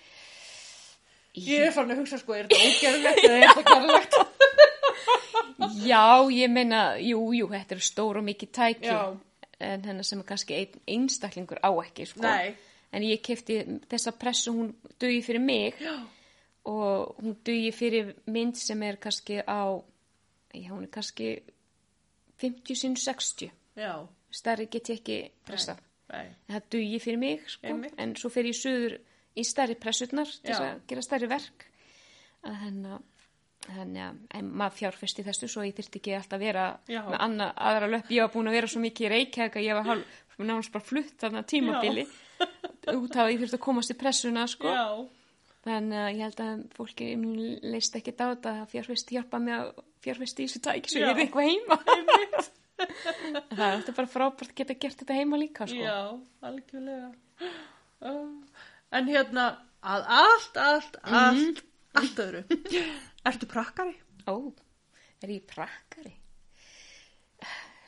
[1.34, 4.14] Í- Ég er fann að hugsa sko, er þetta ógerlegt eða er þetta gerlegt?
[5.88, 9.00] Já, ég meina, jú, jú, þetta er stór og mikið tæki Já.
[9.64, 12.22] en hennar sem er kannski ein, einstaklingur á ekki, sko.
[12.26, 12.56] Nei.
[12.94, 15.96] En ég kefti þessa pressu, hún dugi fyrir mig Já.
[16.70, 19.76] Og hún dugi fyrir mynd sem er kannski á,
[20.54, 21.36] já, hún er kannski
[22.40, 23.52] 50 sinn 60.
[23.76, 23.94] Já.
[24.34, 25.82] Stærri get ég ekki pressað.
[26.14, 26.28] Nei.
[26.48, 27.74] En það dugi fyrir mig, sko.
[28.02, 28.98] En svo fer ég suður
[29.40, 31.68] í stærri pressutnar til að gera stærri verk.
[32.44, 33.04] Að hennar,
[33.64, 37.02] þannig að en maður fjárfesti þessu svo ég þyrfti ekki alltaf að vera Já.
[37.08, 38.12] með anna, aðra löpp.
[38.12, 40.90] Ég var búin að vera svo mikið í Reykjavík að ég var hálf, náttúrulega bara
[40.90, 42.06] flutt þarna tímabili.
[43.00, 44.74] Út af að ég þurfti að komast í pressuna, sko.
[44.74, 45.23] Já.
[45.64, 47.06] Þannig að ég held að fólki
[47.72, 49.70] leist ekki þetta að fjárfesti hjálpa mig að
[50.04, 51.06] fjárfesti í þessu tæki svo Já.
[51.06, 51.78] ég er eitthvað heima.
[53.56, 55.80] það er þetta bara frábært að geta gert þetta heima líka, sko.
[55.80, 56.00] Já,
[56.50, 57.14] algjörlega.
[58.04, 58.28] Uh,
[58.94, 59.46] En hérna,
[59.82, 61.64] að allt, allt, allt,
[61.98, 62.44] allt öðru.
[63.26, 63.96] Ertu prakkari?
[64.30, 64.36] Ó,
[65.24, 66.14] er ég prakkari?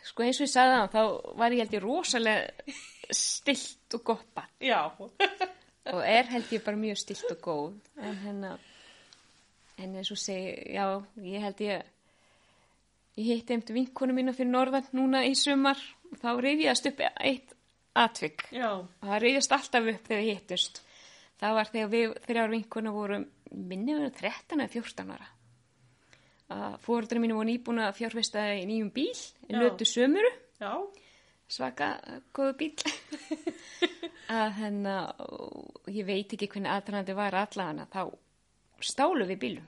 [0.06, 2.80] Sko eins og ég sagði það, þá var ég held ég rosalega
[3.14, 4.50] stilt og barn.
[4.64, 4.82] Já.
[5.94, 7.76] Og er held ég bara mjög stilt og góð.
[8.02, 8.56] En hérna,
[9.78, 10.88] en eins og segi, já,
[11.22, 11.92] ég held ég,
[13.20, 15.78] ég hitti einmitt vinkonu mína fyrir norðan núna í sumar.
[16.12, 17.54] Og þá reyðjast upp eitt
[17.96, 18.48] atvik.
[18.56, 18.72] Já.
[18.82, 20.82] Og það reyðjast alltaf upp þegar við hittust.
[21.40, 25.32] Það var þegar við þrjár vinkonu vorum, minni við 13 eða 14 ára.
[26.56, 29.14] Að fóreldrar mínu voru nýbúin að fjárfesta í nýjum bíl,
[29.50, 29.58] Já.
[29.58, 30.30] nötu sömuru,
[30.62, 30.74] Já.
[31.50, 31.96] svaka
[32.34, 32.74] góðu bíl.
[34.32, 34.62] að
[35.26, 38.02] og ég veit ekki hvernig aðrænandi var allavega þá
[38.86, 39.68] stálu við bílum.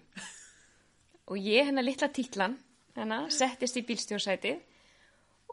[1.28, 2.56] Og ég hennar litla títlan,
[2.96, 4.60] hennar, settist í bílstjórsætið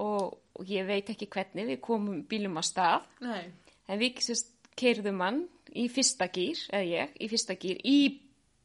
[0.02, 3.08] og, og ég veit ekki hvernig við komum bílum á stað.
[3.24, 3.50] Nei.
[3.90, 5.40] En við sérst keirðum hann
[5.74, 7.98] í fyrsta gýr, eða ég, í fyrsta gýr, í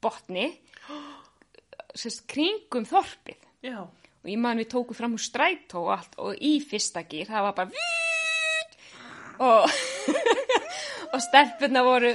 [0.02, 0.52] botni,
[1.98, 3.48] sérst kringum þorpið.
[3.66, 3.82] Já.
[4.20, 7.46] Og ég man við tókum fram úr strætó og allt og í fyrsta gýr, það
[7.48, 7.86] var bara
[9.40, 9.78] og,
[11.10, 12.10] og stelpurna voru,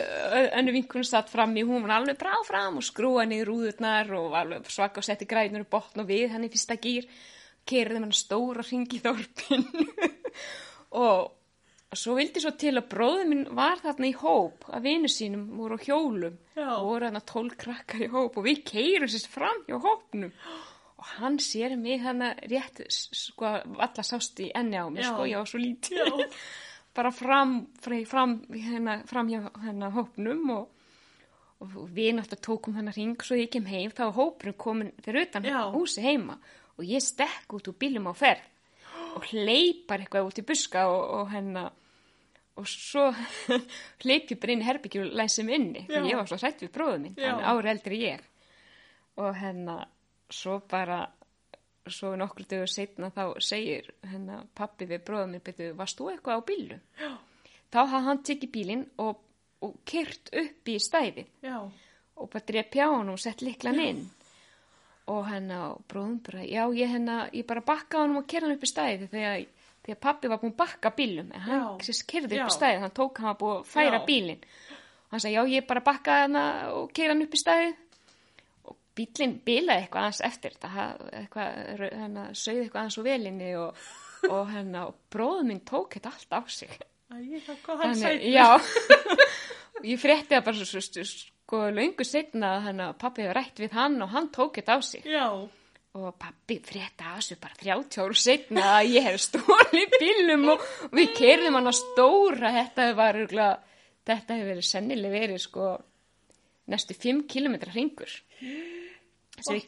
[0.58, 4.28] önnu vinkunum satt fram í, hún var alveg brá fram og skrúa niður rúðurnar og
[4.32, 7.08] var alveg svaka og setti grænur í botn og við hann í fyrsta gýr,
[7.66, 9.88] keirðum hann stóra hringi í þorpinu
[11.06, 11.40] og
[11.94, 15.44] Og svo vildi svo til að bróður minn var þarna í hóp að vinu sínum
[15.54, 16.72] voru á hjólum Já.
[16.72, 20.56] og voru þarna tól krakkar í hóp og við keirum sérst fram hjá hópnum og
[21.04, 25.10] og hann sér mig hana rétt sko alla sást í enni á mér Já.
[25.12, 26.24] sko, ég var svo lítið.
[26.94, 30.66] bara fram, fram, fram, hérna, fram hjá hérna hópnum og,
[31.60, 35.46] og við náttúrulega tókum þennan ring svo ég kem heim, þá hópurinn komin fyrir utan
[35.48, 35.60] Já.
[35.74, 36.38] húsi heima
[36.78, 38.50] og ég stekk út úr bílum á ferð
[39.14, 41.68] og hleypar eitthvað út í buska og, og hérna
[42.54, 43.08] og svo
[44.04, 46.62] hleyp ég bara inn í herbyggju og læsi mig inni því ég var svo hrætt
[46.62, 48.24] við bróðum minn, hann ári eldri ég.
[49.18, 49.80] Og hérna
[50.30, 51.04] svo bara
[51.92, 56.40] svo nokkur dögur setna þá segir hérna pappi við bróðum minn byrju, varst þú eitthvað
[56.40, 56.82] á bílum?
[57.00, 57.12] Já.
[57.74, 59.18] Þá hafði hann tekið bílinn og,
[59.64, 61.58] og kyrt upp í stæði Já.
[62.16, 64.04] og bara drepp hjá hann og sett liklan inn
[65.10, 68.64] og og bróðum bara, já ég hérna, ég bara bakka hann og kerði hann upp
[68.64, 69.42] í stæði þegar,
[69.84, 71.96] þegar pappi var búinn að bakka bílum en hann Já.
[72.08, 72.46] kerði upp Já.
[72.46, 74.04] í stæði, hann tók hann var búið að færa Já.
[74.08, 77.74] bílinn og hann sagði, já ég bara bakka hann og kerði hann upp í stæði
[78.98, 80.88] bílinn bilaði eitthvað aðeins eftir ha-
[81.20, 83.84] eitthvað, hérna, sögði eitthvað aðeins úr velinni og,
[84.30, 86.76] og hérna, og bróðum minn tók þetta allt á sig.
[87.10, 87.16] Æ,
[87.46, 88.22] það kom hann sætt.
[88.32, 88.46] já,
[89.90, 91.04] ég frétti það bara svo, svo,
[91.44, 94.78] sko löngu setna að hann að pappi hefur rætt við hann og hann tók þetta
[94.78, 95.04] á sig.
[95.06, 95.26] Já.
[95.94, 100.64] og pappi frétti að þessu bara 30 áru setna að ég hef stólið bílum og,
[100.88, 102.50] og við kerðum hann að stóra.
[102.56, 103.60] Þetta var örgulega,
[104.10, 105.68] þetta hefur verið sennileg verið sko
[106.72, 108.16] næstu 5 km ringur
[109.40, 109.64] sem við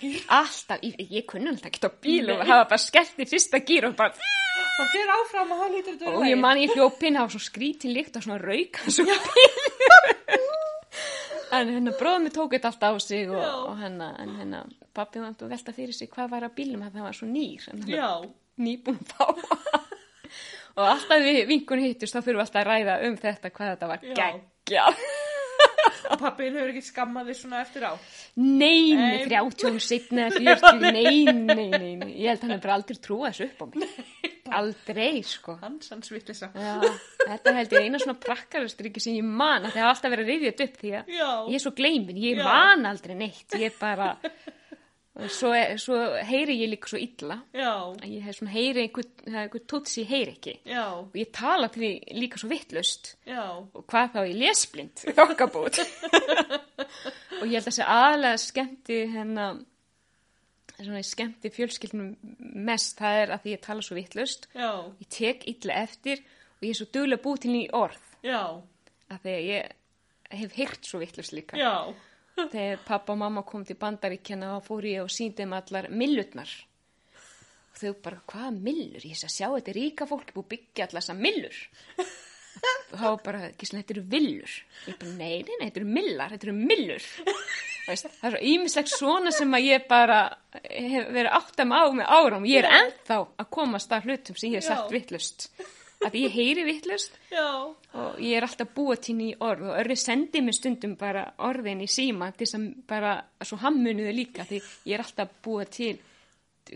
[0.00, 0.22] gír.
[0.28, 3.88] alltaf, ég, ég kunni alltaf ekki á bíl og hafa bara skellt í fyrsta gír
[3.90, 4.14] og bara
[4.74, 8.16] Það fyrir áfram og hann þetta og ég man ég hljópinn á svo skrítin líkt
[8.18, 8.90] og svona rauk og
[11.54, 15.22] en hennar bróðum mig tók þetta alltaf á sig og, og hennar, en hennar pappi
[15.22, 17.68] var að velta fyrir sig hvað var að bílum að það var svo nýr
[18.58, 19.26] nýbúin fá.
[20.74, 23.92] Og alltaf við vinkunni hittust þá fyrir við alltaf að ræða um þetta hvað þetta
[23.92, 25.06] var geggjað
[26.10, 27.92] Og pappin hefur ekki skammað þig svona eftir á.
[28.36, 29.10] Nei, Nei.
[29.14, 32.74] nei, 30 árum setna eða 40, nei, nei, nei, nei, ég held að hann hefur
[32.76, 34.30] aldrei trúað þessu upp á mig.
[34.54, 35.54] Aldrei, sko.
[35.62, 36.50] Hans, hans vitlisa.
[36.54, 36.74] Já,
[37.24, 40.66] þetta held ég eina svona prakkarastryggi sem ég man, að það hafa alltaf verið þetta
[40.68, 41.30] upp því að Já.
[41.48, 42.44] ég er svo gleymin, ég Já.
[42.50, 44.10] man aldrei neitt, ég er bara,
[45.30, 47.70] svo, svo heyri ég líka svo illa, Já.
[47.94, 50.84] að ég hef svona heyri einhver, það er einhver tótt sem ég heyri ekki, Já.
[50.98, 55.78] og ég tala til því líka svo vittlust, og hvað þá ég lesblind, þokkabút,
[57.40, 59.60] og ég held að þessi aðlega skemmti hennar,
[60.80, 62.08] svona skemmti fjölskyldnum
[62.66, 66.24] mest, það er að því ég tala svo vittlust, ég tek illa eftir
[66.58, 68.02] og ég er svo duglega búið til ný orð.
[68.24, 68.40] Já.
[69.12, 69.72] af því að ég
[70.40, 71.58] hef heyrt svo vittlust líka.
[71.60, 71.92] Já.
[72.36, 76.54] Þegar pappa og mamma kom til bandaríkjana þá fór ég og síndi þeim allar millutnar
[77.74, 79.02] og þau bara, hvaða millur?
[79.02, 81.62] Ég sé að sjá þetta er ríka fólk búið byggja allar þessar millur.
[82.94, 84.52] Og þá bara, svona, þetta eru villur.
[84.86, 87.08] Ég bara, nei, nei, nei, þetta eru millar þetta eru millur.
[87.84, 90.20] Veist, það er svo ímislegt svona sem að ég bara
[90.62, 94.62] hef verið áttam á með áram ég er ennþá að komast að hlutum sem ég
[94.62, 95.50] hef sagt vittlust
[96.04, 100.42] að ég heyri vittlust og ég er alltaf búið til ný orð og örri sendi
[100.44, 104.96] mér stundum bara orðin í síma til að bara, svo hann muniði líka því ég
[104.96, 105.94] er alltaf búið til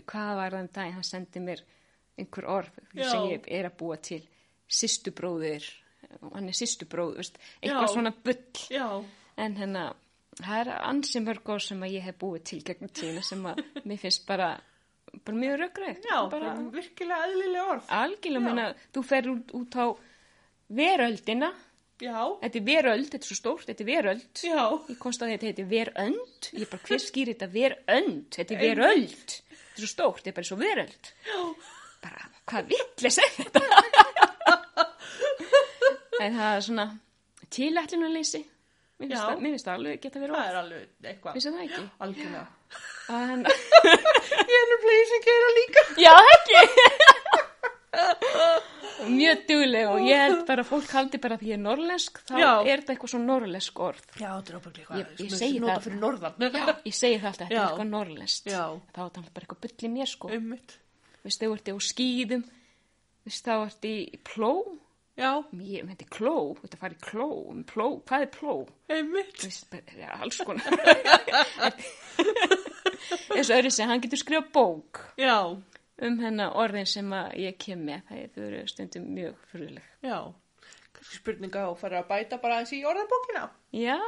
[0.05, 1.63] hvað var þann dag, hann sendi mér
[2.19, 3.09] einhver orð Já.
[3.11, 4.21] sem ég er að búa til
[4.69, 5.65] systubróðir
[6.33, 7.93] hann er systubróð, veist, eitthvað Já.
[7.93, 8.87] svona bull Já.
[9.37, 9.85] en hérna,
[10.39, 13.63] það er ansi mörg orð sem að ég hef búið til gegnum tíðina sem að
[13.83, 14.53] mér finnst bara
[15.25, 17.83] bara mjög röggrægt Já, bara bara virkilega eðlilega orð.
[17.89, 18.45] algjörlega, Já.
[18.49, 19.85] meina, þú fer út, út á
[20.69, 21.51] veröldina
[21.99, 22.15] Já.
[22.39, 24.27] Þetta er veröld, þetta er svo stórt, þetta er veröld.
[24.39, 24.61] Já.
[24.87, 26.47] Ég komst að þetta heitir verönd.
[26.55, 28.29] Ég bara, hver skýr þetta verönd?
[28.37, 29.33] Þetta er veröld.
[29.35, 31.09] Þetta er svo stórt, þetta er bara svo veröld.
[31.27, 31.41] Já.
[32.05, 33.59] Bara, hvað villis er þetta?
[36.23, 36.87] en það er svona
[37.49, 38.39] finnst Já.
[38.39, 38.47] það-
[38.99, 40.81] mér finnst það alveg geta verið Það er alveg
[41.11, 41.33] eitthvað.
[41.37, 41.83] Finnst það ekki?
[42.05, 42.47] Algjörlega.
[43.09, 43.39] En,
[44.53, 45.81] Ég er í sem gera líka.
[46.03, 46.61] já, ekki.
[49.09, 52.49] Mjög dugleg og ég held bara fólk haldi bara því ég er norrlensk, þá Já.
[52.67, 54.03] er þetta eitthvað svo norrlensk orð.
[54.19, 54.99] Já, þetta er ábygglega eitthvað.
[54.99, 55.69] Ég- ég segi það.
[56.39, 58.43] Já, ég segi það alltaf, þetta er eitthvað norrlest.
[58.51, 58.65] Já.
[58.93, 60.31] Þá er það bara eitthvað bull í mér, sko.
[60.35, 60.75] Ummitt.
[61.23, 62.43] Veist, þú ert á skýðum,
[63.25, 64.51] veist, þá ert í pló.
[65.19, 65.31] Já.
[65.59, 68.53] Ég myndi kló, þetta fari í kló, um pló, hvað er pló?
[68.87, 70.71] Veist, bara- já, alls konar.
[73.29, 75.35] Og öðru sem hann getur skrifað bók Já.
[76.01, 78.01] um hennar orðin sem að ég kem með.
[78.09, 79.83] Það er- eru stundum mjög fyrirleg.
[80.03, 80.19] Já.
[80.93, 83.49] Kannski spurninga og fara að bæta bara aðeins í orðabókina.
[83.71, 83.99] Já,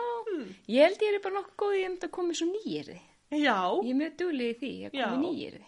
[0.68, 3.00] ég held ég er bara nokkuð góð í um þetta komið svo nýjirði.
[3.32, 3.60] Já.
[3.84, 5.06] Ég er mjög duglega í því, Já.
[5.06, 5.66] komið nýjirði.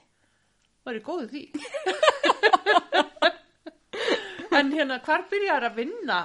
[0.83, 1.43] Það er góðu því.
[4.63, 6.19] en hérna, hvar byrjar að vinna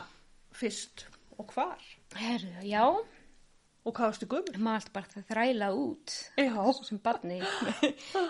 [0.58, 1.06] fyrst
[1.38, 1.82] og hvar?
[2.18, 2.84] Herru, já,
[3.88, 4.56] Og hvað varstu gömur?
[4.58, 6.16] alltaf bara það þræla út
[6.84, 7.38] sem barni.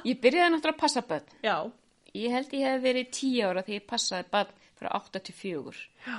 [0.06, 1.32] ég byrjaði náttúrulega að passa börn.
[1.43, 1.56] Já.
[2.14, 5.72] Ég held ég hef verið tíu ára þegar ég passaði barn frá 8 til 4
[6.06, 6.18] Já.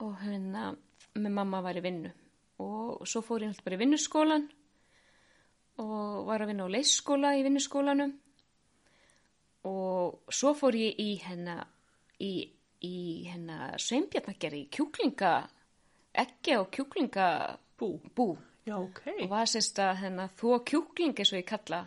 [0.00, 0.70] og hérna
[1.14, 2.10] með mamma var í vinnu
[2.60, 4.46] og svo fór ég alltaf bara í vinnuskólan
[5.80, 8.14] og var að vinna á leysskóla í vinnuskólanum
[9.68, 11.66] og svo fór ég í hennar
[12.20, 12.48] í,
[12.86, 15.32] í hennar sveimbjarnagerði kjúklinga
[16.24, 17.26] ekki á kjúklinga
[17.80, 17.94] Bú.
[18.14, 18.36] bú
[18.68, 19.06] Já, ok.
[19.22, 21.86] og var sérst að hennar þó kjúkling eins og ég kalla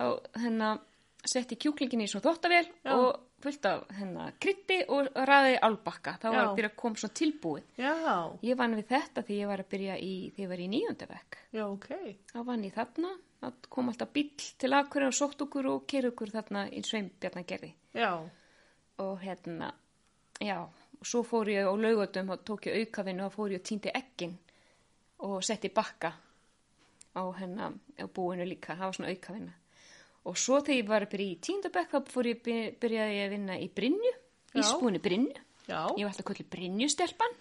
[0.00, 0.06] á
[0.40, 0.80] hennar
[1.24, 2.94] setti kjúklingin í svona þóttavél Já.
[2.96, 6.54] og fullt af hennar krytti og ræði álbakka þá var Já.
[6.56, 7.94] byrja að koma svona tilbúið Já.
[8.48, 11.38] Ég vann við þetta því ég var að byrja í, því ég var í nýjöndavekk.
[11.52, 11.88] Já, ok.
[12.32, 13.12] Þá vann ég þarna,
[13.44, 17.74] það kom alltaf bíll til akkur og sótt okkur og keir okkur þarna í sveimbjarnagerði.
[19.04, 19.72] Og hérna,
[20.40, 20.58] já,
[21.00, 23.90] og svo fór ég á laugatum og tók ég aukavinu og fór ég og týndi
[23.94, 24.36] ekkin
[25.18, 26.12] og setti bakka
[27.14, 29.52] á hérna, á búinu líka, það var svona aukavinu.
[30.24, 33.26] Og svo þegar ég var að byrja í tíndabekk þá fór ég, by- byrjaði ég
[33.26, 34.12] að vinna í Brynju,
[34.56, 35.36] í spúinu Brynju.
[35.68, 35.80] Já.
[35.96, 37.34] Ég var alltaf kvöldi Brynjustelpan.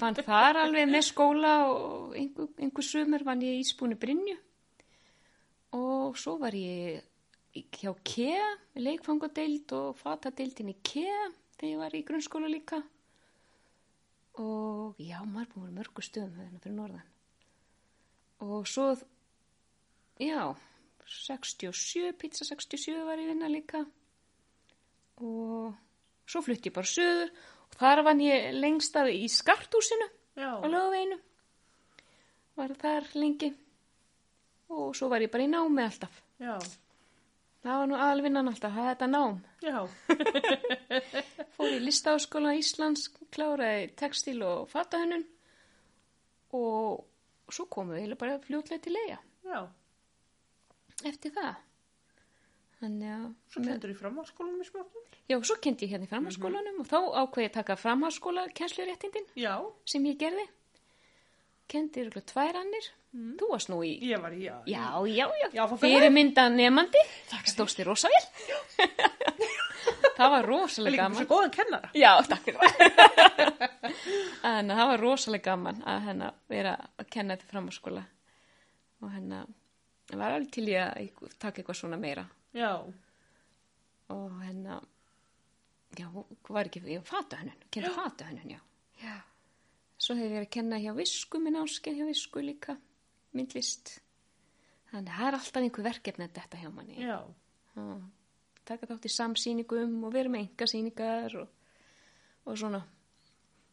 [0.00, 4.38] Fann þar alveg með skóla og einhver, einhver sumur vann ég í spúni Brynju.
[5.78, 7.02] Og svo var ég
[7.52, 8.48] hjá KEA,
[8.80, 11.20] leikfangadeild og fatadeildin í KEA
[11.62, 12.82] þegar ég var í grunnskóla líka.
[14.42, 17.08] Og já, maður að vera mörgu stöðum hérna fyrir norðan.
[18.42, 18.90] Og svo,
[20.18, 20.50] já,
[21.06, 23.82] 67, pizza 67 var ég að vinna líka
[25.22, 25.74] og
[26.26, 27.32] svo flutti ég bara söður
[27.68, 30.08] og þar vann ég lengst af í skartúsinu
[30.38, 30.56] Já.
[30.58, 31.18] á lögveinu
[32.56, 33.52] var þar lengi
[34.72, 36.56] og svo var ég bara í námi alltaf Já.
[37.62, 39.78] það var nú alvinnan alltaf, það er þetta nám Já.
[41.56, 45.24] fór í listaháskóla Íslands kláraði textil og fatahönnun
[46.56, 47.04] og
[47.52, 49.60] svo komum við bara fljótlega til leiða Já.
[51.08, 51.54] eftir það
[52.82, 55.04] þannig að Svo kendur í framhalskólanum í smáttum?
[55.30, 59.54] já, svo kendi ég hérna í framhalskólanum og þá ákveði ég taka framhalskóla kennsluréttindin Já.
[59.86, 60.48] sem ég gerði
[61.72, 64.54] kendi ykkur tvær annir þú varst nú í Ég var í, já.
[64.66, 67.02] já, já, já, Já, fyrirmynda nefandi
[67.52, 68.88] stóðst þér rosa vel
[70.16, 71.18] það var rosalega Líka gaman.
[71.18, 71.88] svo góðan kennara.
[71.98, 73.64] Já, takk fyrir það.
[74.52, 78.04] en það var rosalega gaman að hennar vera að kenna þetta framháskóla
[79.02, 79.50] og hennar
[80.12, 82.24] var alveg til ég að taka eitthvað svona meira.
[82.54, 82.70] Já.
[84.12, 84.82] og hennar
[85.96, 88.60] já, hvað var ekki, ég fata hennun kenna fata hennun, já.
[89.02, 89.14] já.
[90.02, 92.76] Svo hefur ég verið að kenna hjá visku minn áskeið hjá visku líka
[93.36, 93.96] myndlist
[94.92, 96.96] þannig að það er alltaf einhver verkefni að þetta hjá manni.
[97.00, 97.16] Já.
[97.72, 97.86] Já,
[98.68, 101.48] taka þátt í samsýningum og vera með enga sýningar og,
[102.44, 102.82] og svona.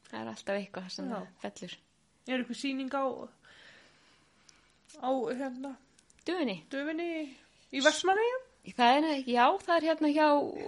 [0.10, 1.18] Það er alltaf eitthvað sem Já.
[1.20, 1.76] það fellur.
[2.30, 3.04] Er eitthvað sýning á,
[5.04, 5.10] á
[5.42, 5.74] hérna,
[6.26, 7.10] döfinni, döfinni
[7.70, 7.84] í
[9.00, 10.28] er, já, það er hérna hjá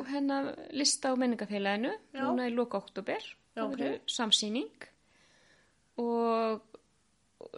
[0.10, 0.38] hérna
[0.74, 3.74] lista á menningafélaginu núna í loka oktober Já, það ok.
[3.78, 4.88] verður samsýning.
[6.02, 6.71] Og og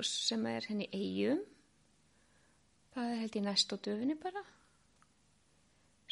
[0.01, 1.39] sem er henni eigum
[2.93, 4.43] það er held ég næst á döfinni bara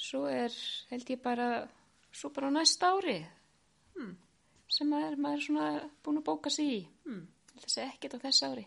[0.01, 0.53] svo er
[0.91, 1.47] held ég bara
[2.11, 3.19] svo bara á næsta ári
[3.91, 4.15] Hmm.
[4.71, 5.65] sem maður, maður er svona
[6.03, 7.27] búin að bóka sig í Hmm.
[7.59, 8.65] það sé ekkert á þess ári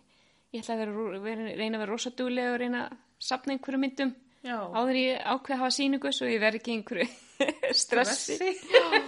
[0.52, 3.80] ég ætla að vera, vera, reyna að vera rosa duglega og reyna að sapna einhverju
[3.80, 4.14] myndum
[4.44, 4.58] Já.
[4.76, 7.08] áður ég ákveð að hafa sýningu svo ég verð ekki einhverju
[7.82, 8.36] stressi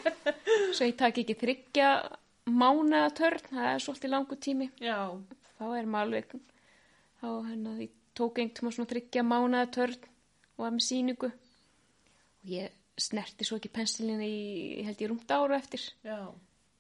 [0.77, 1.91] svo ég tak ekki þryggja
[2.49, 4.99] mánaða törn, það er svolítið langu tími Já.
[5.59, 6.35] Þá er maður alveg
[7.21, 10.09] þá hérna, ég tók einhvern tíma svona þryggja mánaða törn
[10.57, 14.37] og var með sýningu og ég snerti svo ekki pensilinu í,
[14.87, 16.21] held ég rúmt ára eftir Já.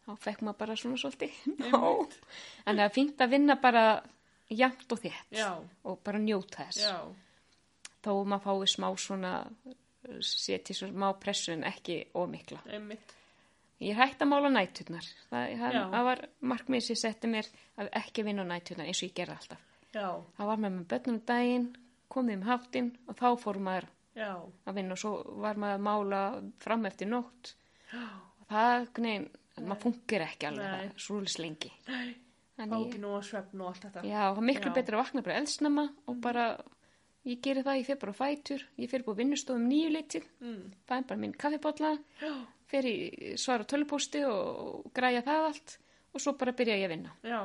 [0.07, 1.41] þá fekk maður bara svona svolítið
[1.73, 2.07] Nó.
[2.65, 3.85] en það er fínt að vinna bara
[4.49, 5.51] jafnt og þétt Já.
[5.85, 6.97] og bara njóta þess Já.
[8.07, 9.35] þó maður fái smá svona
[10.23, 13.16] svo smá pressu en ekki ómikla Einmitt.
[13.81, 16.23] Ég er hægt að mála næturnar það, það, það var
[16.53, 17.49] markmið sem ég setti mér
[17.83, 19.65] að ekki vinna á næturnar eins og ég gerði alltaf
[19.97, 20.09] Já.
[20.37, 21.67] það var maður með börnum daginn
[22.17, 24.31] komið um háttinn og þá fór maður Já.
[24.67, 25.13] að vinna og svo
[25.45, 26.21] var maður að mála
[26.65, 27.53] fram eftir nótt
[27.93, 29.27] og það, nein,
[29.61, 32.15] maður funkir ekki alveg það svolítið lengi Nei.
[32.57, 34.03] Fá Þannig ekki nú að svefn og allt þetta.
[34.09, 34.75] Já, það er miklu Já.
[34.79, 36.45] betra að vakna bara eldsnama og bara,
[37.29, 40.63] ég geri það, ég fer bara fætur, ég fer búið vinnustofum nýju litið, Mm.
[40.89, 41.91] fæn bara minn kaffibotla,
[42.23, 42.33] Já.
[42.71, 42.97] Fer í
[43.39, 45.79] svara tölupósti og, græja það allt
[46.17, 47.17] og svo bara byrja ég að vinna.
[47.27, 47.41] Já.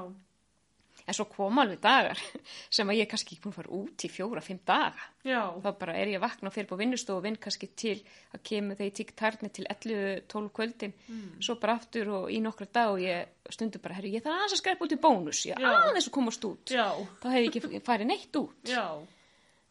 [1.02, 2.20] en svo kom alveg dagar
[2.76, 5.40] sem að ég kannski ekki búin að fara út í fjóra, fimm daga Já.
[5.64, 7.96] þá bara er ég að vakna og fyrir på vinnustofu og vinn kannski til
[8.36, 10.94] að kemur þegar ég tík tarni til 11-12 kvöldin
[11.42, 14.56] svo bara aftur og í nokkra dag og ég stundur bara, herru, ég þarf aðeins
[14.58, 16.86] að skræpa út í bónus ég aðeins að komast út Já.
[17.24, 18.86] þá hef ég ekki farið neitt út Já.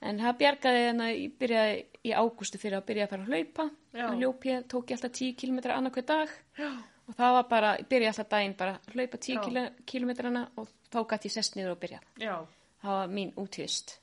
[0.00, 1.74] En það bjargaði en að ég byrjaði
[2.08, 3.66] í ágústu fyrir að byrja að fara að hlaupa
[4.06, 6.70] og hljóp ég, tók ég alltaf 10 km annað hver dag Já.
[7.06, 9.66] og það var bara, ég byrjaði alltaf daginn bara að hlaupa 10 Já.
[9.92, 10.10] km
[10.60, 12.36] og þá gæti ég sest niður og byrjað Já.
[12.84, 13.96] það var mín útvist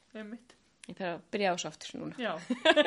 [0.88, 2.34] ég þarf að byrja á svo aftur núna Já.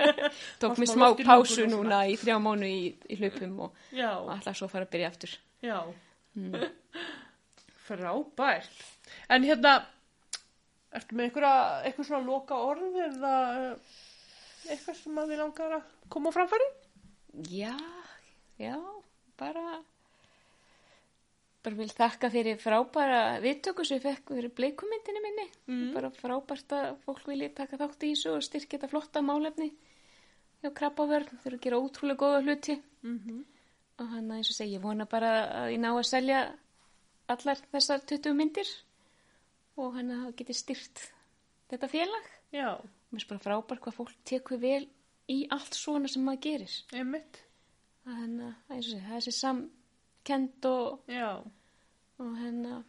[0.62, 4.70] tók mér smá pásu núna í þrjá mánu í, í hlaupum og, og alltaf svo
[4.72, 5.82] fara að byrja aftur Já.
[6.38, 6.54] Mm.
[7.90, 8.84] Frábært.
[9.28, 9.80] En hérna,
[10.92, 11.52] ertu með einhverja,
[11.86, 13.76] eitthvað svona loka orð eða eh,
[14.70, 16.68] eitthvað sem að við langar að koma framfæri?
[17.50, 17.76] já,
[18.58, 18.74] já,
[19.38, 19.80] bara
[21.60, 25.92] bara vil þakka fyrir frábæra viðtöku sem ég fekk fyrir bleikumyndinni minni Mm.
[25.94, 29.68] bara frábært að fólk vilji taka þátt í þessu og styrkja þetta flotta málefni
[30.62, 33.44] hjá krabbavörn, þau eru að gera ótrúlega góða hluti Mm -hmm.
[33.98, 35.30] og hann eins og segi, ég vona bara
[35.64, 36.52] að ég ná að selja
[37.28, 38.66] allar þessar 20 myndir
[39.80, 41.02] og hann að geti styrt
[41.70, 42.28] þetta félag.
[42.54, 44.84] Já, mér finnst bara frábært hvað fólk tekur vel
[45.30, 46.76] í allt svona sem maður gerir.
[46.94, 47.42] Einmitt.
[48.06, 51.30] að hann að eins og segi, það er þessi samkend og, Já,
[52.20, 52.80] og hann að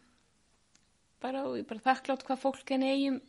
[1.22, 3.20] bara, og ég bara þakklátt hvað fólk henni eigum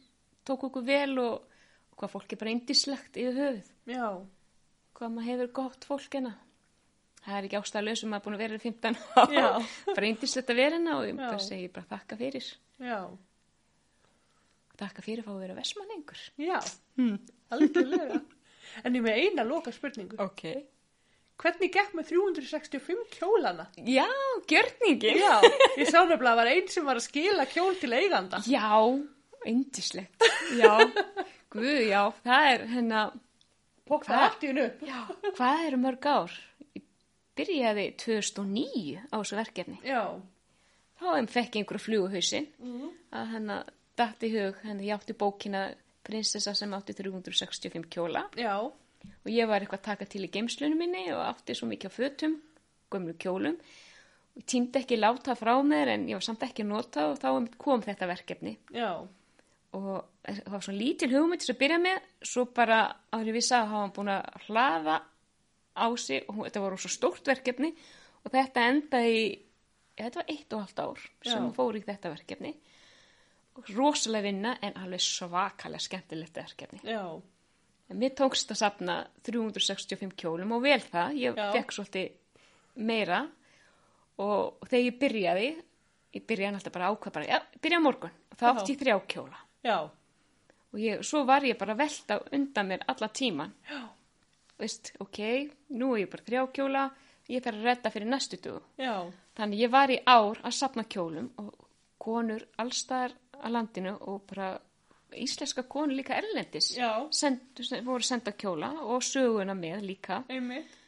[0.48, 1.44] tók okkur vel og,
[1.91, 3.69] og hvað fólk er bara indislegt yfir höfuð.
[3.94, 4.07] Já,
[4.98, 6.40] hvað maður hefur gott fólk hennar
[7.23, 9.35] það er ekki ástæðalög sem maður er búin að vera í 15 ár.
[9.40, 9.49] Já.
[9.94, 12.49] bara indislegt að vera hennar og ég bara segi bara þakka fyrir.
[12.84, 12.98] Já,
[14.80, 16.60] þakka fyrir að fá að vera vestmanningur já,
[16.98, 17.18] hmm.
[17.54, 18.22] algjörlega.
[18.86, 20.18] en ég með eina loka spurningu.
[20.24, 20.45] ok
[21.44, 23.66] Hvernig gekk með 365 kjólana?
[23.90, 24.06] já,
[24.48, 25.41] gjörningi Já,
[25.82, 28.40] ég sá nefnilega að var einn sem var að skila kjól til eiganda.
[28.48, 28.70] já,
[29.50, 30.24] indislegt
[30.60, 30.74] já,
[31.54, 32.66] guð, já það er
[34.08, 34.68] það allt í hennu.
[34.88, 35.00] já,
[35.36, 36.36] hvað eru mörg ár
[36.78, 36.86] ég
[37.38, 40.04] byrjaði 2009 á þessu verkefni Já,
[41.02, 42.91] þá þeim fekk einhverju fluguhausin Mhm.
[43.20, 45.68] að hennar datt í hug hennar ég átti bókina
[46.03, 48.26] prinsessa sem átti 365 kjóla.
[48.40, 51.91] Já, og ég var eitthvað að taka til í geimslunum minni og átti svo mikið
[51.91, 52.38] á fötum,
[52.91, 53.57] gömlu kjólum.
[54.34, 57.20] Og ég tímdi ekki láta frá mér en ég var samt ekki að nota og
[57.22, 57.30] þá
[57.61, 58.57] kom þetta verkefni.
[58.76, 58.91] Já,
[59.74, 59.90] og
[60.26, 62.84] það var svona lítil hugmynd til að byrja með, svo bara
[63.14, 64.99] árið við sagði að hafa hann búin að hlaða
[65.74, 67.74] á sig og þetta var svo stórt verkefni.
[68.24, 69.24] Og þetta endaði
[69.98, 71.53] ja, þetta var eitt og halvt ár sem Já.
[71.56, 72.53] fór í þetta verkefni
[73.74, 76.82] rosalega vinna en alveg svakalega skemmtilegt verkefni.
[76.88, 77.04] Já,
[77.90, 78.98] en mér tókst að sapna
[79.28, 81.52] 365 kjólum og vel það, ég Já.
[81.54, 82.12] fekk svolítið
[82.76, 83.22] meira.
[84.24, 85.48] Og, þegar ég byrjaði
[86.14, 88.16] ég byrjaði alltaf bara að ákvað bara, já, byrja á morgun.
[88.30, 88.52] Og þá Já.
[88.54, 89.40] átti þrjá kjóla.
[89.64, 89.78] Já,
[90.74, 93.54] og ég, svo var ég bara að velta undan mér alla tíman.
[93.70, 93.82] Já,
[94.62, 95.20] veist, ok,
[95.78, 96.86] nú er ég bara þrjá kjóla.
[97.32, 98.98] Ég þarf að redda fyrir næstu dögu já,
[99.40, 101.54] þannig ég var í ár að sapna kjólum og
[102.04, 104.54] konur allstaðar að landinu og bara
[105.14, 106.72] íslenska konur líka erlendis.
[107.14, 110.24] Send, voru senda kjóla og söguna með líka.
[110.30, 110.80] Einmitt.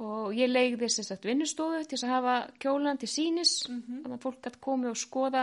[0.00, 4.38] og ég leigði þess að vinnustofu til að hafa kjólan til sínis þannig að fólk
[4.46, 5.42] gætt komið og skoða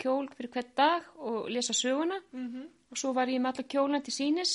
[0.00, 2.16] kjól fyrir hvert dag og lesa söguna.
[2.32, 4.54] Mm og svo var ég með alla kjólan til sínis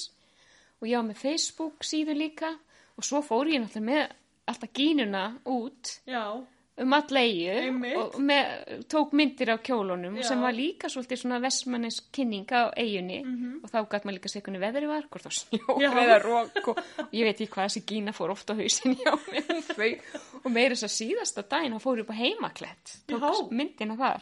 [0.81, 2.51] og ég var með Facebook síðu líka.
[2.95, 4.03] Og svo fór ég náttúrulega með
[4.47, 5.91] alltaf gínuna út.
[6.07, 6.45] Já,
[6.77, 8.49] um all eigu og með,
[8.91, 10.25] tók myndir af kjólunum Já.
[10.27, 13.61] sem var líka svolítið svona vestmannis kynning á eigunni Mhm.
[13.63, 16.77] og þá gætt maður líka sekunni veðri var hvort þá snjók eða rók og,
[17.15, 20.01] ég veit ekki hvað þessi gína fór ofta á hausin hjá mér
[20.43, 23.49] og meira þess að síðasta daginn hann fór upp á heimaklett tók Já.
[23.51, 24.21] myndina þar.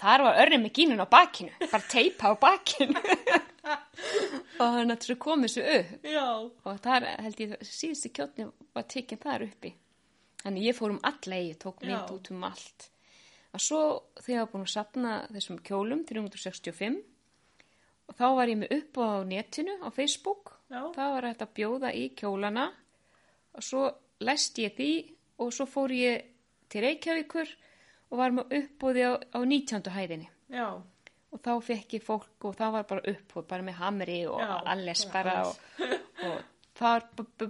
[0.00, 2.96] Þar var örnum með gínun á bakinu bara teipa á bakinu.
[4.60, 5.90] Og hann að þessu komið svo upp.
[6.08, 6.24] Já,
[6.64, 9.74] og þar held ég síðusti kjótni var tekinn þar uppi
[10.42, 12.14] þannig ég fór um alla eigi, tók mynd Já.
[12.14, 12.88] út um allt.
[13.50, 13.80] Og svo
[14.20, 17.00] þegar ég var búin að sapna þessum kjólum 365
[18.10, 20.56] og þá var ég með upp á netinu á Facebook.
[20.70, 20.84] Já.
[20.94, 22.68] þá var þetta bjóða í kjólana.
[23.58, 23.88] Og svo
[24.22, 24.92] læst ég því
[25.42, 26.28] og svo fór ég
[26.70, 27.50] til Reykjavíkur
[28.10, 29.90] og var með uppbóði á, á 19.
[29.90, 30.28] hæðinni.
[30.50, 30.78] Já,
[31.30, 34.52] og þá fekk ég fólk og það var bara uppbóð bara með hamri og Já,
[34.72, 35.60] alles bara og,
[36.26, 36.40] og
[36.80, 37.06] þar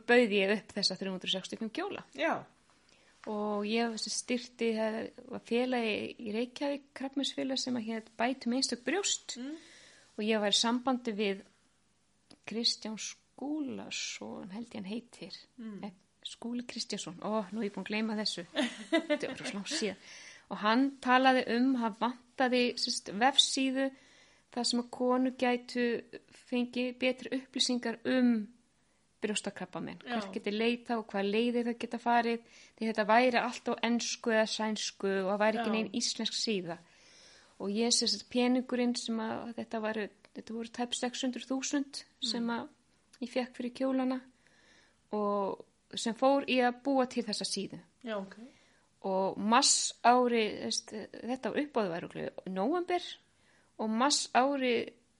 [0.08, 2.04] bauði ég upp þessa 365 kjóla.
[2.16, 2.34] Já,
[3.28, 5.00] og ég styrti það
[5.48, 9.36] félagi í Reykjavík krabbmessfélag sem að hér bætum einstök brjóst.
[9.36, 9.56] Mm.
[10.16, 11.42] og ég var í sambandi við
[12.48, 15.36] Kristján Skúlason held ég hann heitir.
[15.56, 15.92] Mm.
[16.26, 18.44] Skúli Kristjánsson, ó, nú er ég búin að gleyma þessu.
[20.50, 23.86] Og hann talaði um, hann vantaði sérst, vefsíðu
[24.52, 25.86] þar sem að konu gætu
[26.50, 28.34] fengi betri upplýsingar um
[29.20, 32.46] brjóstakrabba minn, hvert geti leita og hvað leiði það geta farið?
[32.78, 36.78] Því þetta væri allt á ennsku eða sænsku og það væri ekki neinn íslensk síða.
[37.60, 40.00] Og ég sé þess að peningurinn sem að þetta var
[40.34, 42.68] þetta voru tæp 600.000 sem að
[43.20, 44.20] ég fekk fyrir kjólana
[45.16, 47.80] og sem fór í að búa til þessa síðu.
[48.06, 48.38] Já, ok.
[49.04, 50.44] og mass ári
[51.12, 53.04] þetta var uppáðu væru november
[53.80, 54.74] og mass ári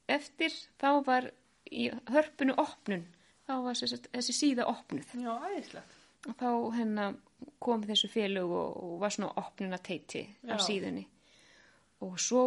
[0.09, 1.29] eftir þá var
[1.71, 3.05] í hörpunu opnun
[3.51, 5.17] þá var þessi, þessi síða opnuð.
[5.19, 5.97] Já, æðislegt.
[6.29, 7.17] og þá hennar
[7.63, 11.07] kom þessu félög og, og var svona opnuna teiti á síðunni.
[12.05, 12.45] Og svo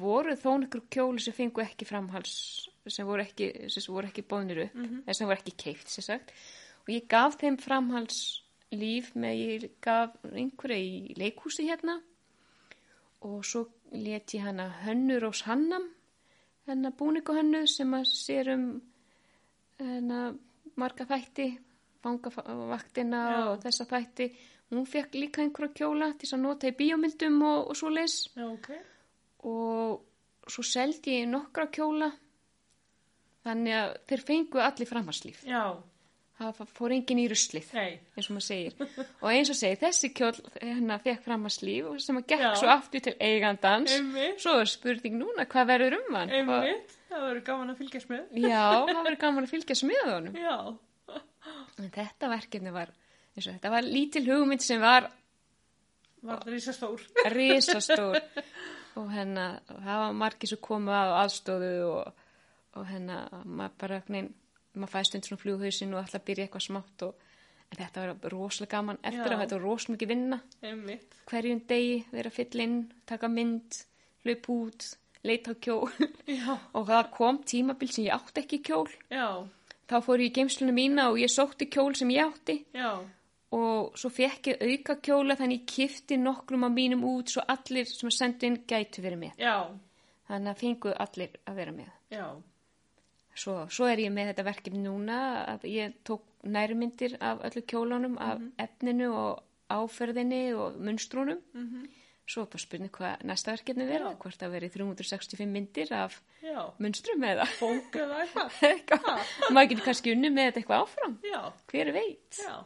[0.00, 2.36] voru þó nokkur kjóli sem fengu ekki framhals
[2.90, 6.32] sem voru ekki, ekki bóðnir upp eða sem voru ekki keift sér sagt.
[6.86, 8.20] Og ég gaf þeim framhals
[8.74, 12.00] líf með ég gaf einhverja í leikhúsi hérna.
[13.26, 15.88] Og svo let ég hana Hönnur ós Hannam
[16.66, 18.66] hennar búninguhönnu sem að sér um
[20.76, 21.46] marga þætti
[22.04, 24.28] fangavaktina og þessa þætti
[24.72, 28.46] hún fekk líka einhverja kjóla til að nota í bíómyndum og, og svo leis Já,
[28.50, 28.70] ok.
[29.46, 32.08] og svo seldi ég nokkra kjóla
[33.46, 35.62] þannig að þeir fengu allir framharslíf Já,
[36.40, 37.92] það fór engin í ruslið nei.
[38.18, 38.74] eins og maður segir
[39.22, 42.50] og eins og segir þessi kjól hérna fekk framharslíf og sem að gekk Já.
[42.58, 44.42] svo aftur til eigandans Einmitt.
[44.42, 46.95] svo er spurning núna hvað verður um hann Einmitt.
[47.06, 48.22] Það verður gaman að fylgjast með.
[48.42, 50.56] já, það verður gaman að fylgjast með honum Já.
[51.78, 52.90] en þetta verkefni var
[53.36, 55.10] eins og þetta var lítil hugmynd sem var
[56.26, 57.02] Var það rísa stór.
[57.36, 58.16] risastór
[58.96, 62.24] og hérna það var margir sem komu að aðstóðu og,
[62.80, 64.32] og hérna maður bara nein,
[64.74, 67.22] maður fæði stund svona flughausin og ætla að byrja eitthvað smátt og
[67.66, 69.34] en þetta var rosalega gaman eftir Já.
[69.36, 71.16] að þetta var rosalega mikið vinna Einmitt.
[71.30, 72.76] hverjum degi vera að fylla inn,
[73.10, 73.78] taka mynd
[74.26, 74.88] hlaup út,
[75.26, 75.90] leita á kjól.
[76.74, 78.88] Og það kom tímabil sem ég átti ekki kjól.
[79.10, 79.28] Já.
[79.86, 82.56] þá fór ég í geimslunum mína og ég sótti kjól sem ég átti.
[82.74, 82.94] Já.
[83.56, 87.86] og svo fekk ég auka kjóla þannig ég kifti nokkrum af mínum út svo allir
[87.86, 89.36] sem að sendu inn gætu verið með.
[89.38, 89.54] Já.
[90.28, 91.92] þannig að fengu allir að vera með.
[93.36, 95.16] Svo, svo er ég með þetta verkefni núna
[95.52, 101.86] að ég tók nærmyndir af öllu kjólunum af efninu og áferðinni og munstrúnum Mhm.
[102.26, 104.18] Svo er bara spurning hvað næsta verkefni verða Já.
[104.22, 106.62] hvort það veri 365 myndir af Já.
[106.82, 108.56] munstrum eða Bók eða eitthvað.
[108.70, 111.42] eitthvað maður getur kannski unni með þetta eitthvað áfram Já.
[111.70, 112.56] hver veit Já.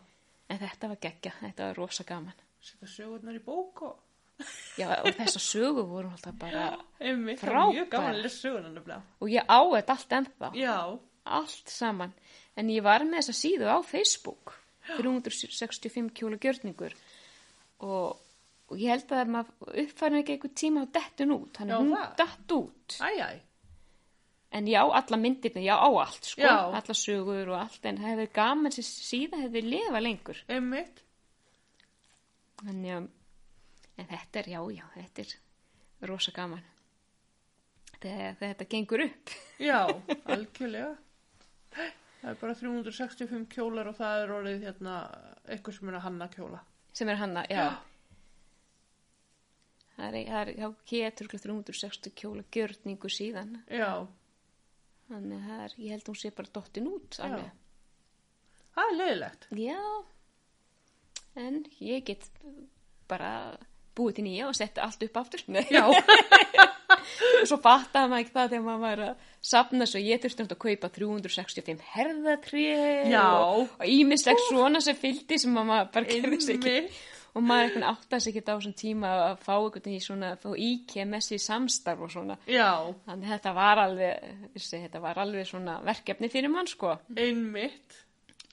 [0.49, 3.99] en þetta var geggja, þetta var rosa gaman Setja sögurnar í bók og...
[4.81, 6.65] Já, og þessar sögur voru alltaf bara
[7.01, 7.41] Einmitt.
[7.41, 7.91] Það var mjög Frábært.
[7.93, 9.03] gaman að lesa sögurnar nefnilega.
[9.21, 10.77] og ég á þetta allt ennþá Já.
[11.41, 12.13] allt saman
[12.57, 14.55] en ég var með þessa síðu á Facebook
[14.97, 16.97] 365 kjóla gjörningur
[17.85, 18.17] og,
[18.71, 21.85] og ég held að maður uppfærin ekki einhver tíma á dettun út þannig Já, að
[21.85, 22.17] hún það.
[22.21, 23.41] datt út Æ, æ.
[24.59, 26.57] en ég á alla myndirna, ég á allt sko, Já.
[26.81, 31.03] alla sögur og allt en það hefði gaman sem síða hefði lifa lengur Einmitt.
[32.69, 32.97] en, já,
[33.99, 36.63] en þetta er, já, já, þetta er rosa gaman
[38.01, 39.79] þegar þetta gengur upp Já,
[40.33, 40.95] algjörlega.
[42.21, 44.95] Það er bara 365 kjólar og það er orðið hérna
[45.49, 46.61] eitthvað sem er að hanna kjóla.
[46.97, 47.77] sem er hanna, já er,
[50.01, 50.53] það er
[50.91, 54.07] getur 360 kjóla gjörningu síðan Já.
[55.11, 57.51] þannig að það er, ég held að hún sé bara dottin út alveg.
[58.71, 59.51] Það er leiðilegt.
[59.59, 59.83] já
[61.41, 62.27] en ég get
[63.11, 63.59] bara
[63.99, 65.43] búið til nýja og setja allt upp aftur.
[65.71, 65.85] Já.
[65.91, 70.59] og svo fattaði maður ekki það þegar maður var að safna svo ég þurfti náttúrulega
[70.59, 72.67] að kaupa 365 herðatrí
[73.11, 73.25] Já.
[73.45, 76.77] og, ímislegt svona sem fylgdi sem maður bara gerði sig ekki.
[77.35, 81.07] Og maður eitthvað sig ekki á svona tíma að fá einhvern í svona, fá íkja
[81.09, 82.71] með sér samstarf og svona Já.
[83.07, 88.01] þannig þetta var alveg vissi, þetta var alveg svona verkefni fyrir mann sko Einmitt.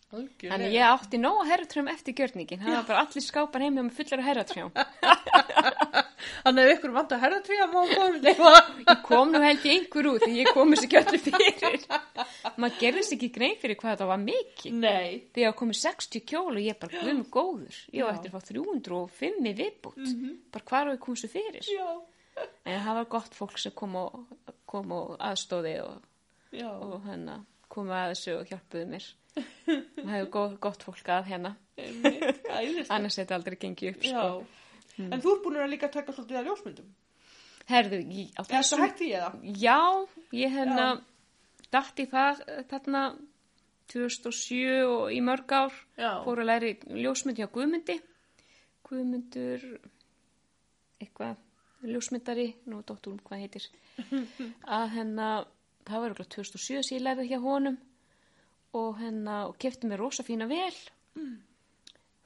[0.08, 0.54] Algjörlega.
[0.54, 3.90] þannig ég átti nóg að herratrjám eftir gjörningin það var bara allir skápar heim með
[3.98, 4.72] fullar af herratrjám
[6.46, 9.74] Þannig ef ykkur vant að herra tví að má koma ég kom nú held ég
[9.76, 11.86] einhver út því ég kom þessi ekki öllu fyrir.
[12.58, 14.78] Maður gerðist ekki grein fyrir hvað þetta var mikið.
[14.82, 15.12] Nei.
[15.36, 17.82] þegar ég komið 60 kjól og ég bara guðum góður.
[17.94, 20.16] Ég var eftir að fá 305 í viðbútt
[20.56, 21.70] bara hvar á ég komið svo fyrir?
[21.70, 21.90] Já.
[22.66, 24.18] en það var gott fólk sem kom og,
[24.70, 26.04] kom og aðstóði og,
[26.66, 27.40] og hérna
[27.72, 29.08] komu að þessu og hjálpuðu mér.
[29.38, 30.30] Það hefur
[30.64, 31.56] gott, fólk að hérna.
[32.90, 34.24] Annars þetta aldrei gengið upp Já.
[34.98, 35.08] Sko.
[35.14, 36.90] En þú ert búin að líka taka svolítið að ljósmyndum.
[37.68, 39.32] herðu, ég, á Er það þessum hægt í eða?
[39.62, 39.80] já,
[40.42, 40.86] ég hérna
[41.72, 43.02] dætt í það eh, þarna
[43.88, 46.12] 2007 og í mörg ár Já.
[46.26, 46.72] fór að læri
[47.04, 47.98] ljósmynd hjá Guðmundi
[48.88, 49.64] Guðmundur
[51.00, 51.36] eitthvað
[51.88, 53.66] ljósmyndari, nú dóttur um hvað heitir,
[54.80, 55.46] að hennar,
[55.86, 57.78] það var okkur 2007 sem ég lærði hjá honum
[58.76, 60.74] og hennar, og kefti mér rosa fína vel.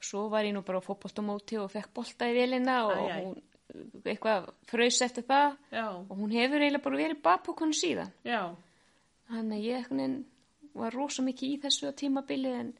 [0.02, 3.16] Svo var ég nú bara á fótboltamóti og fekk bolta í velina og æ.
[3.22, 3.36] hún
[4.04, 5.54] eitthvað fröys eftir það.
[5.72, 8.10] Já, og hún hefur eiginlega bara verið bakpókanu síðan.
[8.26, 8.42] já,
[9.32, 10.16] Þannig að ég veginn
[10.74, 12.72] var rosa mikið í þessu tímabili en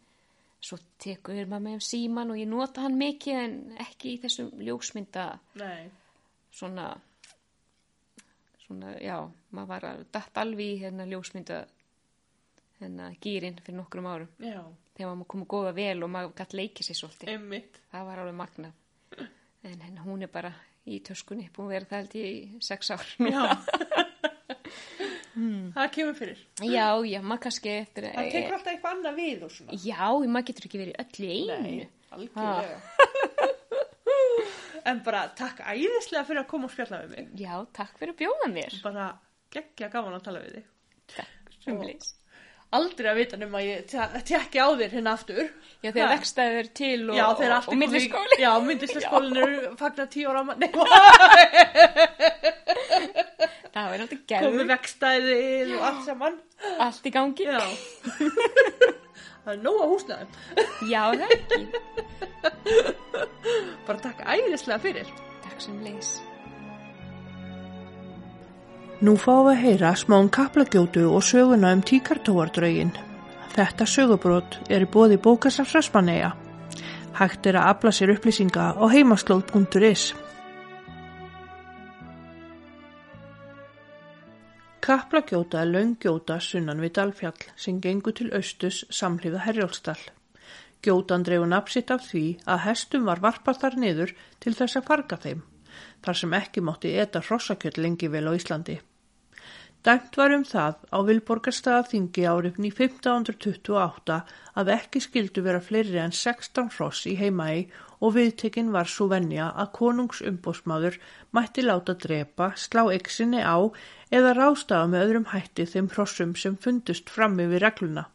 [0.62, 4.50] svo tekur maður með um síman og ég nota hann mikið en ekki í þessum
[4.62, 5.24] ljósmynda
[5.60, 5.88] nei,
[6.52, 6.90] svona,
[8.66, 9.16] svona, já,
[9.50, 11.62] maður var að datt alveg í hérna ljósmynda
[12.80, 14.30] hérna gýrin fyrir nokkrum árum.
[14.42, 14.60] Já,
[14.96, 17.32] þegar maður komið góða vel og maður gætt leikið sér svolítið.
[17.36, 17.80] einmitt.
[17.92, 18.78] Það var alveg magnað.
[19.62, 20.52] En hérna, hún er bara
[20.90, 23.06] í töskunni, búin að vera það held ég í sex ár.
[23.22, 23.44] Já.
[25.32, 26.40] Það kemur fyrir.
[26.60, 29.78] Já, já, maður kannski eftir Það tekur alltaf eitthvað annað við og svona.
[29.80, 30.02] Já,
[30.34, 31.56] maður getur ekki verið öll í einu.
[31.62, 32.78] Nei, algjörlega.
[34.92, 37.30] en bara takk æðislega fyrir að koma og spjalla við mig.
[37.40, 38.76] Já, takk fyrir að bjóða mér.
[38.84, 39.06] Bara
[39.56, 40.68] geggja gaman að tala við þig.
[41.16, 42.12] Takk, sömulegis.
[42.72, 45.50] Aldrei að vita nema að ég te- tekki á þér hérna aftur.
[45.82, 47.36] Já, þegar vekstæður er til og, Já, og,
[47.68, 48.38] og milliskóli.
[48.40, 50.42] Já, myndlistaskólinn eru fagnar tíu ára.
[50.56, 50.70] Nei,
[53.72, 54.66] Það var náttúrulega komið gerður.
[54.72, 56.34] vekstæðið og allt saman.
[56.86, 57.44] Allt í gangi.
[57.48, 57.62] Já.
[59.42, 60.30] Það er nóg að húsnaðum.
[60.86, 61.60] Já, það er ekki.
[63.88, 65.08] Bara takk æðislega fyrir.
[65.42, 66.10] Takk sömulegis.
[69.02, 72.92] Nú fáum við að heyra smá um kaplagjótu og söguna um tíkartóardraugin.
[73.50, 76.28] Þetta sögubrót er í bóði bókasafs Rösmanneia.
[77.18, 80.04] Hægt er að afla sér upplýsinga á heimaslóð.is.
[84.86, 90.06] Kaplagjóta er launggjóta sunnan við Dalfjall sem gengur til austus samhlifða Herjólfstall.
[90.78, 95.20] Gjótan dreifu nafsitt af því að hestum var varpað þar niður til þess að farga
[95.26, 95.42] þeim,
[96.06, 98.78] þar sem ekki mátti eta hrossakjöld lengi vel á Íslandi.
[99.82, 104.18] Dæmt var um það á Vilborgarstaðaþingi árið 1528
[104.60, 107.64] að ekki skildu vera fleiri en 16 hross í heimaði
[107.98, 111.00] og viðtekinn var svo venja að konungsumbósmaður
[111.34, 113.58] mætti láta drepa, slá eksinni á
[114.14, 118.06] eða rástafa með öðrum hætti þeim hrossum sem fundust frammi við regluna.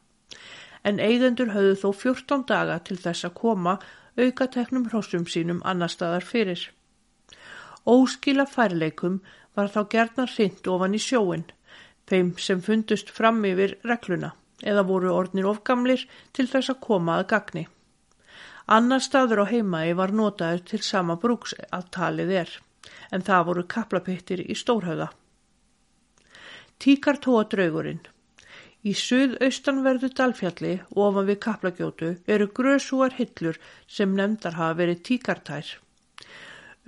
[0.87, 3.75] En eigendur höfðu þó 14 daga til þess að koma
[4.15, 6.63] aukateknum hrossum sínum annar staðar fyrir.
[7.83, 9.19] Óskila færleikum
[9.57, 11.47] var þá gerðnar hrind ofan í sjóin,
[12.09, 17.27] þeim sem fundust fram yfir regluna eða voru orðnir ofgamlir til þess að koma að
[17.33, 17.65] gagni.
[18.77, 22.49] Annar staður á heimaði var notaður til sama brúks að talið er,
[23.13, 25.11] en það voru kaplapittir í stórhauða.
[26.83, 28.03] Tíkartóa draugurinn
[28.87, 30.73] Í suðaustanverðu dalfjalli
[31.03, 33.57] ofan við kaplagjótu eru grösúar hillur
[33.95, 35.71] sem nefndar hafa verið tíkartær.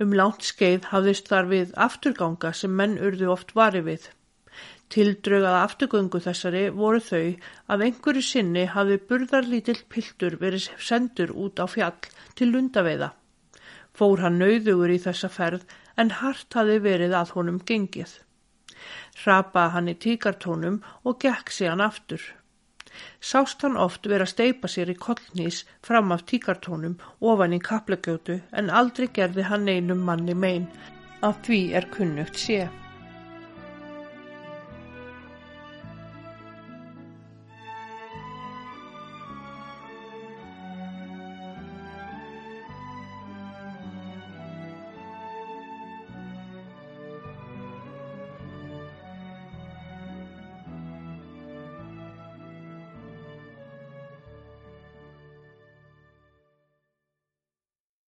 [0.00, 4.06] Um langt skeið hafðist þar við afturganga sem menn urðu oft vari við.
[4.90, 7.26] Tildrögaða afturgöngu þessari voru þau
[7.70, 13.12] að einhverju sinni hafði burðarlítill piltur verið sendur út á fjall til lundaveiða.
[13.94, 15.62] Fór hann nauðugur í þessa ferð
[16.00, 18.16] en hart hafði verið að honum gengið.
[19.22, 22.26] Hrapaði hann í tíkartónum og gekk síðan aftur.
[23.30, 26.98] Sást hann oft vera að steipa sér í kollnís fram af tíkartónum
[27.32, 30.66] ofan í kaplagjótu en aldrei gerði hann einum manni mein
[31.22, 32.64] að því er kunnugt sé.